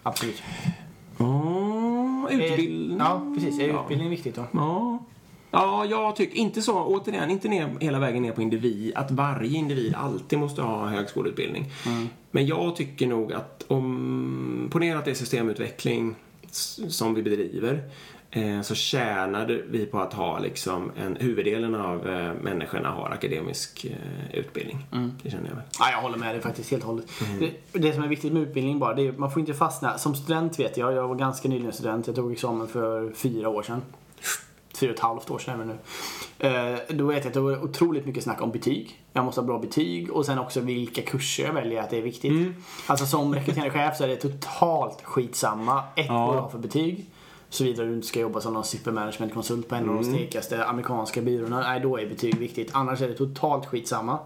Absolut. 0.02 0.42
Oh, 1.18 2.26
utbildning. 2.30 2.98
Ja, 2.98 3.22
precis. 3.34 3.60
Är 3.60 3.68
Ja. 3.68 3.82
utbildning 3.82 4.10
viktigt 4.10 4.34
då? 4.36 4.44
Ja. 4.52 4.98
Ja, 5.50 5.84
jag 5.84 6.16
tycker 6.16 6.36
inte 6.36 6.62
så, 6.62 6.84
återigen, 6.84 7.30
inte 7.30 7.48
ner, 7.48 7.76
hela 7.80 7.98
vägen 7.98 8.22
ner 8.22 8.32
på 8.32 8.42
individ, 8.42 8.92
att 8.96 9.10
varje 9.10 9.58
individ 9.58 9.94
alltid 9.94 10.38
måste 10.38 10.62
ha 10.62 10.86
högskoleutbildning. 10.86 11.72
Men 12.30 12.46
jag 12.46 12.76
tycker 12.76 13.06
nog 13.06 13.32
att 13.32 13.64
om, 13.68 14.68
ponera 14.72 14.98
att 14.98 15.04
det 15.04 15.10
är 15.10 15.14
systemutveckling 15.14 16.14
som 16.88 17.14
vi 17.14 17.22
bedriver 17.22 17.82
eh, 18.30 18.60
så 18.62 18.74
tjänade 18.74 19.62
vi 19.70 19.86
på 19.86 20.00
att 20.00 20.12
ha 20.12 20.38
liksom 20.38 20.92
en, 20.96 21.16
huvuddelen 21.16 21.74
av 21.74 22.08
eh, 22.08 22.32
människorna 22.42 22.90
har 22.90 23.10
akademisk 23.10 23.84
eh, 23.84 24.38
utbildning. 24.38 24.86
Det 25.22 25.30
känner 25.30 25.48
jag 25.48 25.54
väl. 25.54 25.64
Ja, 25.78 25.90
jag 25.90 26.02
håller 26.02 26.18
med 26.18 26.34
dig 26.34 26.42
faktiskt 26.42 26.70
helt 26.70 26.82
och 26.82 26.88
hållet. 26.88 27.06
Det, 27.38 27.78
det 27.78 27.92
som 27.92 28.02
är 28.02 28.08
viktigt 28.08 28.32
med 28.32 28.42
utbildning 28.42 28.78
bara, 28.78 28.94
det 28.94 29.06
är 29.06 29.12
man 29.12 29.30
får 29.30 29.40
inte 29.40 29.54
fastna. 29.54 29.98
Som 29.98 30.14
student 30.14 30.58
vet 30.58 30.76
jag, 30.76 30.92
jag 30.92 31.08
var 31.08 31.14
ganska 31.14 31.48
nyligen 31.48 31.72
student. 31.72 32.06
Jag 32.06 32.16
tog 32.16 32.32
examen 32.32 32.68
för 32.68 33.12
fyra 33.12 33.48
år 33.48 33.62
sedan. 33.62 33.82
Fyra 34.80 34.90
och 34.90 34.96
ett 34.96 35.02
halvt 35.02 35.30
år 35.30 35.38
sedan 35.38 35.78
nu. 36.38 36.48
Eh, 36.48 36.78
då 36.88 37.04
vet 37.06 37.18
jag 37.18 37.26
att 37.26 37.34
det 37.34 37.40
var 37.40 37.64
otroligt 37.64 38.06
mycket 38.06 38.24
snack 38.24 38.42
om 38.42 38.50
betyg. 38.50 39.00
Jag 39.12 39.24
måste 39.24 39.40
ha 39.40 39.46
bra 39.46 39.58
betyg 39.58 40.10
och 40.10 40.26
sen 40.26 40.38
också 40.38 40.60
vilka 40.60 41.02
kurser 41.02 41.44
jag 41.44 41.52
väljer 41.52 41.82
att 41.82 41.90
det 41.90 41.98
är 41.98 42.02
viktigt. 42.02 42.32
Alltså 42.86 43.06
som 43.06 43.34
rekryterande 43.34 43.70
chef 43.70 43.96
så 43.96 44.04
är 44.04 44.08
det 44.08 44.16
totalt 44.16 45.02
skitsamma. 45.02 45.82
Ett 45.96 46.06
Ja. 46.08 46.26
vad 46.26 46.36
du 46.36 46.40
har 46.40 46.48
för 46.48 46.58
betyg. 46.58 47.06
Såvida 47.48 47.82
du 47.84 47.94
inte 47.94 48.06
ska 48.06 48.20
jobba 48.20 48.40
som 48.40 48.54
någon 48.54 48.64
supermanagementkonsult 48.64 49.68
på 49.68 49.74
en 49.74 49.88
av 49.88 49.94
de 49.94 50.04
stekaste 50.04 50.64
amerikanska 50.64 51.20
byråerna. 51.22 51.60
Nej, 51.60 51.80
då 51.80 51.98
är 51.98 52.06
betyg 52.06 52.38
viktigt. 52.38 52.70
Annars 52.72 53.00
är 53.02 53.08
det 53.08 53.14
totalt 53.14 53.66
skitsamma. 53.66 54.18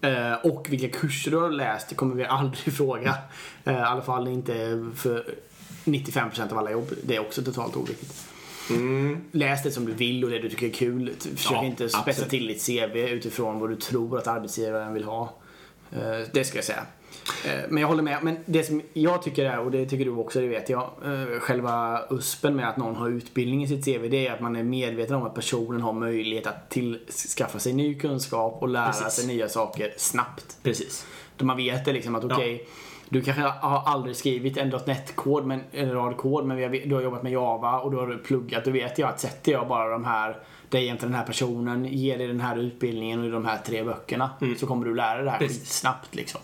Eh, 0.00 0.32
och 0.44 0.66
vilka 0.70 0.98
kurser 0.98 1.30
du 1.30 1.36
har 1.36 1.50
läst 1.50 1.88
det 1.88 1.94
kommer 1.94 2.14
vi 2.14 2.24
aldrig 2.24 2.74
fråga. 2.76 3.14
Eh, 3.64 3.74
I 3.74 3.76
alla 3.76 4.02
fall 4.02 4.28
inte 4.28 4.84
för 4.96 5.24
95% 5.84 6.52
av 6.52 6.58
alla 6.58 6.70
jobb. 6.70 6.90
Det 7.02 7.16
är 7.16 7.20
också 7.20 7.42
totalt 7.42 7.76
oviktigt. 7.76 8.26
Läs 9.32 9.62
det 9.62 9.70
som 9.70 9.84
du 9.86 9.92
vill 9.92 10.24
och 10.24 10.30
det 10.30 10.38
du 10.38 10.48
tycker 10.50 10.66
är 10.66 10.70
kul. 10.70 11.12
Försök 11.36 11.52
Ja, 11.52 11.64
inte 11.64 11.88
spetsa 11.88 12.24
till 12.24 12.46
ditt 12.46 12.66
CV 12.66 12.96
utifrån 12.96 13.58
vad 13.60 13.70
du 13.70 13.76
tror 13.76 14.18
att 14.18 14.26
arbetsgivaren 14.26 14.94
vill 14.94 15.04
ha. 15.04 15.34
Eh, 15.92 16.28
Det 16.32 16.44
ska 16.44 16.58
jag 16.58 16.64
säga. 16.64 16.86
Eh, 17.44 17.60
Men 17.68 17.80
jag 17.80 17.88
håller 17.88 18.02
med. 18.02 18.18
Men 18.22 18.36
det 18.46 18.64
som 18.64 18.82
jag 18.92 19.22
tycker 19.22 19.44
är, 19.44 19.58
och 19.58 19.70
det 19.70 19.86
tycker 19.86 20.04
du 20.04 20.10
också, 20.10 20.40
det 20.40 20.46
vet 20.48 20.68
jag. 20.68 20.90
eh, 21.04 21.40
Själva 21.40 22.00
uspen 22.10 22.56
med 22.56 22.68
att 22.68 22.76
någon 22.76 22.96
har 22.96 23.08
utbildning 23.08 23.62
i 23.64 23.68
sitt 23.68 23.84
CV, 23.84 24.08
det 24.08 24.26
är 24.26 24.32
att 24.32 24.40
man 24.40 24.56
är 24.56 24.62
medveten 24.62 25.16
om 25.16 25.22
att 25.22 25.34
personen 25.34 25.80
har 25.80 25.92
möjlighet 25.92 26.46
att 26.46 26.70
till, 26.70 26.98
skaffa 27.36 27.58
sig 27.58 27.72
ny 27.72 27.94
kunskap 27.94 28.56
och 28.62 28.68
lära 28.68 28.86
Precis. 28.92 29.12
sig 29.12 29.26
nya 29.26 29.48
saker 29.48 29.94
snabbt. 29.96 30.56
Precis. 30.62 31.06
Då 31.36 31.44
man 31.44 31.56
vet 31.56 31.84
det 31.84 31.92
liksom 31.92 32.14
att 32.14 32.24
okej, 32.24 32.66
du 33.14 33.22
kanske 33.22 33.42
har 33.42 33.82
aldrig 33.86 34.16
skrivit 34.16 34.56
en 34.56 34.72
.NET-kod, 34.86 35.46
men 35.46 35.60
en 35.72 35.92
rad 35.92 36.16
kod, 36.16 36.46
men 36.46 36.62
har, 36.62 36.88
du 36.88 36.94
har 36.94 37.02
jobbat 37.02 37.22
med 37.22 37.32
Java 37.32 37.80
och 37.80 37.90
då 37.90 38.00
har 38.00 38.06
du 38.06 38.18
pluggat. 38.18 38.64
Då 38.64 38.70
vet 38.70 38.98
jag 38.98 39.08
att 39.08 39.20
sätter 39.20 39.52
jag 39.52 39.68
bara 39.68 39.88
de 39.88 40.04
här, 40.04 40.36
dig 40.68 40.86
jämte 40.86 41.06
den 41.06 41.14
här 41.14 41.24
personen, 41.24 41.84
ger 41.84 42.18
dig 42.18 42.26
den 42.26 42.40
här 42.40 42.56
utbildningen 42.56 43.24
och 43.24 43.30
de 43.30 43.44
här 43.44 43.58
tre 43.66 43.84
böckerna, 43.84 44.30
så 44.58 44.66
kommer 44.66 44.86
du 44.86 44.94
lära 44.94 45.14
dig 45.14 45.24
det 45.24 45.30
här 45.30 45.38
Precis. 45.38 45.58
skitsnabbt 45.58 46.14
liksom. 46.14 46.40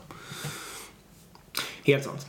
Helt 1.84 2.04
sant. 2.04 2.26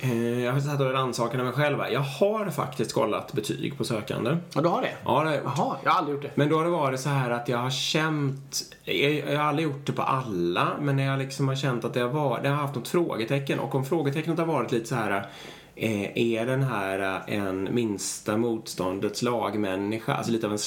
Eh, 0.00 0.40
jag 0.44 0.52
har 0.52 0.60
satt 0.60 0.80
och 0.80 0.92
rannsakade 0.92 1.44
mig 1.44 1.52
själv 1.52 1.80
här. 1.80 1.90
Jag 1.90 2.00
har 2.00 2.50
faktiskt 2.50 2.92
kollat 2.92 3.32
betyg 3.32 3.78
på 3.78 3.84
sökande. 3.84 4.36
Och 4.56 4.62
du 4.62 4.68
har 4.68 4.82
det? 4.82 4.92
Ja, 5.04 5.10
det 5.10 5.16
har 5.16 5.24
jag 5.24 5.34
gjort. 5.34 5.52
Jaha, 5.56 5.76
jag 5.84 5.90
har 5.90 5.98
aldrig 5.98 6.14
gjort 6.14 6.22
det. 6.22 6.30
Men 6.34 6.48
då 6.48 6.56
har 6.56 6.64
det 6.64 6.70
varit 6.70 7.00
så 7.00 7.08
här 7.08 7.30
att 7.30 7.48
jag 7.48 7.58
har 7.58 7.70
känt, 7.70 8.62
jag, 8.84 9.12
jag 9.12 9.38
har 9.38 9.44
aldrig 9.44 9.68
gjort 9.68 9.86
det 9.86 9.92
på 9.92 10.02
alla, 10.02 10.68
men 10.80 10.96
när 10.96 11.06
jag 11.06 11.18
liksom 11.18 11.48
har 11.48 11.56
känt 11.56 11.84
att 11.84 11.94
det 11.94 12.00
har, 12.00 12.08
varit, 12.08 12.42
det 12.42 12.48
har 12.48 12.56
haft 12.56 12.74
något 12.74 12.88
frågetecken 12.88 13.58
och 13.58 13.74
om 13.74 13.84
frågetecknet 13.84 14.38
har 14.38 14.46
varit 14.46 14.72
lite 14.72 14.86
så 14.86 14.94
här 14.94 15.26
eh, 15.74 16.18
är 16.18 16.46
den 16.46 16.62
här 16.62 17.22
eh, 17.28 17.38
en 17.38 17.74
minsta 17.74 18.36
motståndets 18.36 19.22
lagmänniska, 19.22 20.14
alltså 20.14 20.32
lite 20.32 20.46
av 20.46 20.52
en 20.52 20.58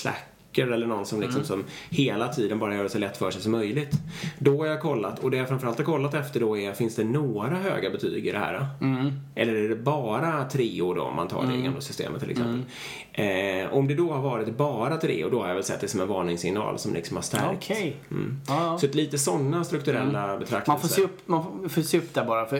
slacker 0.55 0.71
eller 0.71 0.87
någon 0.87 1.05
som 1.05 1.21
liksom 1.21 1.43
som 1.43 1.63
hela 1.89 2.27
tiden 2.27 2.59
bara 2.59 2.75
gör 2.75 2.83
det 2.83 2.89
så 2.89 2.97
lätt 2.97 3.17
för 3.17 3.31
sig 3.31 3.41
som 3.41 3.51
möjligt. 3.51 3.91
Då 4.39 4.57
har 4.57 4.65
jag 4.65 4.81
kollat 4.81 5.19
och 5.19 5.31
det 5.31 5.37
jag 5.37 5.47
framförallt 5.47 5.77
har 5.77 5.85
kollat 5.85 6.13
efter 6.13 6.39
då 6.39 6.57
är, 6.57 6.73
finns 6.73 6.95
det 6.95 7.03
några 7.03 7.55
höga 7.55 7.89
betyg 7.89 8.27
i 8.27 8.31
det 8.31 8.39
här? 8.39 8.67
Eller 9.35 9.53
är 9.53 9.69
det 9.69 9.75
bara 9.75 10.43
treor 10.43 10.95
då 10.95 11.01
om 11.01 11.15
man 11.15 11.27
tar 11.27 11.45
det 11.45 11.57
gamla 11.57 11.81
systemet 11.81 12.21
till 12.21 12.31
exempel? 12.31 12.61
Eh, 13.13 13.73
om 13.73 13.87
det 13.87 13.95
då 13.95 14.11
har 14.11 14.21
varit 14.21 14.57
bara 14.57 14.97
treor 14.97 15.31
då 15.31 15.41
har 15.41 15.47
jag 15.47 15.55
väl 15.55 15.63
sett 15.63 15.81
det 15.81 15.87
som 15.87 16.01
en 16.01 16.07
varningssignal 16.07 16.79
som 16.79 16.93
liksom 16.93 17.17
har 17.17 17.23
stärkt. 17.23 17.55
Okej. 17.55 17.95
Ja. 18.47 18.77
Så 18.79 18.85
att 18.85 18.95
lite 18.95 19.17
sådana 19.17 19.63
strukturella 19.63 20.37
betraktelser. 20.37 20.71
Man 20.71 20.81
får, 20.81 20.87
se 20.87 21.01
upp, 21.01 21.27
man 21.27 21.69
får 21.69 21.81
se 21.81 21.97
upp 21.97 22.13
där 22.13 22.25
bara. 22.25 22.45
För 22.45 22.57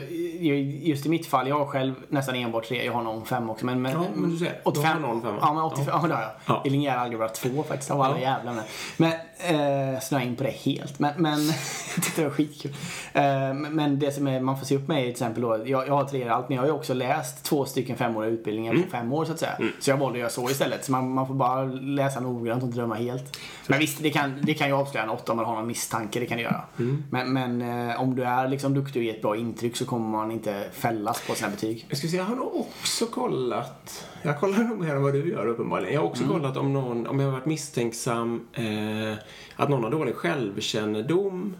just 0.88 1.06
i 1.06 1.10
mitt 1.10 1.28
fall, 1.28 1.48
jag 1.48 1.60
har 1.60 1.66
själv 1.66 1.94
nästan 2.10 2.36
enbart 2.36 2.68
tre. 2.68 2.86
Jag 2.86 2.94
har 2.94 3.04
någon 3.04 3.26
fem 3.26 3.50
också. 3.50 3.66
Men, 3.66 3.82
men, 3.82 3.92
Ja, 3.92 4.06
men 4.16 4.30
du 4.30 4.38
ser. 4.38 4.62
Du 4.74 4.80
har 4.80 5.00
någon 5.00 5.22
femma. 5.22 5.38
Ja, 5.42 5.54
men 5.54 5.64
85. 5.64 5.86
Ja, 5.88 6.08
det 6.08 6.14
har 6.14 6.22
jag. 6.22 6.32
Ja. 6.46 6.62
I 6.66 6.70
linjär 6.70 6.98
algebra 6.98 7.30
2 7.30 7.64
faktiskt. 7.64 7.85
Alla 7.94 8.20
jävla 8.20 8.52
ämnen. 8.52 8.66
Men, 8.98 9.12
eh, 9.38 10.00
snöa 10.02 10.24
in 10.24 10.36
på 10.36 10.44
det 10.44 10.50
helt. 10.50 11.00
Men, 11.00 11.14
men 11.18 11.40
det 12.16 12.24
var 12.24 12.30
skitkul. 12.30 12.74
Eh, 13.14 13.54
men, 13.54 14.00
det 14.00 14.12
som 14.12 14.28
är, 14.28 14.40
man 14.40 14.60
får 14.60 14.66
se 14.66 14.76
upp 14.76 14.88
med 14.88 14.98
är 14.98 15.02
till 15.02 15.12
exempel 15.12 15.42
då. 15.42 15.64
Jag, 15.66 15.88
jag 15.88 15.94
har 15.94 16.04
tre 16.04 16.28
allt, 16.28 16.50
men 16.50 16.56
jag 16.56 16.62
har 16.62 16.68
ju 16.68 16.74
också 16.74 16.94
läst 16.94 17.44
två 17.44 17.66
stycken 17.66 17.98
femåriga 17.98 18.32
utbildningar 18.32 18.72
Mm. 18.76 18.84
på 18.84 18.90
fem 18.92 19.14
år 19.14 19.26
så 19.26 19.32
att 19.32 19.40
säga. 19.40 19.58
Så 19.80 19.90
jag 19.90 19.98
valde 19.98 20.16
att 20.16 20.20
göra 20.20 20.30
så 20.30 20.50
istället. 20.50 20.86
Så 20.86 20.92
man, 20.92 21.12
man 21.14 21.28
får 21.28 21.34
bara 21.34 21.64
läsa 21.66 22.20
noggrant 22.20 22.64
och 22.64 22.68
inte 22.68 22.80
döma 22.80 22.96
helt. 22.96 23.40
Men 23.68 23.80
visst, 23.80 24.04
det 24.04 24.10
kan, 24.10 24.40
det 24.44 24.54
kan 24.54 24.68
ju 24.68 24.74
avslöja 24.74 25.12
åtta 25.12 25.32
om 25.32 25.36
man 25.38 25.46
har 25.46 25.56
någon 25.56 25.68
misstanke. 25.68 26.20
Det 26.20 26.26
kan 26.26 26.38
det 26.38 26.44
göra. 26.44 26.62
Mm. 26.80 27.04
Men, 27.10 27.34
men 27.34 27.90
eh, 27.90 28.02
om 28.02 28.16
du 28.16 28.24
är 28.24 28.48
liksom 28.48 28.74
duktig 28.74 29.00
och 29.00 29.04
ger 29.04 29.14
ett 29.16 29.22
bra 29.22 29.36
intryck 29.38 29.76
så 29.78 29.86
kommer 29.86 30.10
man 30.10 30.32
inte 30.32 30.64
fällas 30.74 31.22
på 31.28 31.36
sina 31.36 31.50
betyg. 31.50 31.86
Jag 31.90 31.98
ska 31.98 32.08
säga, 32.08 32.22
jag 32.22 32.28
har 32.30 32.36
nog 32.36 32.56
också 32.56 33.06
kollat, 33.06 34.06
jag 34.22 34.40
kollar 34.40 34.58
nog 34.58 34.80
mer 34.80 34.96
än 34.96 35.04
vad 35.04 35.14
du 35.14 35.30
gör 35.32 35.48
uppenbarligen. 35.48 35.94
Jag 35.94 36.02
har 36.02 36.08
också 36.08 36.24
kollat 36.24 36.58
om 36.58 36.74
någon, 36.74 37.08
om 37.08 37.20
jag 37.20 37.28
har 37.28 37.32
varit 37.34 37.46
misstänksam, 37.46 38.48
eh, 38.54 39.18
att 39.56 39.70
någon 39.70 39.84
har 39.84 39.92
dålig 39.92 40.16
självkännedom. 40.16 41.56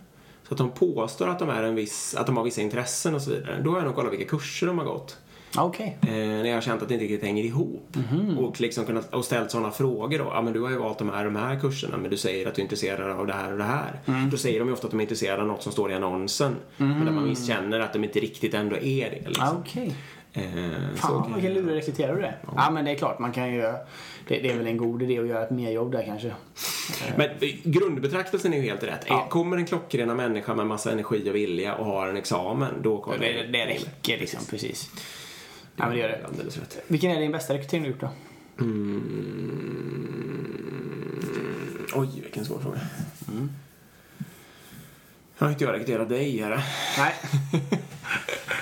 Så 0.48 0.54
att 0.54 0.58
de 0.58 0.72
påstår 0.72 1.28
att 1.28 1.40
de, 1.40 1.50
är 1.50 1.64
en 1.64 1.76
viss, 1.76 2.16
att 2.16 2.26
de 2.26 2.38
har 2.38 2.44
vissa 2.44 2.62
intressen 2.62 3.16
och 3.16 3.22
så 3.22 3.30
vidare. 3.30 3.62
Då 3.64 3.70
har 3.70 3.78
jag 3.78 3.86
nog 3.86 3.96
kollat 3.96 4.14
vilka 4.14 4.26
kurser 4.26 4.68
de 4.68 4.78
har 4.78 4.86
gått. 4.86 5.18
Okej. 5.58 5.98
Eh, 6.02 6.08
när 6.08 6.46
jag 6.46 6.54
har 6.54 6.62
känt 6.62 6.82
att 6.82 6.88
det 6.88 6.94
inte 6.94 7.06
riktigt 7.06 7.24
hänger 7.24 7.44
ihop. 7.44 7.98
Och, 8.38 8.62
liksom 8.62 8.86
kunnat, 8.86 9.14
och 9.14 9.26
ställt 9.26 9.52
sådana 9.52 9.72
frågor 9.72 10.18
då. 10.18 10.26
Ja, 10.26 10.42
men 10.42 10.54
du 10.54 10.62
har 10.62 10.70
ju 10.70 10.78
valt 10.78 10.98
de 10.98 11.10
här, 11.10 11.26
de 11.26 11.36
här 11.36 11.60
kurserna 11.60 11.98
men 11.98 12.12
du 12.12 12.18
säger 12.18 12.48
att 12.48 12.56
du 12.56 12.62
är 12.62 12.64
intresserad 12.64 13.12
av 13.12 13.28
det 13.28 13.34
här 13.34 13.52
och 13.52 13.58
det 13.58 13.64
här. 13.64 14.00
Då 14.32 14.38
säger 14.38 14.60
de 14.60 14.68
ju 14.68 14.74
ofta 14.74 14.88
att 14.88 14.92
de 14.92 15.00
är 15.00 15.02
intresserade 15.02 15.42
av 15.42 15.48
något 15.48 15.64
som 15.64 15.72
står 15.72 15.92
i 15.92 15.94
annonsen. 15.94 16.56
Men 16.78 17.06
där 17.06 17.12
man 17.12 17.28
misskänner 17.28 17.80
att 17.80 17.94
de 17.94 18.04
inte 18.04 18.20
riktigt 18.20 18.54
ändå 18.54 18.76
är 18.76 19.10
det. 19.10 19.28
Liksom. 19.28 19.58
Okej. 19.60 19.96
Eh, 20.36 20.96
Fan, 20.96 21.34
vilken 21.34 21.54
lurig 21.54 21.76
rekryterare 21.76 22.16
du 22.16 22.22
är. 22.26 22.38
Ja. 22.56 22.70
men 22.72 22.86
det 22.86 22.92
är 22.92 22.96
klart, 22.96 23.20
man 23.20 23.32
kan 23.32 23.54
ju. 23.54 23.62
Det, 23.62 23.78
det 24.28 24.52
är 24.52 24.58
väl 24.58 24.68
en 24.68 24.78
god 24.78 25.02
idé 25.04 25.20
att 25.20 25.28
göra 25.28 25.44
ett 25.44 25.52
merjobb 25.52 25.92
där 25.92 26.04
kanske. 26.06 26.32
Men 27.18 27.30
eh, 27.30 27.36
grundbetraktelsen 27.64 28.54
är 28.54 28.58
ju 28.58 28.64
helt 28.64 28.84
rätt. 28.84 29.06
Ja. 29.08 29.22
Eh, 29.22 29.28
Kommer 29.28 29.58
en 29.58 29.66
klockrena 29.66 30.16
människa 30.16 30.56
med 30.56 30.68
massa 30.68 30.92
energi 30.92 31.30
och 31.30 31.36
vilja 31.36 31.76
och 31.76 31.86
har 31.86 32.08
en 32.08 32.18
examen, 32.18 32.74
då 32.82 32.98
kommer 32.98 33.20
Det, 33.20 33.48
det 33.52 33.66
räcker 33.66 34.18
liksom, 34.18 34.40
precis. 34.50 34.90
Ja, 35.76 35.86
men 35.86 35.96
det 35.96 36.02
gör 36.02 36.10
det. 36.10 36.20
Alldeles 36.28 36.58
rätt. 36.58 36.84
Vilken 36.88 37.12
är 37.12 37.20
din 37.20 37.32
bästa 37.32 37.54
rekrytering 37.54 37.84
du 37.84 37.90
gjort 37.90 38.02
då? 38.02 38.10
Mm. 38.60 39.02
Oj, 41.96 42.10
vilken 42.24 42.46
svår 42.46 42.60
fråga. 42.60 42.80
Har 45.38 45.50
inte 45.50 45.64
jag 45.64 45.74
rekryterat 45.74 46.10
dig, 46.10 46.42
här? 46.42 46.64
Nej. 46.98 47.14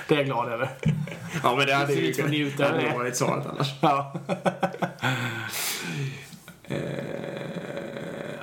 det 0.08 0.14
är 0.14 0.18
jag 0.18 0.26
glad 0.26 0.52
över. 0.52 0.70
Ja, 1.42 1.56
men 1.56 1.66
det 1.66 1.74
hade 1.74 1.92
ju 1.94 2.12
kunnat- 2.12 2.60
hade 2.70 2.82
det. 2.82 2.94
varit 2.94 3.16
svaret 3.16 3.46
annars. 3.46 3.74
Ja. 3.80 4.12
Eh, 6.64 6.78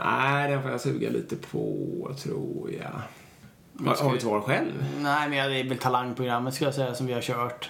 nej, 0.06 0.52
den 0.52 0.62
får 0.62 0.72
jag 0.72 0.82
suga 0.82 1.10
lite 1.10 1.36
på, 1.36 2.16
tror 2.24 2.72
jag. 2.72 3.02
Har, 3.88 3.96
har 3.96 4.10
du 4.12 4.16
ett 4.16 4.22
svar 4.24 4.42
själv? 4.42 4.86
Nej, 5.00 5.30
men 5.30 5.50
det 5.52 5.60
är 5.60 5.64
väl 5.64 5.78
talangprogrammet 5.78 6.54
ska 6.54 6.66
jag 6.66 6.74
säga 6.74 6.96
som 6.96 7.08
vi 7.08 7.14
har 7.14 7.22
kört. 7.22 7.70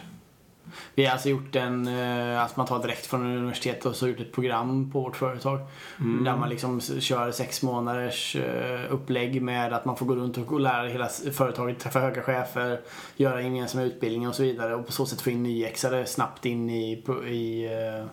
Vi 0.95 1.05
har 1.05 1.13
alltså 1.13 1.29
gjort 1.29 1.55
en, 1.55 1.87
eh, 1.87 2.43
att 2.43 2.57
man 2.57 2.67
tar 2.67 2.81
direkt 2.81 3.05
från 3.05 3.37
universitetet 3.37 3.85
och 3.85 3.95
så 3.95 4.07
gjort 4.07 4.19
ett 4.19 4.31
program 4.31 4.91
på 4.91 5.01
vårt 5.01 5.15
företag. 5.15 5.59
Där 5.97 6.37
man 6.37 6.49
liksom 6.49 6.81
kör 6.81 7.31
sex 7.31 7.61
månaders 7.61 8.35
eh, 8.35 8.93
upplägg 8.93 9.41
med 9.41 9.73
att 9.73 9.85
man 9.85 9.97
får 9.97 10.05
gå 10.05 10.15
runt 10.15 10.37
och 10.37 10.59
lära 10.59 10.87
hela 10.87 11.09
företaget, 11.09 11.79
träffa 11.79 11.99
höga 11.99 12.21
chefer, 12.21 12.79
göra 13.15 13.41
gemensamma 13.41 13.83
utbildningar 13.83 14.29
och 14.29 14.35
så 14.35 14.43
vidare. 14.43 14.75
Och 14.75 14.85
på 14.85 14.91
så 14.91 15.05
sätt 15.05 15.21
få 15.21 15.29
in 15.29 15.43
nyexare 15.43 16.05
snabbt 16.05 16.45
in 16.45 16.69
i, 16.69 17.03
i 17.27 17.65
eh, 17.65 18.05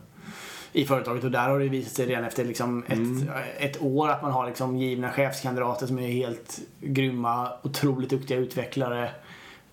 i 0.73 0.85
företaget 0.85 1.25
och 1.25 1.31
där 1.31 1.49
har 1.49 1.59
det 1.59 1.69
visat 1.69 1.93
sig 1.93 2.07
redan 2.07 2.25
efter 2.25 2.45
liksom 2.45 2.85
ett, 2.87 3.29
ett 3.59 3.83
år 3.83 4.09
att 4.09 4.23
man 4.23 4.33
har 4.33 4.47
liksom 4.47 4.77
givna 4.77 5.11
chefskandidater 5.11 5.87
som 5.87 5.99
är 5.99 6.09
helt 6.09 6.61
grymma, 6.81 7.53
otroligt 7.63 8.11
duktiga 8.11 8.39
utvecklare 8.39 9.11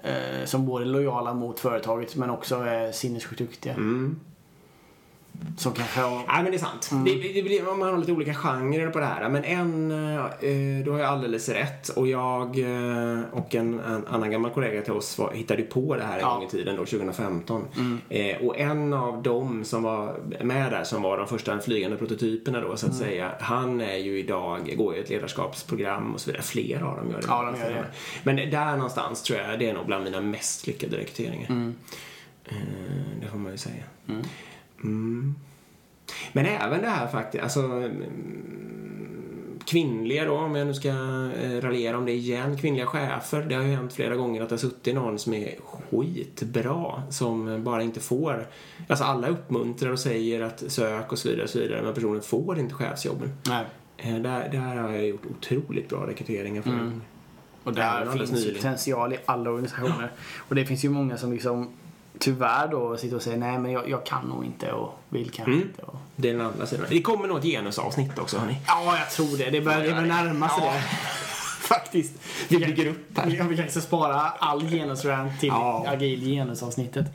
Eh, 0.05 0.45
som 0.45 0.65
både 0.65 0.85
är 0.85 0.87
lojala 0.87 1.33
mot 1.33 1.59
företaget 1.59 2.15
men 2.15 2.29
också 2.29 2.55
är 2.55 2.91
sinnessjukt 2.91 3.37
duktiga. 3.37 3.73
Mm. 3.73 4.19
Som 5.57 5.73
kanske 5.73 5.99
har... 6.01 6.09
Nej, 6.17 6.43
men 6.43 6.45
det 6.45 6.53
är 6.57 6.59
sant. 6.59 6.89
Det, 7.05 7.33
det 7.33 7.43
blir, 7.43 7.75
man 7.77 7.89
har 7.89 7.97
lite 7.97 8.11
olika 8.11 8.33
genrer 8.33 8.89
på 8.89 8.99
det 8.99 9.05
här. 9.05 9.29
Men 9.29 9.43
en, 9.43 9.91
eh, 9.91 10.85
du 10.85 10.91
har 10.91 10.97
ju 10.97 11.03
alldeles 11.03 11.49
rätt. 11.49 11.89
Och 11.89 12.07
jag 12.07 12.59
eh, 12.59 13.21
och 13.31 13.55
en, 13.55 13.79
en 13.79 14.07
annan 14.07 14.31
gammal 14.31 14.51
kollega 14.51 14.81
till 14.81 14.93
oss 14.93 15.17
var, 15.17 15.31
hittade 15.33 15.61
på 15.63 15.95
det 15.95 16.03
här 16.03 16.13
en 16.15 16.19
Ja. 16.21 16.33
gång 16.33 16.43
i 16.43 16.47
tiden, 16.47 16.75
då, 16.75 16.85
2015. 16.85 17.65
Eh, 18.09 18.37
och 18.37 18.59
en 18.59 18.93
av 18.93 19.23
dem 19.23 19.63
som 19.63 19.83
var 19.83 20.15
med 20.43 20.71
där, 20.71 20.83
som 20.83 21.01
var 21.01 21.17
de 21.17 21.27
första 21.27 21.59
flygande 21.59 21.97
prototyperna 21.97 22.59
då, 22.61 22.77
så 22.77 22.87
att 22.87 22.95
säga. 22.95 23.31
Han 23.39 23.81
är 23.81 23.97
ju 23.97 24.19
idag, 24.19 24.73
går 24.77 24.95
ju 24.95 25.01
ett 25.01 25.09
ledarskapsprogram 25.09 26.13
och 26.13 26.19
så 26.21 26.29
vidare. 26.29 26.43
Flera 26.43 26.87
av 26.87 26.97
dem 26.97 27.11
gör 27.11 27.17
det. 27.21 27.25
Ja, 27.27 27.51
de 27.51 27.59
gör 27.59 27.69
det. 27.69 27.85
Men 28.23 28.35
där 28.35 28.75
någonstans 28.75 29.23
tror 29.23 29.39
jag, 29.39 29.59
det 29.59 29.69
är 29.69 29.73
nog 29.73 29.85
bland 29.85 30.03
mina 30.03 30.21
mest 30.21 30.67
lyckade 30.67 30.97
rekryteringar. 30.97 31.49
Mm. 31.49 31.75
Eh, 32.45 32.55
det 33.21 33.27
får 33.27 33.37
man 33.37 33.51
ju 33.51 33.57
säga. 33.57 33.83
Mm. 34.83 35.35
Men 36.33 36.45
även 36.45 36.81
det 36.81 36.87
här 36.87 37.07
faktiskt, 37.07 37.43
alltså 37.43 37.59
mm, 37.59 38.03
kvinnliga 39.65 40.25
då, 40.25 40.37
om 40.37 40.55
jag 40.55 40.67
nu 40.67 40.73
ska 40.73 40.89
eh, 40.89 41.61
raljera 41.61 41.97
om 41.97 42.05
det 42.05 42.11
igen, 42.11 42.57
kvinnliga 42.57 42.85
chefer. 42.85 43.41
Det 43.41 43.55
har 43.55 43.63
ju 43.63 43.75
hänt 43.75 43.93
flera 43.93 44.15
gånger 44.15 44.41
att 44.41 44.49
det 44.49 44.53
har 44.53 44.59
suttit 44.59 44.95
någon 44.95 45.19
som 45.19 45.33
är 45.33 45.55
skitbra 45.63 47.03
som 47.09 47.63
bara 47.63 47.83
inte 47.83 47.99
får, 47.99 48.47
alltså 48.89 49.03
alla 49.05 49.27
uppmuntrar 49.27 49.91
och 49.91 49.99
säger 49.99 50.41
att 50.41 50.63
sök 50.67 51.11
och 51.11 51.19
så 51.19 51.29
vidare 51.29 51.43
och 51.43 51.49
så 51.49 51.59
vidare 51.59 51.81
men 51.81 51.93
personen 51.93 52.21
får 52.21 52.59
inte 52.59 52.73
chefsjobben. 52.73 53.31
Nej. 53.47 53.65
Eh, 53.97 54.15
Där, 54.15 54.49
där 54.51 54.75
har 54.75 54.91
jag 54.91 55.07
gjort 55.07 55.25
otroligt 55.37 55.89
bra 55.89 56.07
rekryteringar 56.07 56.61
för. 56.61 56.69
Mm. 56.71 57.01
Och 57.63 57.73
där 57.73 58.01
alldeles 58.01 58.29
finns 58.29 58.53
potential 58.53 59.13
i 59.13 59.17
alla 59.25 59.49
organisationer. 59.49 60.11
Och 60.37 60.55
det 60.55 60.65
finns 60.65 60.85
ju 60.85 60.89
många 60.89 61.17
som 61.17 61.33
liksom 61.33 61.69
tyvärr 62.19 62.67
då 62.67 62.97
sitter 62.97 63.15
och 63.15 63.21
säger 63.21 63.37
nej 63.37 63.59
men 63.59 63.71
jag, 63.71 63.89
jag 63.89 64.05
kan 64.05 64.25
nog 64.25 64.45
inte 64.45 64.71
och 64.71 64.99
vill 65.09 65.29
kanske 65.31 65.51
Mm. 65.51 65.63
inte. 65.67 65.81
Och... 65.81 65.95
Det 66.15 66.29
är 66.29 66.33
den 66.33 66.45
andra 66.45 66.65
sidan. 66.65 66.85
Det 66.89 67.01
kommer 67.01 67.27
nog 67.27 67.37
ett 67.37 67.43
genusavsnitt 67.43 68.19
också 68.19 68.37
hörni. 68.37 68.57
Ja, 68.67 68.97
jag 68.99 69.09
tror 69.11 69.37
det. 69.37 69.49
Det 69.49 69.61
börjar 69.61 69.79
det 69.79 69.89
börjar 69.89 70.01
närma 70.01 70.49
sig 70.49 70.63
Ja. 70.65 70.73
det. 70.73 70.79
Faktiskt. 71.67 72.13
Vi 72.47 72.57
bygger 72.57 72.85
upp 72.87 73.17
här. 73.17 73.25
Vi 73.25 73.31
vi 73.31 73.37
kan 73.37 73.47
liksom 73.65 73.81
spara 73.81 74.19
all 74.19 74.69
genusrant 74.69 75.39
till 75.39 75.49
Ja. 75.49 75.85
agil 75.87 76.21
genusavsnittet. 76.25 77.05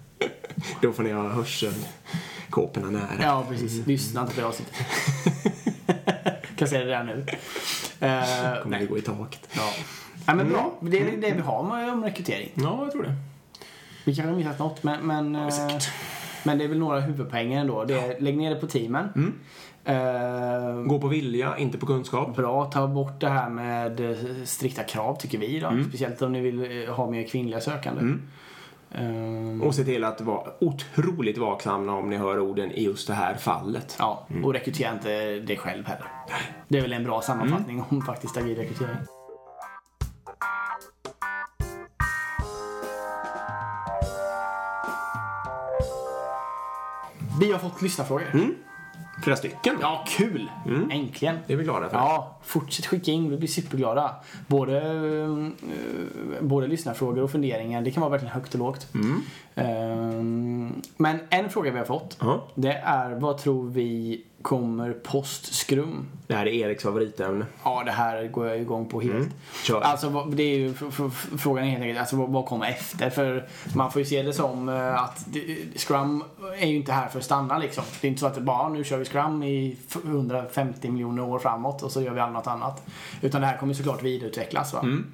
Då 0.83 0.93
får 0.93 1.03
ni 1.03 1.13
ha 1.13 1.29
hörselkåporna 1.29 2.91
nära. 2.91 3.09
Ja, 3.23 3.45
precis. 3.49 3.87
Lyssna 3.87 4.21
inte 4.21 4.35
på 4.35 4.41
det 4.41 4.47
avsnittet. 4.47 4.75
kan 6.57 6.69
säga 6.69 6.85
det 6.85 6.91
där 6.91 7.05
nu. 7.05 7.13
Uh, 8.07 8.63
Kommer 8.63 8.79
vi 8.79 8.87
gå 8.87 8.99
i 8.99 9.03
taket. 9.03 9.49
ja. 9.53 9.73
ja, 10.27 10.35
men 10.35 10.49
bra. 10.49 10.73
Det 10.81 10.99
är 11.01 11.17
det 11.17 11.33
vi 11.33 11.41
har 11.41 11.63
med 11.63 11.93
om 11.93 12.05
rekrytering. 12.05 12.51
Ja, 12.55 12.79
jag 12.83 12.93
tror 12.93 13.03
det. 13.03 13.15
Vi 14.05 14.15
kanske 14.15 14.31
har 14.31 14.37
missat 14.39 14.59
något, 14.59 14.83
men, 14.83 15.07
men, 15.07 15.37
eh, 15.37 15.49
säkert. 15.49 15.89
men 16.45 16.59
det 16.59 16.65
är 16.65 16.69
väl 16.69 16.79
några 16.79 17.01
huvudpoänger 17.01 17.61
ändå. 17.61 17.85
Det 17.85 17.95
är, 17.95 18.21
lägg 18.21 18.37
ner 18.39 18.51
det 18.51 18.57
på 18.61 18.67
teamen. 18.67 19.09
Mm. 19.15 19.35
Eh, 19.85 20.83
Gå 20.87 20.99
på 21.01 21.09
vilja, 21.09 21.59
inte 21.59 21.79
på 21.79 21.87
kunskap. 21.87 22.37
Bra, 22.37 22.65
ta 22.65 22.87
bort 22.87 23.21
det 23.21 23.29
här 23.29 23.51
med 23.51 24.01
eh, 24.11 24.17
strikta 24.45 24.83
krav 24.83 25.15
tycker 25.15 25.39
vi 25.39 25.61
då. 25.61 25.67
Mm. 25.69 25.85
Speciellt 25.89 26.23
om 26.23 26.33
ni 26.33 26.41
vill 26.41 26.85
eh, 26.89 26.95
ha 26.95 27.11
mer 27.11 27.23
kvinnliga 27.29 27.61
sökande. 27.61 28.01
Mm. 28.01 28.23
Ehm, 28.95 29.63
Och 29.63 29.75
se 29.75 29.85
till 29.85 30.05
att 30.05 30.21
vara 30.21 30.43
otroligt 30.61 31.39
vaksamma 31.39 31.93
om 31.93 32.11
ni 32.11 32.17
hör 32.17 32.41
orden 32.41 32.71
i 32.73 32.85
just 32.85 33.07
det 33.09 33.15
här 33.15 33.35
fallet. 33.35 33.97
ja, 33.99 34.27
och 34.45 34.53
rekrytera 34.53 34.93
inte 34.93 35.39
dig 35.39 35.57
själv 35.57 35.87
heller. 35.87 36.07
Det 36.69 36.79
är 36.79 36.83
väl 36.83 36.93
en 36.93 37.05
bra 37.05 37.21
sammanfattning 37.23 37.77
Mm. 37.77 37.87
om 37.91 38.03
faktiskt 38.03 38.37
agil 38.37 38.57
rekrytering. 38.57 38.97
Vi 47.41 47.53
har 47.53 47.59
fått 47.59 47.83
lyssnarfrågor. 47.83 48.31
Mm. 48.33 48.55
Flera 49.23 49.37
stycken. 49.37 49.77
Ja, 49.81 50.05
kul! 50.09 50.51
Mm. 50.67 50.91
Äntligen. 50.91 51.39
Det 51.47 51.53
är 51.53 51.57
vi 51.57 51.65
glada 51.65 51.89
för. 51.89 51.97
Ja, 51.97 52.39
fortsätt 52.43 52.87
skicka 52.87 53.11
in. 53.11 53.31
Vi 53.31 53.37
blir 53.37 53.49
superglada. 53.49 54.15
Både, 54.47 54.77
eh, 55.23 56.43
både 56.43 56.67
lyssnarfrågor 56.67 57.23
och 57.23 57.31
funderingar. 57.31 57.83
Det 57.83 57.91
kan 57.91 58.01
vara 58.01 58.11
verkligen 58.11 58.35
högt 58.35 58.55
och 58.55 58.59
lågt. 58.59 58.95
Mm. 58.95 59.23
Ehm, 59.55 60.83
men 60.97 61.19
en 61.31 61.51
fråga 61.51 61.71
vi 61.71 61.79
har 61.79 61.85
fått. 61.85 62.17
Ja. 62.21 62.47
Det 62.55 62.73
är 62.73 63.11
vad 63.11 63.39
tror 63.39 63.71
vi 63.71 64.23
kommer 64.43 64.93
post 64.93 65.55
Scrum? 65.55 66.07
Det 66.27 66.35
här 66.35 66.47
är 66.47 66.51
Eriks 66.53 66.83
favoritämne. 66.83 67.47
Ja, 67.65 67.83
det 67.85 67.91
här 67.91 68.27
går 68.27 68.47
jag 68.49 68.59
igång 68.61 68.87
på 68.89 69.01
helt. 69.01 69.15
Mm. 69.15 69.31
Alltså, 69.83 70.25
det 70.25 70.43
är 70.43 70.57
ju, 70.59 70.75
frågan 71.39 71.65
är 71.65 71.69
helt 71.69 71.83
enkelt, 71.83 72.01
alltså, 72.01 72.17
vad, 72.17 72.47
kommer 72.47 72.67
efter? 72.69 73.11
För 73.11 73.49
man 73.75 73.93
får 73.93 74.01
ju 74.03 74.07
se 74.07 74.23
det 74.23 74.33
som 74.33 74.69
eh, 74.69 75.03
att 75.03 75.27
Scrum 75.77 76.25
är 76.61 76.67
ju 76.67 76.77
inte 76.77 76.93
här 76.93 77.09
för 77.09 77.19
att 77.19 77.25
stanna 77.25 77.59
liksom. 77.59 77.85
Det 78.01 78.07
är 78.07 78.09
inte 78.09 78.21
så 78.21 78.27
att 78.27 78.39
bara, 78.39 78.69
nu 78.69 78.85
kör 78.85 78.99
vi 78.99 79.05
Scrum 79.05 79.43
i 79.43 79.77
f- 79.89 79.97
150 80.05 80.91
miljoner 80.91 81.23
år 81.23 81.39
framåt 81.39 81.83
och 81.83 81.93
så 81.93 82.03
gör 82.03 82.13
vi 82.13 82.21
annat 82.21 82.47
annat. 82.47 82.83
Utan 83.21 83.41
det 83.41 83.47
här 83.47 83.57
kommer 83.57 83.75
såklart 83.75 84.03
vidareutvecklas 84.03 84.73
va. 84.73 84.81
Mm. 84.81 85.07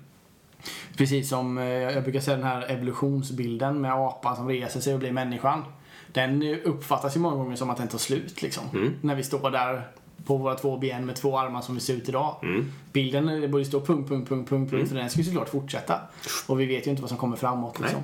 Precis 0.97 1.29
som 1.29 1.59
eh, 1.59 1.65
jag 1.65 2.03
brukar 2.03 2.21
säga 2.21 2.37
den 2.37 2.47
här 2.47 2.71
evolutionsbilden 2.71 3.81
med 3.81 3.93
apan 3.93 4.37
som 4.37 4.49
reser 4.49 4.81
sig 4.81 4.93
och 4.95 5.01
blir 5.01 5.13
människan. 5.13 5.65
Den 6.13 6.43
uppfattas 6.65 7.17
ju 7.17 7.21
många 7.21 7.37
gånger 7.37 7.57
som 7.57 7.71
att 7.71 7.77
den 7.77 7.89
tar 7.89 7.99
slut 7.99 8.43
liksom. 8.43 8.65
Mm. 8.73 8.95
När 9.01 9.15
vi 9.15 9.23
står 9.23 9.51
där 9.51 9.83
på 10.27 10.37
våra 10.37 10.55
två 10.55 10.79
ben 10.79 11.07
med 11.07 11.17
två 11.17 11.39
armar 11.39 11.61
som 11.61 11.75
vi 11.75 11.81
ser 11.81 11.95
ut 11.95 12.09
idag. 12.09 12.37
Mm. 12.43 12.73
Bilden 12.93 13.41
det 13.41 13.49
borde 13.49 13.65
stå 13.65 13.81
punkt, 13.81 14.09
punkt, 14.09 14.29
punkt, 14.29 14.49
punkt, 14.49 14.71
punkt. 14.71 14.89
För 14.89 14.97
den 14.97 15.11
ska 15.11 15.19
ju 15.19 15.25
såklart 15.25 15.49
fortsätta. 15.49 16.01
Och 16.47 16.61
vi 16.61 16.67
vet 16.67 16.87
ju 16.87 16.91
inte 16.91 17.03
vad 17.03 17.09
som 17.09 17.19
kommer 17.19 17.37
framåt 17.37 17.81
liksom. 17.81 18.03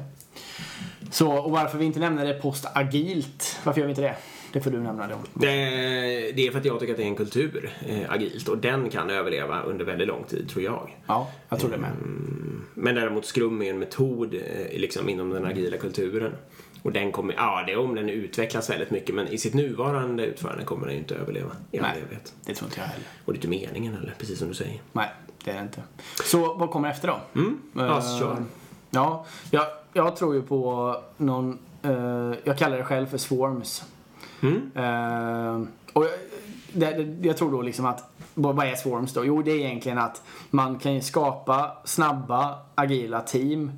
Så, 1.10 1.32
och 1.32 1.50
varför 1.50 1.78
vi 1.78 1.84
inte 1.84 2.00
nämner 2.00 2.26
det 2.26 2.34
post-agilt. 2.34 3.60
Varför 3.64 3.80
gör 3.80 3.86
vi 3.86 3.90
inte 3.90 4.02
det? 4.02 4.16
Det 4.52 4.60
får 4.60 4.70
du 4.70 4.80
nämna 4.80 5.06
det 5.06 5.14
om. 5.14 5.20
Det, 5.34 6.46
är 6.46 6.50
för 6.50 6.58
att 6.58 6.64
jag 6.64 6.80
tycker 6.80 6.92
att 6.92 6.96
det 6.96 7.04
är 7.04 7.08
en 7.08 7.16
kultur, 7.16 7.70
eh, 7.88 8.12
agilt, 8.12 8.48
och 8.48 8.58
den 8.58 8.90
kan 8.90 9.10
överleva 9.10 9.62
under 9.62 9.84
väldigt 9.84 10.08
lång 10.08 10.24
tid, 10.24 10.48
tror 10.48 10.64
jag. 10.64 10.96
Ja, 11.06 11.30
jag 11.48 11.60
tror 11.60 11.70
det 11.70 11.76
med. 11.76 11.90
Men 12.74 12.94
däremot 12.94 13.24
Scrum 13.24 13.62
är 13.62 13.70
en 13.70 13.78
metod 13.78 14.34
eh, 14.34 14.40
liksom 14.80 15.08
inom 15.08 15.30
den 15.30 15.44
agila 15.44 15.76
kulturen. 15.76 16.32
Och 16.82 16.92
den 16.92 17.12
kommer, 17.12 17.34
ja 17.34 17.62
det 17.66 17.72
är 17.72 17.78
om 17.78 17.94
den 17.94 18.08
utvecklas 18.08 18.70
väldigt 18.70 18.90
mycket 18.90 19.14
men 19.14 19.28
i 19.28 19.38
sitt 19.38 19.54
nuvarande 19.54 20.26
utförande 20.26 20.64
kommer 20.64 20.86
den 20.86 20.94
ju 20.94 21.00
inte 21.00 21.14
överleva 21.14 21.50
i 21.70 21.78
all 21.78 21.84
evighet. 21.84 22.34
Det 22.44 22.54
tror 22.54 22.68
inte 22.68 22.80
jag 22.80 22.86
heller. 22.86 23.06
Och 23.24 23.32
det 23.32 23.36
är 23.36 23.46
inte 23.46 23.48
meningen 23.48 23.94
heller, 23.94 24.14
precis 24.18 24.38
som 24.38 24.48
du 24.48 24.54
säger. 24.54 24.80
Nej, 24.92 25.08
det 25.44 25.50
är 25.50 25.54
det 25.54 25.62
inte. 25.62 25.82
Så 26.24 26.54
vad 26.54 26.70
kommer 26.70 26.90
efter 26.90 27.08
då? 27.08 27.40
Mm. 27.40 27.60
Ja, 27.72 27.96
Eh, 27.96 28.18
kör. 28.18 28.44
Ja, 28.90 29.26
jag, 29.50 29.66
jag 29.92 30.16
tror 30.16 30.34
ju 30.34 30.42
på 30.42 30.96
någon, 31.16 31.58
eh, 31.82 32.34
jag 32.44 32.58
kallar 32.58 32.78
det 32.78 32.84
själv 32.84 33.06
för 33.06 33.18
swarms. 33.18 33.84
Mm. 34.40 34.70
Eh, 34.74 35.68
och 35.92 36.04
jag, 36.04 36.10
det, 36.72 37.04
det, 37.04 37.26
jag 37.26 37.36
tror 37.36 37.52
då 37.52 37.62
liksom 37.62 37.86
att, 37.86 38.10
vad, 38.34 38.66
är 38.66 38.74
swarms 38.74 39.12
då? 39.12 39.24
Jo, 39.24 39.42
det 39.42 39.50
är 39.50 39.56
egentligen 39.56 39.98
att 39.98 40.22
man 40.50 40.78
kan 40.78 40.94
ju 40.94 41.00
skapa 41.00 41.72
snabba, 41.84 42.58
agila 42.74 43.20
team 43.20 43.72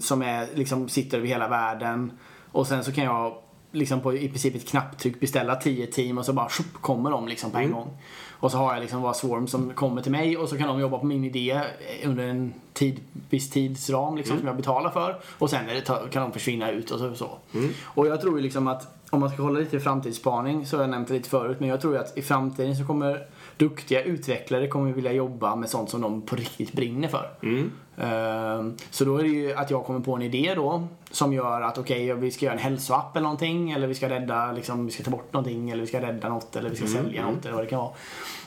som 0.00 0.22
är, 0.22 0.56
liksom, 0.56 0.88
sitter 0.88 1.18
över 1.18 1.28
hela 1.28 1.48
världen. 1.48 2.12
Och 2.52 2.66
sen 2.66 2.84
så 2.84 2.92
kan 2.92 3.04
jag 3.04 3.34
liksom 3.72 4.00
på 4.00 4.14
i 4.14 4.28
princip 4.28 4.54
ett 4.54 4.68
knapptryck 4.68 5.20
beställa 5.20 5.56
10 5.56 5.86
team 5.86 6.18
och 6.18 6.24
så 6.24 6.32
bara 6.32 6.48
tjup, 6.48 6.72
kommer 6.80 7.10
de 7.10 7.28
liksom 7.28 7.50
på 7.50 7.58
en 7.58 7.72
gång. 7.72 7.96
Och 8.30 8.50
så 8.50 8.58
har 8.58 8.72
jag 8.72 8.80
liksom 8.80 9.02
bara 9.02 9.14
swarm 9.14 9.46
som 9.46 9.74
kommer 9.74 10.02
till 10.02 10.12
mig 10.12 10.36
och 10.36 10.48
så 10.48 10.58
kan 10.58 10.68
de 10.68 10.80
jobba 10.80 10.98
på 10.98 11.06
min 11.06 11.24
idé 11.24 11.60
under 12.04 12.24
en 12.28 12.54
tid, 12.72 13.00
viss 13.30 13.50
tidsram 13.50 14.16
liksom, 14.16 14.38
som 14.38 14.46
jag 14.46 14.56
betalar 14.56 14.90
för. 14.90 15.20
Och 15.38 15.50
sen 15.50 15.66
det, 15.66 16.10
kan 16.10 16.22
de 16.22 16.32
försvinna 16.32 16.70
ut 16.70 16.90
och 16.90 16.98
så. 16.98 17.14
så. 17.14 17.38
Och 17.84 18.06
jag 18.06 18.20
tror 18.20 18.40
liksom 18.40 18.68
att 18.68 19.00
om 19.10 19.20
man 19.20 19.30
ska 19.30 19.42
hålla 19.42 19.60
lite 19.60 19.76
i 19.76 19.80
framtidsspaning 19.80 20.66
så 20.66 20.76
har 20.76 20.82
jag 20.82 20.90
nämnt 20.90 21.08
det 21.08 21.14
lite 21.14 21.28
förut 21.28 21.60
men 21.60 21.68
jag 21.68 21.80
tror 21.80 21.96
att 21.96 22.18
i 22.18 22.22
framtiden 22.22 22.76
så 22.76 22.86
kommer 22.86 23.26
duktiga 23.60 24.02
utvecklare 24.02 24.66
kommer 24.68 24.92
vilja 24.92 25.12
jobba 25.12 25.56
med 25.56 25.68
sånt 25.68 25.90
som 25.90 26.00
de 26.00 26.22
på 26.22 26.36
riktigt 26.36 26.72
brinner 26.72 27.08
för. 27.08 27.30
Mm. 27.42 27.70
Ehm, 27.98 28.76
Så 28.90 29.04
då 29.04 29.16
är 29.16 29.22
det 29.22 29.28
ju 29.28 29.52
att 29.52 29.70
jag 29.70 29.84
kommer 29.84 30.00
på 30.00 30.14
en 30.14 30.22
idé 30.22 30.52
då 30.56 30.86
som 31.10 31.32
gör 31.32 31.60
att 31.60 31.78
okej, 31.78 32.14
vi 32.14 32.30
ska 32.30 32.44
göra 32.46 32.54
en 32.54 32.60
hälsoapp 32.60 33.16
eller 33.16 33.22
någonting 33.24 33.70
eller 33.70 33.86
vi 33.86 33.94
ska 33.94 34.08
rädda, 34.08 34.52
liksom, 34.52 34.86
vi 34.86 34.92
ska 34.92 35.02
ta 35.04 35.10
bort 35.10 35.32
någonting 35.32 35.70
eller 35.70 35.80
vi 35.80 35.86
ska 35.86 36.00
rädda 36.00 36.28
något 36.28 36.56
eller 36.56 36.70
vi 36.70 36.76
ska 36.76 36.86
sälja 36.86 37.30
något 37.30 37.44
eller 37.44 37.54
vad 37.54 37.64
det 37.64 37.68
kan 37.68 37.78
vara. 37.78 37.92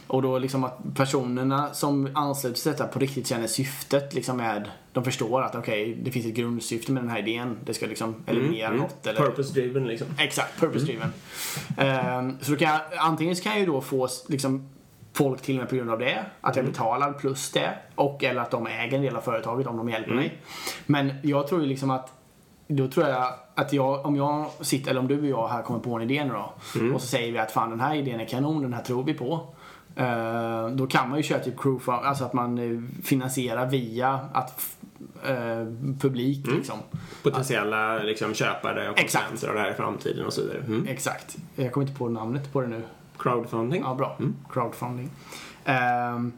Och 0.07 0.21
då 0.21 0.37
liksom 0.39 0.63
att 0.63 0.77
personerna 0.95 1.73
som 1.73 2.09
ansluter 2.15 2.57
sig 2.59 2.63
till 2.73 2.79
detta 2.81 2.93
på 2.93 2.99
riktigt 2.99 3.27
känner 3.27 3.47
syftet 3.47 4.13
liksom 4.13 4.37
med, 4.37 4.69
de 4.91 5.03
förstår 5.03 5.41
att 5.41 5.55
okej, 5.55 5.97
det 6.03 6.11
finns 6.11 6.25
ett 6.25 6.33
grundsyfte 6.33 6.91
med 6.91 7.03
den 7.03 7.09
här 7.09 7.19
idén. 7.19 7.57
Det 7.65 7.73
ska 7.73 7.85
liksom 7.85 8.15
eliminera 8.25 8.67
Mm. 8.67 8.79
något 8.79 9.07
eller 9.07 9.19
Purpose 9.21 9.53
driven 9.53 9.87
liksom. 9.87 10.07
Exakt, 10.17 10.59
purpose 10.59 10.85
driven. 10.85 11.13
Ehm, 11.77 12.37
så 12.41 12.51
då 12.51 12.57
kan 12.57 12.67
jag, 12.67 12.81
antingen 12.97 13.35
så 13.35 13.43
kan 13.43 13.51
jag 13.51 13.59
ju 13.59 13.65
då 13.65 13.81
få 13.81 14.07
liksom, 14.27 14.69
folk 15.13 15.41
till 15.41 15.57
mig 15.57 15.67
på 15.67 15.75
grund 15.75 15.89
av 15.89 15.99
det, 15.99 16.25
att 16.41 16.55
jag 16.55 16.65
betalar 16.65 17.13
plus 17.13 17.51
det, 17.51 17.73
och 17.95 18.23
eller 18.23 18.41
att 18.41 18.51
de 18.51 18.67
äger 18.67 18.97
en 18.97 19.03
del 19.03 19.15
av 19.15 19.21
företaget 19.21 19.67
om 19.67 19.77
de 19.77 19.89
hjälper 19.89 20.13
mig. 20.13 20.37
Men 20.85 21.13
jag 21.23 21.47
tror 21.47 21.61
ju 21.61 21.67
liksom 21.67 21.91
att 21.91 22.13
då 22.67 22.87
tror 22.87 23.07
jag 23.07 23.33
att 23.55 23.73
jag, 23.73 24.05
om 24.05 24.15
jag 24.15 24.45
sitter, 24.61 24.91
eller 24.91 24.99
om 24.99 25.07
du 25.07 25.19
och 25.19 25.27
jag 25.27 25.47
här 25.47 25.61
kommer 25.61 25.79
på 25.79 25.95
en 25.95 26.01
idé 26.01 26.25
nu 26.25 26.33
då 26.33 26.53
och 26.93 27.01
så 27.01 27.07
säger 27.07 27.31
vi 27.31 27.37
att 27.39 27.51
fan 27.51 27.69
den 27.69 27.79
här 27.79 27.95
idén 27.95 28.19
är 28.19 28.25
kanon, 28.25 28.61
den 28.61 28.73
här 28.73 28.83
tror 28.83 29.03
vi 29.03 29.13
på. 29.13 29.53
Eh, 29.95 30.67
då 30.67 30.87
kan 30.87 31.09
man 31.09 31.17
ju 31.17 31.23
köra 31.23 31.39
typ 31.39 31.61
crowdfunding, 31.61 32.05
alltså 32.05 32.23
att 32.23 32.33
man 32.33 32.57
eh, 32.57 33.03
finansierar 33.03 33.65
via 33.65 34.19
att 34.33 34.77
eh, 35.25 35.67
publik 35.99 36.47
liksom. 36.47 36.79
Potentiella 37.23 37.97
liksom, 37.97 38.33
köpare 38.33 38.89
och 38.89 38.99
Exakt. 38.99 39.29
konsumenter 39.29 39.47
av 39.47 39.55
det 39.55 39.61
här 39.61 39.71
i 39.71 39.73
framtiden 39.73 40.25
och 40.25 40.33
så 40.33 40.41
vidare. 40.41 40.59
Mm. 40.67 40.87
Exakt. 40.87 41.37
Jag 41.55 41.71
kommer 41.71 41.87
inte 41.87 41.99
på 41.99 42.09
namnet 42.09 42.53
på 42.53 42.61
det 42.61 42.67
nu. 42.67 42.81
Crowdfunding. 43.23 43.81
Ja, 43.81 43.95
bra. 43.95 44.17
Crowdfunding. 44.49 45.09
Ehm, 45.65 46.31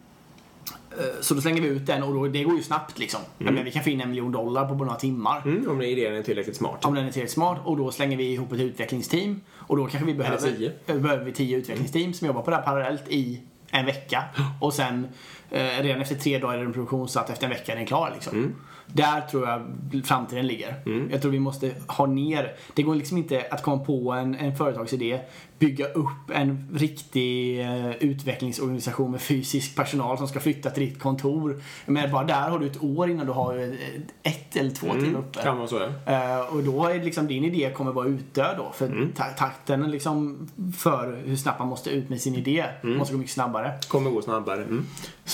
eh, 0.92 1.22
så 1.22 1.34
då 1.34 1.42
slänger 1.42 1.62
vi 1.62 1.68
ut 1.68 1.86
den 1.86 2.04
och 2.04 2.14
då, 2.14 2.28
det 2.28 2.44
går 2.44 2.56
ju 2.56 2.64
snabbt 2.64 3.00
liksom. 3.00 3.20
Jag 3.38 3.46
menar, 3.46 3.64
vi 3.64 3.72
kan 3.72 3.84
få 3.84 3.90
in 3.90 4.02
en 4.02 4.10
miljon 4.10 4.32
dollar 4.32 4.68
på 4.68 4.76
bara 4.76 4.86
några 4.86 5.00
timmar. 5.00 5.42
Mm, 5.46 5.70
om 5.70 5.82
idén 5.82 6.16
är 6.16 6.24
tillräckligt 6.24 6.56
smart. 6.56 6.86
Om 6.86 6.94
den 6.94 7.06
är 7.06 7.12
tillräckligt 7.12 7.34
smart 7.34 7.60
och 7.64 7.78
då 7.78 7.92
slänger 7.92 8.18
vi 8.18 8.34
ihop 8.34 8.52
ett 8.52 8.60
utvecklingsteam. 8.60 9.42
Och 9.52 9.78
då 9.78 9.88
kanske 9.88 10.06
vi 10.06 10.14
behöver, 10.14 10.74
eh, 10.86 10.96
behöver 10.96 11.26
vi 11.26 11.32
tio 11.32 11.58
utvecklingsteam 11.58 12.14
som 12.14 12.28
jobbar 12.28 12.42
på 12.42 12.50
det 12.50 12.56
här 12.56 12.64
parallellt 12.64 13.04
i 13.08 13.42
en 13.72 13.86
vecka. 13.86 14.24
Och 14.62 14.74
sen 14.74 15.08
Eh, 15.52 15.84
redan 15.84 16.02
efter 16.02 16.16
tre 16.16 16.40
dagar 16.40 16.58
är 16.58 16.64
den 16.64 16.74
produktionssatt, 16.74 17.30
efter 17.30 17.44
en 17.44 17.50
vecka 17.50 17.72
är 17.72 17.76
den 17.76 17.86
klar 17.86 18.12
liksom. 18.14 18.56
Där 18.88 19.22
tror 19.22 19.48
jag 19.48 19.62
framtiden 20.06 20.48
ligger. 20.48 20.76
Jag 21.12 21.22
tror 21.22 21.32
vi 21.32 21.40
måste 21.40 21.72
ha 21.88 22.06
ner, 22.06 22.54
det 22.74 22.84
går 22.84 22.96
liksom 22.96 23.18
inte 23.18 23.46
att 23.52 23.64
komma 23.64 23.84
på 23.86 24.12
en, 24.12 24.36
en 24.36 24.56
företagsidé, 24.56 25.20
bygga 25.60 25.88
upp 25.88 26.30
en 26.34 26.70
riktig 26.74 27.60
eh, 27.62 27.96
utvecklingsorganisation 27.96 29.12
med 29.12 29.22
fysisk 29.22 29.76
personal 29.76 30.18
som 30.18 30.28
ska 30.28 30.40
flytta 30.40 30.70
till 30.70 30.86
ditt 30.90 31.00
kontor. 31.00 31.62
Men 31.86 32.12
bara 32.12 32.24
där 32.24 32.50
har 32.50 32.60
du 32.60 32.66
ett 32.66 32.84
år 32.84 33.10
innan 33.10 33.26
du 33.26 33.32
har 33.32 33.58
eh, 33.60 34.32
ett 34.32 34.56
eller 34.56 34.72
två 34.72 34.92
till 34.94 35.16
uppe. 35.16 35.42
Kan 35.42 35.58
vara 35.58 35.68
så 35.68 35.82
ja. 36.06 36.14
Eh, 36.14 36.54
och 36.56 36.64
då 36.64 36.86
är 36.88 37.04
liksom 37.04 37.28
din 37.28 37.44
idé 37.44 37.72
kommer 37.74 37.92
vara 37.92 38.08
utdöd 38.08 38.58
då. 38.58 38.72
För 38.74 38.86
Mm. 38.86 39.12
ta- 39.12 39.24
takten 39.38 39.92
liksom 39.92 40.48
för 40.78 41.22
hur 41.26 41.36
snabbt 41.36 41.60
man 41.60 41.68
måste 41.68 41.90
ut 41.90 42.10
med 42.10 42.22
sin 42.22 42.36
idé 42.36 42.66
Mm. 42.84 42.98
måste 42.98 43.14
gå 43.14 43.18
mycket 43.18 43.34
snabbare. 43.34 43.72
Kommer 43.88 44.10
gå 44.12 44.22
snabbare. 44.22 44.62
Mm. 44.64 44.86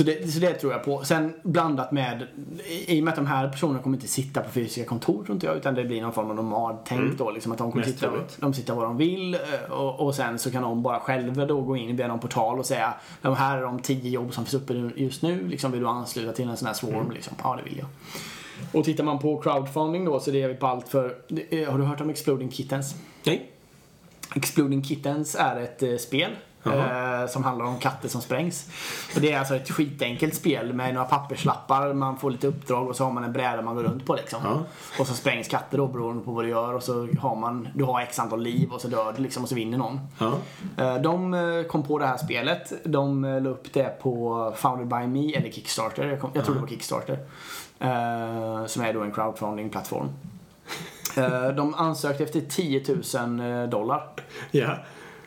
Så 0.02 0.08
det, 0.08 0.32
så 0.32 0.40
det 0.40 0.54
tror 0.54 0.72
jag 0.74 0.84
på. 0.84 1.04
Sen 1.04 1.34
blandat 1.44 1.92
med, 1.92 2.28
i 2.88 3.00
och 3.00 3.04
med 3.04 3.12
att 3.12 3.16
de 3.16 3.26
här 3.26 3.50
personerna 3.50 3.80
kommer 3.80 3.98
inte 3.98 4.08
sitta 4.08 4.42
på 4.42 4.50
fysiska 4.52 4.86
kontor 4.86 5.24
tror 5.24 5.32
inte 5.36 5.46
jag, 5.46 5.58
utan 5.58 5.76
det 5.76 5.84
blir 5.84 6.02
någon 6.02 6.14
form 6.14 6.30
av 6.30 6.36
nomadtänk 6.36 7.18
då. 7.18 7.32
Liksom 7.32 7.52
att 7.52 7.58
de 7.58 7.72
kommer 7.72 7.84
Mm. 7.84 7.90
Mest 7.92 8.00
sitta, 8.00 8.12
troligt. 8.12 8.38
de 8.40 8.54
sitter 8.54 8.74
var 8.74 8.84
de 8.84 8.98
vill 8.98 9.34
eh, 9.34 9.72
och, 9.72 10.00
och 10.00 10.16
sen 10.16 10.40
så 10.40 10.52
kan 10.52 10.62
de 10.64 10.84
bara 10.84 11.00
själva 11.00 11.46
då 11.46 11.62
gå 11.62 11.78
in 11.78 11.96
via 11.96 12.08
någon 12.08 12.20
portal 12.20 12.60
och 12.60 12.66
säga 12.66 12.94
de 13.22 13.36
här 13.36 13.58
är 13.58 13.62
de 13.62 13.80
tio 13.80 14.10
jobb 14.10 14.34
som 14.34 14.46
finns 14.46 14.54
uppe 14.64 14.74
just 14.96 15.22
nu. 15.22 15.48
Liksom, 15.48 15.72
vill 15.72 15.82
du 15.82 15.88
ansluta 15.88 16.32
till 16.34 16.50
en 16.50 16.58
sån 16.58 16.68
här 16.68 16.74
swarm? 16.74 16.96
Mm. 16.96 17.12
Liksom? 17.12 17.34
Ja, 17.44 17.56
det 17.64 17.70
vill 17.70 17.78
jag. 17.80 17.88
Och 18.80 18.86
tittar 18.86 19.04
man 19.04 19.20
på 19.20 19.42
crowdfunding 19.42 20.06
då 20.06 20.20
så 20.20 20.32
det 20.32 20.42
är 20.44 20.48
vi 20.48 20.56
på 20.56 20.68
allt 20.68 20.88
för, 20.90 21.16
är- 21.50 21.66
har 21.68 21.78
du 21.78 21.84
hört 21.84 22.02
om 22.02 22.10
Exploding 22.10 22.52
Kittens? 22.52 22.96
Nej. 23.24 23.52
Exploding 24.36 24.84
Kittens 24.84 25.36
är 25.40 25.60
ett 25.62 25.84
eh, 25.84 25.96
spel 25.98 26.32
Jaha. 26.64 27.22
eh, 27.22 27.28
som 27.28 27.44
handlar 27.44 27.66
om 27.66 27.78
katter 27.80 28.10
som 28.10 28.22
sprängs. 28.22 28.70
Och 29.16 29.22
det 29.22 29.32
är 29.32 29.40
alltså 29.40 29.56
ett 29.56 29.72
skitenkelt 29.72 30.36
spel 30.36 30.74
med 30.74 30.94
några 30.94 31.08
papperslappar, 31.08 31.94
man 31.94 32.18
får 32.18 32.32
lite 32.32 32.48
uppdrag 32.48 32.88
och 32.90 32.96
så 32.96 33.04
har 33.04 33.12
man 33.12 33.24
en 33.24 33.34
bräda 33.34 33.62
man 33.62 33.76
går 33.76 33.84
runt 33.84 34.06
på 34.06 34.16
liksom. 34.16 34.40
Ja. 34.44 34.62
Och 35.00 35.08
så 35.08 35.14
sprängs 35.14 35.48
katter 35.48 35.78
då 35.78 35.88
beroende 35.88 36.24
på 36.26 36.32
vad 36.32 36.46
du 36.46 36.50
gör 36.50 36.74
och 36.74 36.84
så 36.84 37.08
har 37.20 37.36
man, 37.36 37.68
du 37.76 37.84
har 37.84 38.02
x 38.02 38.20
antal 38.20 38.42
liv 38.42 38.72
och 38.72 38.82
så 38.82 38.88
dör 38.88 39.14
du 39.18 39.22
liksom 39.24 39.44
och 39.44 39.50
så 39.50 39.56
vinner 39.56 39.78
någon. 39.78 40.00
Ja. 40.20 40.34
Eh, 40.78 40.96
De 41.02 41.34
eh, 41.34 41.64
kom 41.64 41.84
på 41.84 41.98
det 42.00 42.06
här 42.06 42.18
spelet. 42.18 42.74
De 42.86 43.24
la 43.44 43.50
upp 43.50 43.74
det 43.74 44.00
på 44.02 44.54
Founded 44.58 44.88
by 44.88 45.08
Me 45.08 45.34
eller 45.36 45.52
Kickstarter. 45.52 46.08
Jag, 46.08 46.20
kom, 46.20 46.32
jag 46.34 46.46
tror 46.46 46.56
det 46.56 46.62
var 46.62 46.68
Kickstarter. 46.68 47.20
Som 48.68 48.82
är 48.84 48.94
då 48.94 49.02
en 49.02 49.12
crowdfunding-plattform. 49.12 50.08
De 51.56 51.74
ansökte 51.76 52.24
efter 52.24 52.42
10 52.42 52.84
000 53.28 53.70
dollar. 53.70 54.04
Ja. 54.52 54.76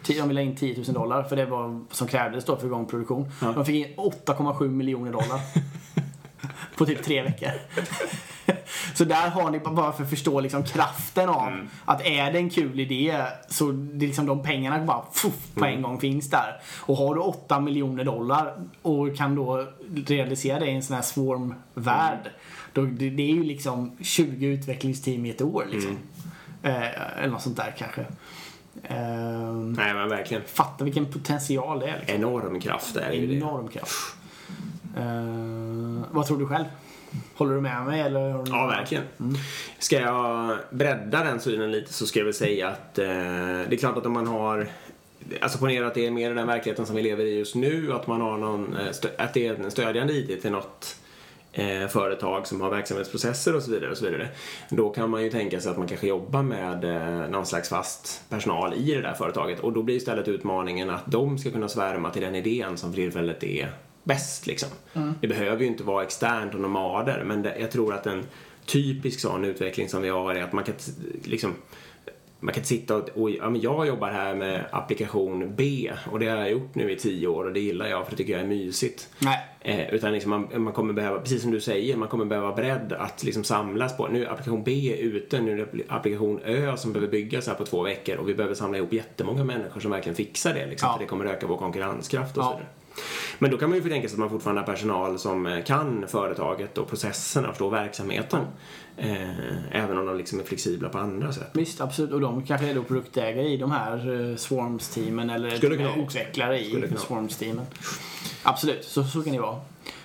De 0.07 0.29
ville 0.29 0.43
in 0.43 0.57
10 0.57 0.77
000 0.77 0.85
dollar 0.85 1.23
för 1.23 1.37
det 1.37 1.47
var 1.47 1.85
som 1.91 2.09
krävdes 2.09 2.45
då 2.45 2.57
för 2.57 2.67
igång 2.67 2.87
produktion. 2.87 3.31
De 3.41 3.65
fick 3.65 3.87
in 3.87 3.95
8,7 3.97 4.69
miljoner 4.69 5.13
dollar. 5.13 5.41
på 6.77 6.87
typ 6.87 7.03
tre 7.03 7.23
veckor. 7.23 7.51
Så 8.95 9.05
där 9.05 9.31
har 9.31 9.51
ni 9.51 9.59
bara 9.59 9.93
för 9.93 10.05
att 10.05 10.11
förstå 10.11 10.41
liksom 10.41 10.65
kraften 10.65 11.29
av 11.29 11.69
att 11.85 12.07
är 12.07 12.33
det 12.33 12.39
en 12.39 12.51
kul 12.51 12.81
idé 12.81 13.23
så 13.49 13.73
det 13.73 14.07
liksom 14.07 14.27
de 14.27 14.43
pengarna 14.43 14.85
bara 14.85 15.05
fuff, 15.13 15.55
på 15.55 15.65
en 15.65 15.83
gång 15.83 16.01
finns 16.01 16.31
där. 16.31 16.61
Och 16.81 16.97
har 16.97 17.15
du 17.15 17.21
8 17.21 17.61
miljoner 17.61 18.05
dollar 18.05 18.55
och 18.83 19.17
kan 19.17 19.35
då 19.35 19.67
realisera 20.07 20.59
det 20.59 20.67
i 20.67 20.75
en 20.75 20.83
sån 20.83 20.97
här 20.97 21.03
swarm-värld. 21.03 22.31
Då, 22.73 22.83
det, 22.83 23.11
det 23.11 23.23
är 23.23 23.35
ju 23.35 23.45
liksom 23.45 23.97
20 24.01 24.47
utvecklingsteam 24.47 25.27
i 25.27 25.31
ett 25.31 25.43
år 25.43 25.67
liksom. 25.71 25.99
Eh, 26.63 27.19
eller 27.19 27.29
något 27.29 27.43
sånt 27.43 27.57
där 27.57 27.75
kanske. 27.79 28.07
Ehm, 28.89 29.73
Nej 29.73 29.95
men 29.95 30.09
verkligen. 30.09 30.43
Fatta 30.47 30.85
vilken 30.85 31.07
potential 31.07 31.81
det 31.81 31.87
är. 31.87 31.99
Liksom. 31.99 32.17
Enorm 32.17 32.61
kraft 32.61 32.97
är 32.97 33.13
ju 33.13 33.27
det. 33.27 33.35
Enorm 33.35 33.69
kraft. 33.69 34.17
Eh, 34.97 36.05
vad 36.11 36.27
tror 36.27 36.39
du 36.39 36.47
själv? 36.47 36.65
Håller 37.35 37.55
du 37.55 37.61
med 37.61 37.85
mig 37.85 38.01
eller? 38.01 38.45
du 38.45 38.51
Ja, 38.51 38.67
verkligen. 38.67 39.05
Ska 39.79 40.01
jag 40.01 40.59
bredda 40.71 41.25
den 41.25 41.41
synen 41.41 41.73
lite 41.73 41.93
så 41.93 42.07
ska 42.07 42.19
jag 42.19 42.25
väl 42.25 42.35
säga 42.35 42.69
att 42.69 42.99
eh, 42.99 43.07
det 43.07 43.73
är 43.73 43.77
klart 43.77 43.97
att 43.97 44.07
om 44.07 44.13
man 44.13 44.27
har 44.27 44.69
Alltså 45.41 45.59
ponera 45.59 45.87
att 45.87 45.95
det 45.95 46.07
är 46.07 46.11
mer 46.11 46.35
den 46.35 46.47
verkligheten 46.47 46.87
som 46.87 46.97
vi 46.97 47.03
lever 47.03 47.25
i 47.25 47.39
just 47.39 47.55
nu, 47.55 47.93
att 47.93 48.07
man 48.07 48.21
har 48.21 48.39
någon, 48.39 48.77
eh, 48.77 48.89
att 49.19 49.35
det 49.35 49.47
är 49.47 49.55
en 49.55 49.71
stödjande 49.71 50.13
ID 50.13 50.43
till 50.43 50.53
något 50.53 50.97
eh, 51.55 51.89
företag 51.89 52.47
som 52.47 52.61
har 52.61 52.71
verksamhetsprocesser 52.71 53.57
och 53.57 53.63
så 53.63 53.71
vidare 53.71 53.91
och 53.91 53.97
så 53.97 54.05
vidare. 54.05 54.29
Då 54.69 54.91
kan 54.91 55.11
man 55.11 55.23
ju 55.23 55.31
tänka 55.31 55.61
sig 55.61 55.71
att 55.71 55.79
man 55.79 55.89
kanske 55.89 56.07
jobbar 56.07 56.43
med 56.43 56.85
eh, 56.85 57.31
någon 57.31 57.47
slags 57.47 57.69
fast 57.69 58.23
personal 58.29 58.75
i 58.75 58.95
det 58.95 59.01
där 59.01 59.15
företaget 59.15 59.61
och 59.61 59.73
då 59.73 59.83
blir 59.83 59.97
istället 59.97 60.29
utmaningen 60.29 60.91
att 60.91 61.07
de 61.07 61.39
ska 61.39 61.51
kunna 61.51 61.69
svärma 61.69 62.11
till 62.11 62.23
den 62.23 62.35
idén 62.35 62.77
som 62.77 62.91
för 62.91 62.97
tillfället 62.97 63.45
är 63.45 63.73
bäst 64.05 64.47
liksom. 64.47 64.69
Det 65.21 65.29
behöver 65.29 65.61
ju 65.61 65.67
inte 65.67 65.85
vara 65.85 66.05
externt 66.05 66.55
och 66.55 66.61
nomader 66.61 67.25
men 67.25 67.43
det, 67.43 67.57
jag 67.61 67.71
tror 67.71 67.95
att 67.95 68.07
en 68.07 68.27
typisk 68.67 69.21
sån 69.21 69.45
utveckling 69.45 69.89
som 69.89 70.03
vi 70.03 70.09
har 70.09 70.35
är 70.35 70.43
att 70.43 70.53
man 70.53 70.65
kan 70.65 70.75
liksom 71.25 71.55
man 72.45 72.55
kan 72.55 72.65
sitta 72.65 72.97
och, 72.97 73.09
och 73.15 73.31
ja, 73.31 73.51
men 73.51 73.61
jag 73.61 73.87
jobbar 73.87 74.11
här 74.11 74.35
med 74.35 74.65
applikation 74.71 75.55
B 75.57 75.91
och 76.13 76.19
det 76.19 76.27
har 76.29 76.37
jag 76.37 76.51
gjort 76.51 76.75
nu 76.75 76.91
i 76.91 76.97
tio 76.97 77.27
år 77.29 77.45
och 77.45 77.53
det 77.53 77.61
gillar 77.61 77.87
jag 77.87 78.05
för 78.05 78.11
det 78.11 78.17
tycker 78.17 78.33
jag 78.33 78.43
är 78.43 78.47
mysigt. 78.47 79.09
Nej. 79.19 79.39
Eh, 79.61 79.95
utan 79.95 80.13
liksom 80.13 80.31
man, 80.31 80.63
man 80.63 80.73
kommer 80.73 80.93
behöva, 80.93 81.19
precis 81.21 81.43
som 81.43 81.51
du 81.51 81.61
säger, 81.61 81.97
man 81.97 82.09
kommer 82.09 82.25
behöva 82.25 82.47
vara 82.47 82.57
beredd 82.57 82.93
att 82.93 83.23
liksom 83.25 83.45
samlas 83.45 83.97
på. 83.97 84.09
Nu 84.09 84.25
är 84.25 84.31
applikation 84.31 84.63
B 84.65 84.71
är 84.93 84.97
ute, 84.97 85.41
nu 85.41 85.53
är 85.53 85.57
det 85.57 85.83
applikation 85.89 86.41
Ö 86.45 86.77
som 86.77 86.93
behöver 86.93 87.13
byggas 87.13 87.47
här 87.47 87.55
på 87.55 87.65
två 87.65 87.83
veckor 87.83 88.17
och 88.17 88.29
vi 88.29 88.35
behöver 88.35 88.55
samla 88.55 88.79
ihop 88.79 88.93
jättemånga 88.93 89.45
människor 89.45 89.81
som 89.81 89.91
verkligen 89.91 90.17
fixar 90.17 90.55
det. 90.55 90.67
Liksom, 90.67 90.87
Ja. 90.89 90.93
För 90.93 91.01
det 91.01 91.07
kommer 91.09 91.25
öka 91.25 91.47
vår 91.47 91.57
konkurrenskraft 91.57 92.37
och 92.37 92.43
Ja. 92.43 92.49
så 92.49 92.53
vidare. 92.57 92.69
Men 93.39 93.51
då 93.51 93.59
kan 93.59 93.69
man 93.71 93.79
ju 93.79 93.89
tänka 93.89 94.09
sig 94.09 94.15
att 94.15 94.21
man 94.21 94.31
fortfarande 94.31 94.63
har 94.63 94.67
personal 94.67 95.19
som 95.19 95.47
eh, 95.47 95.65
kan 95.65 96.05
företaget 96.09 96.79
och 96.79 96.89
processerna, 96.89 97.49
förstår 97.49 97.71
verksamheten. 97.71 98.41
Eh, 98.97 99.77
även 99.83 99.99
om 99.99 100.07
de 100.07 100.17
liksom 100.17 100.41
är 100.41 100.45
flexibla 100.45 100.89
på 100.89 100.99
andra 100.99 101.33
sätt. 101.33 101.51
Visst, 101.53 101.81
absolut. 101.81 102.13
Och 102.13 102.21
de 102.21 102.43
kanske 102.47 102.71
är 102.71 102.75
då 102.75 102.83
produktägare 102.83 103.49
i 103.49 103.57
de 103.57 103.71
här 103.71 104.09
uh, 104.11 104.37
Swarms-teamen 104.37 105.31
eller 105.31 105.57
Skulle 105.57 105.77
kunna 105.77 105.89
vara. 105.89 106.03
utvecklare 106.03 106.61
i. 106.61 106.89
Swarms-teamen. 106.97 107.67
Absolut, 108.43 108.85
så, 108.85 109.05
så 109.05 109.23
kan 109.23 109.33
det 109.33 109.41
vara. 109.41 109.61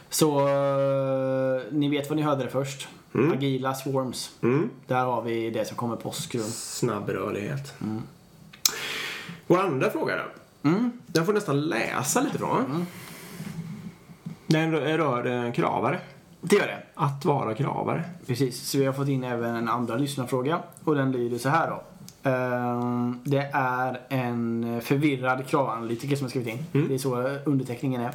Så 0.09 0.39
eh, 0.39 1.61
ni 1.71 1.89
vet 1.89 2.09
vad 2.09 2.17
ni 2.17 2.23
hörde 2.23 2.43
det 2.43 2.49
först. 2.49 2.87
Agila 3.33 3.75
Swarms. 3.75 4.31
Mm. 4.41 4.69
Där 4.87 5.05
har 5.05 5.21
vi 5.21 5.49
det 5.49 5.65
som 5.65 5.77
kommer 5.77 5.95
påskrum. 5.95 6.43
Snabb 6.43 7.09
rörlighet. 7.09 7.73
Vår 9.47 9.57
andra 9.57 9.89
fråga 9.89 10.15
då. 10.15 10.23
Den 11.07 11.25
får 11.25 11.33
nästan 11.33 11.61
läsa 11.61 12.21
lite 12.21 12.37
från. 12.37 12.85
Den 14.47 14.71
rör- 14.71 15.45
eh, 15.45 15.51
kravare. 15.53 15.99
Det 16.41 16.55
gör 16.55 16.67
det. 16.67 16.83
Att 16.95 17.25
vara 17.25 17.53
kravare. 17.53 18.03
Precis, 18.27 18.69
så 18.69 18.77
vi 18.77 18.85
har 18.85 18.93
fått 18.93 19.07
in 19.07 19.23
även 19.23 19.55
en 19.55 19.69
andra 19.69 19.95
lyssnarfråga 19.97 20.59
och 20.83 20.95
den 20.95 21.11
lyder 21.11 21.37
så 21.37 21.49
här 21.49 21.69
då. 21.69 21.81
Ehm, 22.29 23.19
det 23.23 23.49
är 23.53 23.99
en 24.09 24.81
förvirrad 24.81 25.47
kravanalytiker 25.47 26.15
som 26.15 26.25
har 26.25 26.29
skrivit 26.29 26.47
in. 26.53 26.65
Det 26.87 26.93
är 26.93 26.97
så 26.97 27.21
underteckningen 27.45 28.01
är. 28.01 28.13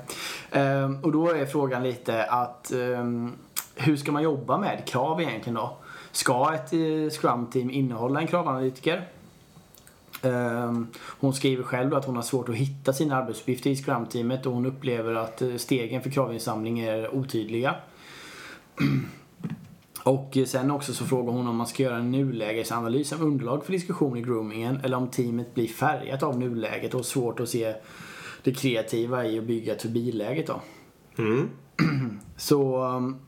Ehm, 0.52 0.98
och 1.04 1.12
då 1.12 1.30
är 1.30 1.46
frågan 1.46 1.82
lite 1.82 2.24
att 2.24 2.72
ehm, 2.72 3.32
hur 3.74 3.96
ska 3.96 4.12
man 4.12 4.22
jobba 4.22 4.58
med 4.58 4.82
krav 4.86 5.20
egentligen 5.22 5.54
då? 5.54 5.76
Ska 6.12 6.54
ett 6.54 6.72
eh, 6.72 7.10
Scrum-team 7.20 7.70
innehålla 7.70 8.20
en 8.20 8.26
kravanalytiker? 8.26 9.08
Ehm, 10.24 10.86
hon 10.96 11.34
skriver 11.34 11.62
själv 11.62 11.94
att 11.94 12.04
hon 12.04 12.16
har 12.16 12.22
svårt 12.22 12.48
att 12.48 12.54
hitta 12.54 12.92
sina 12.92 13.16
arbetsuppgifter 13.16 13.70
i 13.70 13.76
Scrum-teamet 13.76 14.46
och 14.46 14.52
hon 14.52 14.66
upplever 14.66 15.14
att 15.14 15.42
eh, 15.42 15.56
stegen 15.56 16.02
för 16.02 16.10
kravinsamling 16.10 16.80
är 16.80 17.14
otydliga. 17.14 17.74
Och 20.02 20.38
sen 20.46 20.70
också 20.70 20.92
så 20.92 21.04
frågar 21.04 21.32
hon 21.32 21.48
om 21.48 21.56
man 21.56 21.66
ska 21.66 21.82
göra 21.82 21.96
en 21.96 22.10
nulägesanalys 22.10 23.08
som 23.08 23.22
underlag 23.22 23.64
för 23.64 23.72
diskussion 23.72 24.16
i 24.16 24.22
groomingen 24.22 24.80
eller 24.84 24.96
om 24.96 25.08
teamet 25.08 25.54
blir 25.54 25.68
färgat 25.68 26.22
av 26.22 26.38
nuläget 26.38 26.94
och 26.94 27.06
svårt 27.06 27.40
att 27.40 27.48
se 27.48 27.74
det 28.42 28.54
kreativa 28.54 29.26
i 29.26 29.38
att 29.38 29.44
bygga 29.44 29.74
turbiläget 29.74 30.46
då. 30.46 30.60
Mm. 31.18 31.48
Så 32.36 32.84
um, 32.84 33.18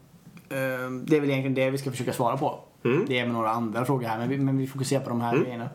det 1.07 1.17
är 1.17 1.21
väl 1.21 1.31
egentligen 1.31 1.55
det 1.55 1.71
vi 1.71 1.79
ska 1.79 1.91
försöka 1.91 2.13
svara 2.13 2.37
på. 2.37 2.61
Det 3.07 3.19
är 3.19 3.25
med 3.25 3.35
några 3.35 3.51
andra 3.51 3.85
frågor 3.85 4.07
här 4.07 4.19
men 4.19 4.29
vi, 4.29 4.39
men 4.39 4.59
vi 4.59 4.67
fokuserar 4.67 5.01
på 5.01 5.09
de 5.09 5.21
här 5.21 5.39
grejerna. 5.39 5.69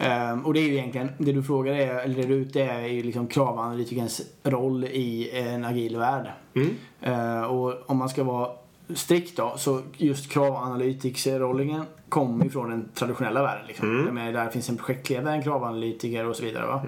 Ehm, 0.00 0.46
och 0.46 0.54
det 0.54 0.60
är 0.60 0.68
ju 0.68 0.76
egentligen, 0.76 1.10
det 1.18 1.32
du 1.32 1.42
frågar 1.42 1.74
är, 1.74 1.94
eller 1.94 2.14
det 2.14 2.28
du 2.28 2.34
är 2.34 2.38
ute 2.38 2.62
är 2.62 2.86
ju 2.86 3.02
liksom 3.02 3.26
kravanalytikerns 3.26 4.20
roll 4.42 4.84
i 4.84 5.30
en 5.32 5.64
agil 5.64 5.96
värld. 5.96 6.26
Ehm, 7.02 7.44
och 7.44 7.90
om 7.90 7.96
man 7.96 8.08
ska 8.08 8.24
vara 8.24 8.50
strikt 8.94 9.36
då, 9.36 9.54
så 9.56 9.82
just 9.96 10.30
kravanalytiksrollen 10.30 11.84
kommer 12.08 12.44
ju 12.44 12.50
från 12.50 12.70
den 12.70 12.88
traditionella 12.94 13.42
världen. 13.42 13.66
Liksom. 13.66 14.04
Jag 14.06 14.14
menar, 14.14 14.32
där 14.32 14.50
finns 14.50 14.68
en 14.68 14.76
projektledare, 14.76 15.34
en 15.34 15.42
kravanalytiker 15.42 16.26
och 16.26 16.36
så 16.36 16.44
vidare. 16.44 16.66
Va? 16.66 16.82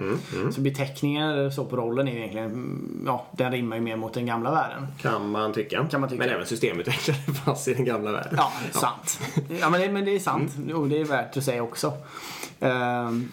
Så 0.50 0.60
beteckningen 0.60 1.30
eller 1.30 1.50
så 1.50 1.64
på 1.64 1.76
rollen 1.76 2.08
är 2.08 2.16
egentligen, 2.16 2.46
mm, 2.46 3.02
ja, 3.06 3.26
den 3.32 3.52
rimmar 3.52 3.76
ju 3.76 3.82
mer 3.82 3.96
mot 3.96 4.14
den 4.14 4.26
gamla 4.26 4.50
världen. 4.50 4.86
Kan 5.00 5.30
man 5.30 5.52
tycka. 5.52 5.86
Kan 5.90 6.00
man 6.00 6.10
tycka. 6.10 6.22
Men 6.22 6.34
även 6.34 6.46
systemutvecklare 6.46 7.18
fanns 7.44 7.68
i 7.68 7.74
den 7.74 7.84
gamla 7.84 8.12
världen. 8.12 8.34
Ja, 8.36 8.52
är 8.68 8.78
sant. 8.78 9.20
Ja, 9.60 9.70
men 9.70 9.80
det, 9.80 9.92
men 9.92 10.04
det 10.04 10.14
är 10.14 10.18
sant. 10.18 10.52
Och 10.74 10.88
det 10.88 11.00
är 11.00 11.04
värt 11.04 11.36
att 11.36 11.44
säga 11.44 11.62
också. 11.62 11.92
Ehm, 12.60 13.28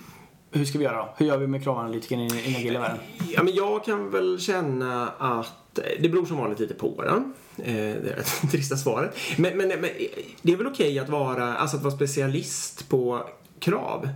hur 0.51 0.65
ska 0.65 0.77
vi 0.77 0.83
göra 0.83 0.97
då? 0.97 1.13
Hur 1.17 1.25
gör 1.25 1.37
vi 1.37 1.47
med 1.47 1.63
kravanalytikern 1.63 2.19
i, 2.19 2.25
i 2.25 2.51
den 2.51 2.55
agila 2.55 2.79
världen? 2.79 2.97
Ja, 3.29 3.43
men 3.43 3.55
jag 3.55 3.83
kan 3.83 4.11
väl 4.11 4.39
känna 4.39 5.09
att 5.17 5.66
det 5.99 6.09
beror 6.09 6.25
som 6.25 6.37
vanligt 6.37 6.59
lite 6.59 6.73
på 6.73 7.03
den. 7.03 7.33
Eh, 7.57 7.73
det 7.75 8.11
är 8.11 8.15
det 8.15 8.47
trista 8.51 8.77
svaret. 8.77 9.17
Men, 9.37 9.57
men, 9.57 9.67
men 9.67 9.83
eh, 9.83 10.07
det 10.41 10.51
är 10.53 10.57
väl 10.57 10.67
okej 10.67 10.99
att 10.99 11.09
vara, 11.09 11.57
alltså 11.57 11.77
att 11.77 11.83
vara 11.83 11.95
specialist 11.95 12.89
på 12.89 13.29
krav. 13.59 14.09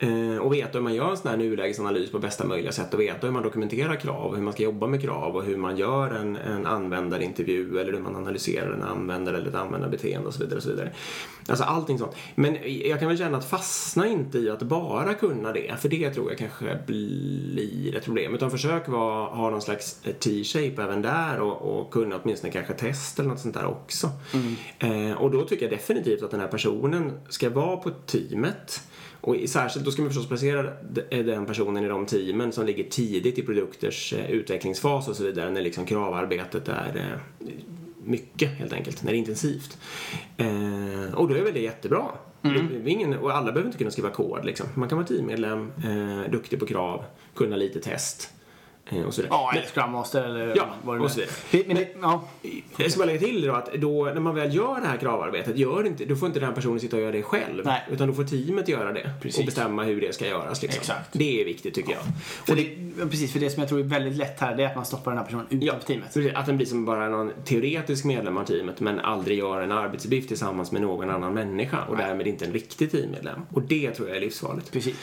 Eh, 0.00 0.38
och 0.38 0.54
veta 0.54 0.78
hur 0.78 0.80
man 0.80 0.94
gör 0.94 1.10
en 1.10 1.16
sån 1.16 1.30
här 1.30 1.36
nulägesanalys 1.36 2.10
på 2.10 2.18
bästa 2.18 2.46
möjliga 2.46 2.72
sätt 2.72 2.94
och 2.94 3.00
veta 3.00 3.26
hur 3.26 3.32
man 3.34 3.42
dokumenterar 3.42 3.96
krav, 3.96 4.36
hur 4.36 4.42
man 4.42 4.52
ska 4.52 4.62
jobba 4.62 4.86
med 4.86 5.02
krav 5.02 5.36
och 5.36 5.44
hur 5.44 5.56
man 5.56 5.76
gör 5.76 6.10
en, 6.10 6.36
en 6.36 6.66
användarintervju 6.66 7.78
eller 7.78 7.92
hur 7.92 8.00
man 8.00 8.16
analyserar 8.16 8.72
en 8.72 8.82
användare 8.82 9.36
eller 9.36 9.48
ett 9.48 9.54
användarbeteende 9.54 10.28
och 10.28 10.34
så 10.34 10.40
vidare. 10.40 10.56
Och 10.56 10.62
så 10.62 10.70
vidare. 10.70 10.92
Alltså 11.48 11.64
allting 11.64 11.98
sånt. 11.98 12.16
Men 12.34 12.56
jag 12.64 12.98
kan 12.98 13.08
väl 13.08 13.18
känna 13.18 13.38
att 13.38 13.50
fastna 13.50 14.06
inte 14.06 14.38
i 14.38 14.50
att 14.50 14.62
bara 14.62 15.14
kunna 15.14 15.52
det, 15.52 15.80
för 15.80 15.88
det 15.88 16.10
tror 16.10 16.30
jag 16.30 16.38
kanske 16.38 16.78
blir 16.86 17.96
ett 17.96 18.04
problem. 18.04 18.34
Utan 18.34 18.50
försök 18.50 18.88
vara, 18.88 19.24
ha 19.24 19.50
någon 19.50 19.62
slags 19.62 20.00
T-shape 20.18 20.82
även 20.82 21.02
där 21.02 21.40
och, 21.40 21.80
och 21.80 21.90
kunna 21.90 22.20
åtminstone 22.22 22.52
kanske 22.52 22.72
testa 22.72 23.22
eller 23.22 23.30
något 23.30 23.40
sånt 23.40 23.54
där 23.54 23.66
också. 23.66 24.10
Mm. 24.34 25.10
Eh, 25.10 25.16
och 25.16 25.30
då 25.30 25.44
tycker 25.44 25.62
jag 25.62 25.72
definitivt 25.72 26.22
att 26.22 26.30
den 26.30 26.40
här 26.40 26.48
personen 26.48 27.12
ska 27.28 27.50
vara 27.50 27.76
på 27.76 27.90
teamet 27.90 28.82
och 29.20 29.36
särskilt 29.46 29.84
då 29.84 29.90
ska 29.90 30.02
man 30.02 30.10
förstås 30.10 30.28
placera 30.28 30.72
den 31.10 31.46
personen 31.46 31.84
i 31.84 31.88
de 31.88 32.06
teamen 32.06 32.52
som 32.52 32.66
ligger 32.66 32.84
tidigt 32.84 33.38
i 33.38 33.42
produkters 33.42 34.12
eh, 34.12 34.30
utvecklingsfas 34.30 35.08
och 35.08 35.16
så 35.16 35.24
vidare 35.24 35.50
när 35.50 35.62
liksom 35.62 35.86
kravarbetet 35.86 36.68
är 36.68 36.96
eh, 36.96 37.48
mycket 38.04 38.50
helt 38.50 38.72
enkelt, 38.72 39.02
när 39.02 39.12
det 39.12 39.16
är 39.16 39.18
intensivt. 39.18 39.78
Eh, 40.36 41.14
och 41.14 41.28
då 41.28 41.34
är 41.34 41.42
väl 41.42 41.54
det 41.54 41.60
jättebra. 41.60 42.04
Mm. 42.42 42.88
Ingen, 42.88 43.14
och 43.14 43.36
alla 43.36 43.52
behöver 43.52 43.66
inte 43.66 43.78
kunna 43.78 43.90
skriva 43.90 44.10
kod 44.10 44.44
liksom. 44.44 44.66
Man 44.74 44.88
kan 44.88 44.98
vara 44.98 45.06
teammedlem, 45.08 45.72
eh, 45.84 46.30
duktig 46.30 46.60
på 46.60 46.66
krav, 46.66 47.04
kunna 47.34 47.56
lite 47.56 47.80
test. 47.80 48.30
Eh, 48.88 49.02
och 49.02 49.14
sådär. 49.14 49.28
Ja, 49.30 49.52
eller 49.52 49.66
Scrum 49.66 49.92
Master 49.92 50.24
eller 50.24 50.56
ja, 50.56 50.68
vad 50.82 51.02
det 51.02 51.08
så 51.08 51.20
vidare. 51.50 51.66
Men, 51.74 51.84
ja. 52.02 52.28
Jag 52.76 52.90
ska 52.90 52.98
bara 52.98 53.06
lägga 53.06 53.18
till 53.18 53.46
då 53.46 53.54
att 53.54 53.72
då, 53.72 54.04
när 54.04 54.20
man 54.20 54.34
väl 54.34 54.54
gör 54.54 54.80
det 54.80 54.86
här 54.86 54.96
kravarbetet, 54.96 55.56
gör 55.56 55.86
inte, 55.86 56.04
då 56.04 56.16
får 56.16 56.28
inte 56.28 56.40
den 56.40 56.54
personen 56.54 56.80
sitta 56.80 56.96
och 56.96 57.02
göra 57.02 57.12
det 57.12 57.22
själv. 57.22 57.64
Nej. 57.64 57.82
Utan 57.90 58.08
då 58.08 58.14
får 58.14 58.24
teamet 58.24 58.68
göra 58.68 58.92
det 58.92 59.10
precis. 59.22 59.38
och 59.38 59.46
bestämma 59.46 59.84
hur 59.84 60.00
det 60.00 60.14
ska 60.14 60.26
göras. 60.26 60.62
Liksom. 60.62 60.80
Exakt. 60.80 61.12
Det 61.12 61.40
är 61.40 61.44
viktigt 61.44 61.74
tycker 61.74 61.92
jag. 61.92 62.02
Och 62.48 62.56
det, 62.56 62.76
precis, 63.10 63.32
för 63.32 63.40
det 63.40 63.50
som 63.50 63.60
jag 63.60 63.68
tror 63.68 63.80
är 63.80 63.84
väldigt 63.84 64.16
lätt 64.16 64.40
här, 64.40 64.56
det 64.56 64.62
är 64.62 64.66
att 64.66 64.76
man 64.76 64.84
stoppar 64.84 65.10
den 65.10 65.18
här 65.18 65.24
personen 65.24 65.46
utanför 65.50 65.66
ja, 65.66 65.80
teamet. 65.86 66.14
Precis, 66.14 66.34
att 66.34 66.46
den 66.46 66.56
blir 66.56 66.66
som 66.66 66.84
bara 66.84 67.08
någon 67.08 67.32
teoretisk 67.44 68.04
medlem 68.04 68.36
av 68.36 68.44
teamet 68.44 68.80
men 68.80 69.00
aldrig 69.00 69.38
gör 69.38 69.62
en 69.62 69.72
arbetsuppgift 69.72 70.28
tillsammans 70.28 70.72
med 70.72 70.82
någon 70.82 71.10
annan 71.10 71.34
människa 71.34 71.84
och 71.84 71.96
Nej. 71.96 72.06
därmed 72.06 72.26
inte 72.26 72.44
en 72.44 72.52
riktig 72.52 72.90
teammedlem. 72.90 73.40
Och 73.50 73.62
det 73.62 73.90
tror 73.90 74.08
jag 74.08 74.16
är 74.16 74.20
livsfarligt. 74.20 74.72
Precis. 74.72 74.96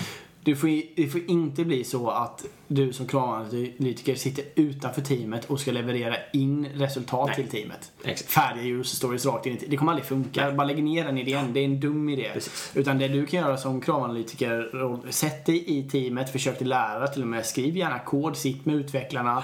Du 0.46 0.56
får, 0.56 0.96
det 0.96 1.08
får 1.08 1.22
inte 1.28 1.66
bli 1.66 1.84
så 1.84 2.10
att 2.10 2.46
du 2.68 2.93
som 2.93 3.08
kravanalytiker 3.08 4.16
sitter 4.16 4.46
utanför 4.56 5.02
teamet 5.02 5.46
och 5.46 5.60
ska 5.60 5.72
leverera 5.72 6.16
in 6.34 6.66
resultat 6.66 7.28
Nej. 7.28 7.36
till 7.36 7.48
teamet. 7.48 7.91
Exakt. 8.04 8.32
Färdiga 8.32 8.66
user 8.66 8.96
stories 8.96 9.26
rakt 9.26 9.46
in 9.46 9.58
i 9.58 9.66
Det 9.68 9.78
kommer 9.78 9.91
aldrig 9.91 10.08
funka. 10.08 10.46
Nej. 10.46 10.56
Bara 10.56 10.68
lägg 10.68 10.84
ner 10.84 11.06
den 11.06 11.18
idén. 11.18 11.54
Det 11.54 11.60
är 11.60 11.66
en 11.66 11.80
dum 11.80 12.10
idé. 12.10 12.30
Precis. 12.34 12.72
Utan 12.74 12.98
det 12.98 13.08
du 13.08 13.26
kan 13.26 13.39
göra 13.39 13.58
som 13.58 13.82
kravanalytiker, 13.82 15.12
sätt 15.12 15.46
dig 15.46 15.80
i 15.80 15.89
teamet, 15.89 16.32
försök 16.32 16.58
till 16.58 16.70
lära 16.70 17.08
till 17.08 17.22
och 17.22 17.28
med. 17.28 17.46
Skriv 17.46 17.78
gärna 17.78 18.00
kod, 18.00 18.38
sitt 18.38 18.66
med 18.66 18.76
utvecklarna 18.76 19.43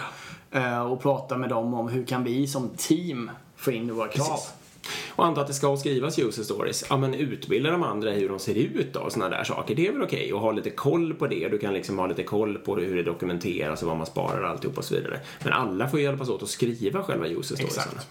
ja. 0.51 0.83
och 0.83 1.01
prata 1.01 1.37
med 1.37 1.49
dem 1.49 1.73
om 1.73 1.87
hur 1.87 2.05
kan 2.05 2.23
vi 2.23 2.47
som 2.47 2.69
team 2.77 3.31
få 3.55 3.71
in 3.71 3.95
våra 3.95 4.07
krav. 4.07 4.27
Precis. 4.27 4.60
Och 5.09 5.25
anta 5.25 5.41
att 5.41 5.47
det 5.47 5.53
ska 5.53 5.77
skrivas 5.77 6.19
user 6.19 6.43
stories. 6.43 6.85
Ja, 6.89 6.97
men 6.97 7.13
utbilda 7.13 7.71
de 7.71 7.83
andra 7.83 8.11
hur 8.11 8.29
de 8.29 8.39
ser 8.39 8.55
ut 8.55 8.93
då 8.93 8.99
och 8.99 9.11
sådana 9.11 9.37
där 9.37 9.43
saker. 9.43 9.75
Det 9.75 9.87
är 9.87 9.91
väl 9.91 10.01
okej 10.01 10.19
okay. 10.19 10.33
och 10.33 10.39
ha 10.39 10.51
lite 10.51 10.69
koll 10.69 11.13
på 11.13 11.27
det. 11.27 11.49
Du 11.49 11.57
kan 11.57 11.73
liksom 11.73 11.99
ha 11.99 12.07
lite 12.07 12.23
koll 12.23 12.57
på 12.57 12.75
hur 12.75 12.95
det 12.95 13.03
dokumenteras 13.03 13.81
och 13.81 13.87
vad 13.87 13.97
man 13.97 14.05
sparar 14.05 14.41
och 14.41 14.49
alltihop 14.49 14.77
och 14.77 14.85
så 14.85 14.95
vidare. 14.95 15.19
Men 15.43 15.53
alla 15.53 15.87
får 15.87 15.99
ju 15.99 16.05
hjälpas 16.05 16.29
åt 16.29 16.43
att 16.43 16.49
skriva 16.49 17.03
själva 17.03 17.27
user 17.27 17.55
storiesarna. 17.55 18.01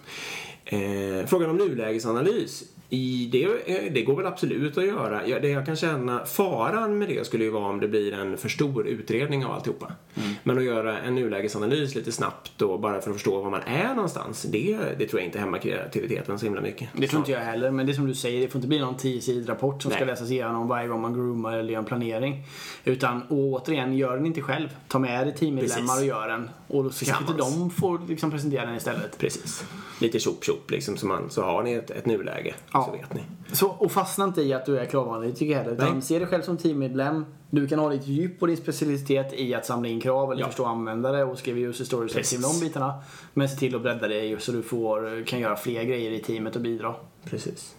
Eh, 0.64 1.26
frågan 1.26 1.50
om 1.50 1.56
nulägesanalys. 1.56 2.64
I 2.92 3.28
det, 3.32 3.44
eh, 3.44 3.92
det 3.92 4.02
går 4.02 4.16
väl 4.16 4.26
absolut 4.26 4.78
att 4.78 4.86
göra. 4.86 5.40
Det 5.40 5.48
jag 5.48 5.66
kan 5.66 5.76
känna, 5.76 6.24
faran 6.24 6.98
med 6.98 7.08
det 7.08 7.26
skulle 7.26 7.44
ju 7.44 7.50
vara 7.50 7.64
om 7.66 7.80
det 7.80 7.88
blir 7.88 8.12
en 8.12 8.36
för 8.36 8.48
stor 8.48 8.86
utredning 8.86 9.44
av 9.44 9.52
alltihopa. 9.52 9.92
Mm. 10.14 10.34
Men 10.42 10.58
att 10.58 10.64
göra 10.64 10.98
en 10.98 11.14
nulägesanalys 11.14 11.94
lite 11.94 12.12
snabbt 12.12 12.62
och 12.62 12.80
bara 12.80 13.00
för 13.00 13.10
att 13.10 13.16
förstå 13.16 13.42
var 13.42 13.50
man 13.50 13.60
är 13.66 13.94
någonstans, 13.94 14.42
det, 14.42 14.78
det 14.98 15.06
tror 15.06 15.20
jag 15.20 15.28
inte 15.28 15.38
hämmar 15.38 15.58
kreativiteten 15.58 16.38
så 16.38 16.46
himla 16.46 16.60
mycket. 16.60 16.88
Det 16.92 17.06
tror 17.06 17.20
inte 17.20 17.32
jag 17.32 17.40
heller, 17.40 17.70
men 17.70 17.86
det 17.86 17.92
är 17.92 17.94
som 17.94 18.06
du 18.06 18.14
säger, 18.14 18.40
det 18.40 18.48
får 18.48 18.58
inte 18.58 18.68
bli 18.68 18.78
någon 18.78 18.96
10 18.96 19.46
rapport 19.46 19.82
som 19.82 19.88
Nej. 19.88 19.98
ska 19.98 20.04
läsas 20.04 20.30
igenom 20.30 20.68
varje 20.68 20.88
gång 20.88 21.00
man 21.00 21.14
groomar 21.14 21.58
eller 21.58 21.72
gör 21.72 21.78
en 21.78 21.84
planering. 21.84 22.44
Utan 22.84 23.22
återigen, 23.28 23.96
gör 23.96 24.16
den 24.16 24.26
inte 24.26 24.40
själv. 24.40 24.68
Ta 24.88 24.98
med 24.98 25.26
dig 25.26 25.34
teammedlemmar 25.34 25.98
och 25.98 26.04
gör 26.04 26.28
den. 26.28 26.50
Och 26.68 26.94
så 26.94 27.04
kanske 27.04 27.24
inte 27.24 27.38
de 27.38 27.70
får 27.70 28.00
liksom 28.08 28.30
presentera 28.30 28.66
den 28.66 28.76
istället. 28.76 29.18
Precis. 29.18 29.64
Lite 30.00 30.18
tjopp 30.18 30.44
tjopp 30.44 30.59
liksom, 30.68 30.96
så, 30.96 31.06
man, 31.06 31.30
så 31.30 31.42
har 31.42 31.62
ni 31.62 31.72
ett, 31.72 31.90
ett 31.90 32.06
nuläge. 32.06 32.54
Ja. 32.72 32.84
Så 32.84 32.92
vet 32.92 33.14
ni. 33.14 33.20
Så, 33.52 33.68
och 33.68 33.92
fastna 33.92 34.24
inte 34.24 34.42
i 34.42 34.52
att 34.52 34.66
du 34.66 34.78
är 34.78 34.84
kravanalytiker 34.84 35.56
heller. 35.56 35.72
Utan 35.72 36.02
se 36.02 36.18
dig 36.18 36.28
själv 36.28 36.42
som 36.42 36.56
teammedlem. 36.56 37.26
Du 37.50 37.68
kan 37.68 37.78
ha 37.78 37.88
ditt 37.88 38.06
djup 38.06 38.42
och 38.42 38.48
din 38.48 38.56
specialitet 38.56 39.32
i 39.32 39.54
att 39.54 39.66
samla 39.66 39.88
in 39.88 40.00
krav 40.00 40.32
eller 40.32 40.42
ja. 40.42 40.46
förstå 40.46 40.64
användare 40.64 41.24
och 41.24 41.38
skriva 41.38 41.58
user 41.58 41.84
stories 41.84 42.30
till 42.30 42.40
de 42.40 42.60
bitarna. 42.60 43.02
Men 43.34 43.48
se 43.48 43.56
till 43.56 43.74
att 43.76 43.82
bredda 43.82 44.08
dig 44.08 44.36
så 44.40 44.52
du 44.52 44.62
får, 44.62 45.24
kan 45.26 45.40
göra 45.40 45.56
fler 45.56 45.82
grejer 45.82 46.10
i 46.10 46.18
teamet 46.18 46.56
och 46.56 46.62
bidra. 46.62 46.94
Precis. 47.24 47.74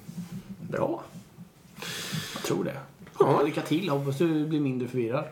Bra. 0.62 1.04
Jag 2.36 2.44
tror 2.44 2.64
det. 2.64 2.78
Ja. 3.20 3.42
Lycka 3.42 3.62
till. 3.62 3.90
Hoppas 3.90 4.18
du 4.18 4.46
blir 4.46 4.60
mindre 4.60 4.88
förvirrad. 4.88 5.26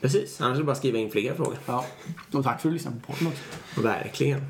Precis. 0.00 0.40
Annars 0.40 0.54
är 0.54 0.58
det 0.58 0.64
bara 0.64 0.72
att 0.72 0.78
skriva 0.78 0.98
in 0.98 1.10
fler 1.10 1.34
frågor. 1.34 1.56
Ja. 1.66 1.84
Och 2.32 2.44
tack 2.44 2.44
för 2.44 2.50
att 2.50 2.62
du 2.62 2.70
lyssnade 2.70 2.96
på 3.06 3.12
podden 3.12 3.28
också. 3.28 3.82
Verkligen. 3.82 4.40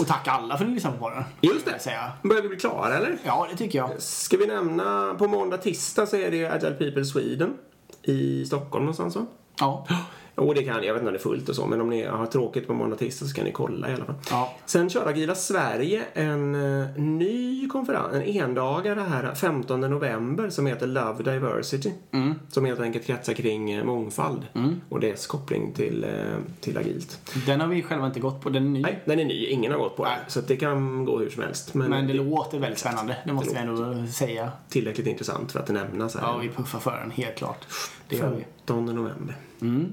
Och 0.00 0.06
tack 0.06 0.28
alla 0.28 0.56
för 0.56 0.64
att 0.64 0.68
ni 0.68 0.74
lyssnade 0.74 0.98
på 0.98 1.10
den. 1.10 1.24
Just 1.40 1.66
det. 1.66 1.78
Säga. 1.78 2.12
Börjar 2.22 2.42
vi 2.42 2.48
bli 2.48 2.58
klara 2.58 2.94
eller? 2.96 3.18
Ja, 3.24 3.46
det 3.50 3.56
tycker 3.56 3.78
jag. 3.78 4.02
Ska 4.02 4.36
vi 4.36 4.46
nämna, 4.46 5.14
på 5.18 5.28
måndag, 5.28 5.56
tisdag 5.56 6.06
så 6.06 6.16
är 6.16 6.30
det 6.30 6.46
Agile 6.46 6.74
People 6.74 7.04
Sweden 7.04 7.54
i 8.02 8.44
Stockholm 8.46 8.84
någonstans 8.84 9.16
va? 9.16 9.26
Ja. 9.60 9.86
Och 10.34 10.54
det 10.54 10.64
kan, 10.64 10.84
jag 10.84 10.94
vet 10.94 11.00
inte 11.00 11.06
om 11.06 11.12
det 11.12 11.18
är 11.18 11.22
fullt 11.22 11.48
och 11.48 11.56
så, 11.56 11.66
men 11.66 11.80
om 11.80 11.90
ni 11.90 12.04
har 12.04 12.26
tråkigt 12.26 12.66
på 12.66 12.74
måndag 12.74 12.96
tisdag 12.96 13.26
så 13.26 13.34
kan 13.34 13.44
ni 13.44 13.52
kolla 13.52 13.90
i 13.90 13.94
alla 13.94 14.04
fall. 14.04 14.14
Ja. 14.30 14.54
Sen 14.66 14.90
kör 14.90 15.08
Agila 15.08 15.34
Sverige 15.34 16.04
en 16.12 16.54
uh, 16.54 16.86
ny 16.96 17.68
konferens, 17.68 18.14
en 18.14 18.22
endagare 18.22 19.00
här 19.00 19.34
15 19.34 19.80
november 19.80 20.50
som 20.50 20.66
heter 20.66 20.86
Love 20.86 21.22
Diversity. 21.22 21.90
Mm. 22.12 22.34
Som 22.48 22.64
helt 22.64 22.80
enkelt 22.80 23.06
kretsar 23.06 23.32
kring 23.32 23.78
uh, 23.78 23.84
mångfald 23.84 24.42
mm. 24.54 24.80
och 24.88 25.00
dess 25.00 25.26
koppling 25.26 25.72
till, 25.72 26.04
uh, 26.04 26.36
till 26.60 26.78
agilt. 26.78 27.20
Den 27.46 27.60
har 27.60 27.68
vi 27.68 27.82
själva 27.82 28.06
inte 28.06 28.20
gått 28.20 28.40
på, 28.40 28.50
den 28.50 28.64
är 28.64 28.68
ny. 28.68 28.82
Nej, 28.82 29.02
den 29.04 29.20
är 29.20 29.24
ny. 29.24 29.46
Ingen 29.46 29.72
har 29.72 29.78
gått 29.78 29.96
på 29.96 30.04
den. 30.04 30.18
Så 30.28 30.40
det 30.40 30.56
kan 30.56 31.04
gå 31.04 31.18
hur 31.18 31.30
som 31.30 31.42
helst. 31.42 31.74
Men, 31.74 31.90
men 31.90 32.06
det, 32.06 32.12
det 32.12 32.18
låter 32.18 32.58
väldigt 32.58 32.78
spännande, 32.78 33.16
det 33.24 33.32
måste 33.32 33.54
det 33.54 33.60
vi 33.60 33.68
ändå 33.68 34.06
säga. 34.06 34.52
Tillräckligt 34.68 35.06
intressant 35.06 35.52
för 35.52 35.60
att 35.60 35.68
nämnas 35.68 36.14
här. 36.14 36.22
Ja, 36.22 36.36
vi 36.36 36.48
puffar 36.48 36.78
för 36.78 37.00
den, 37.00 37.10
helt 37.10 37.36
klart. 37.36 37.66
Det 38.08 38.16
gör 38.16 38.30
vi. 38.30 38.44
15 38.66 38.84
november. 38.86 39.36
Mm. 39.60 39.92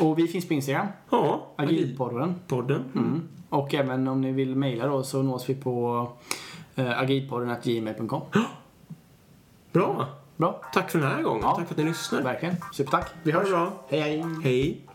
Och 0.00 0.18
vi 0.18 0.28
finns 0.28 0.48
på 0.48 0.54
Instagram. 0.54 0.86
Ja. 1.10 1.46
Agilpodden. 1.56 2.34
Podden. 2.46 2.84
Mm. 2.94 3.28
Och 3.48 3.74
även 3.74 4.08
om 4.08 4.20
ni 4.20 4.32
vill 4.32 4.56
mejla 4.56 4.86
då 4.86 5.02
så 5.02 5.22
nås 5.22 5.48
vi 5.48 5.54
på 5.54 6.08
eh, 6.74 6.98
agilpodden.gmail.com. 6.98 8.22
Bra. 9.72 10.08
Bra. 10.36 10.60
Tack 10.72 10.90
för 10.90 10.98
den 10.98 11.08
här 11.08 11.22
gången. 11.22 11.42
Ja. 11.42 11.56
Tack 11.56 11.66
för 11.66 11.74
att 11.74 11.78
ni 11.78 11.84
lyssnade. 11.84 12.24
Verkligen. 12.24 12.56
Supertack. 12.72 13.10
Vi 13.22 13.32
hörs. 13.32 13.48
bra. 13.48 13.72
Hej, 13.88 14.00
hej. 14.00 14.24
Hej. 14.42 14.85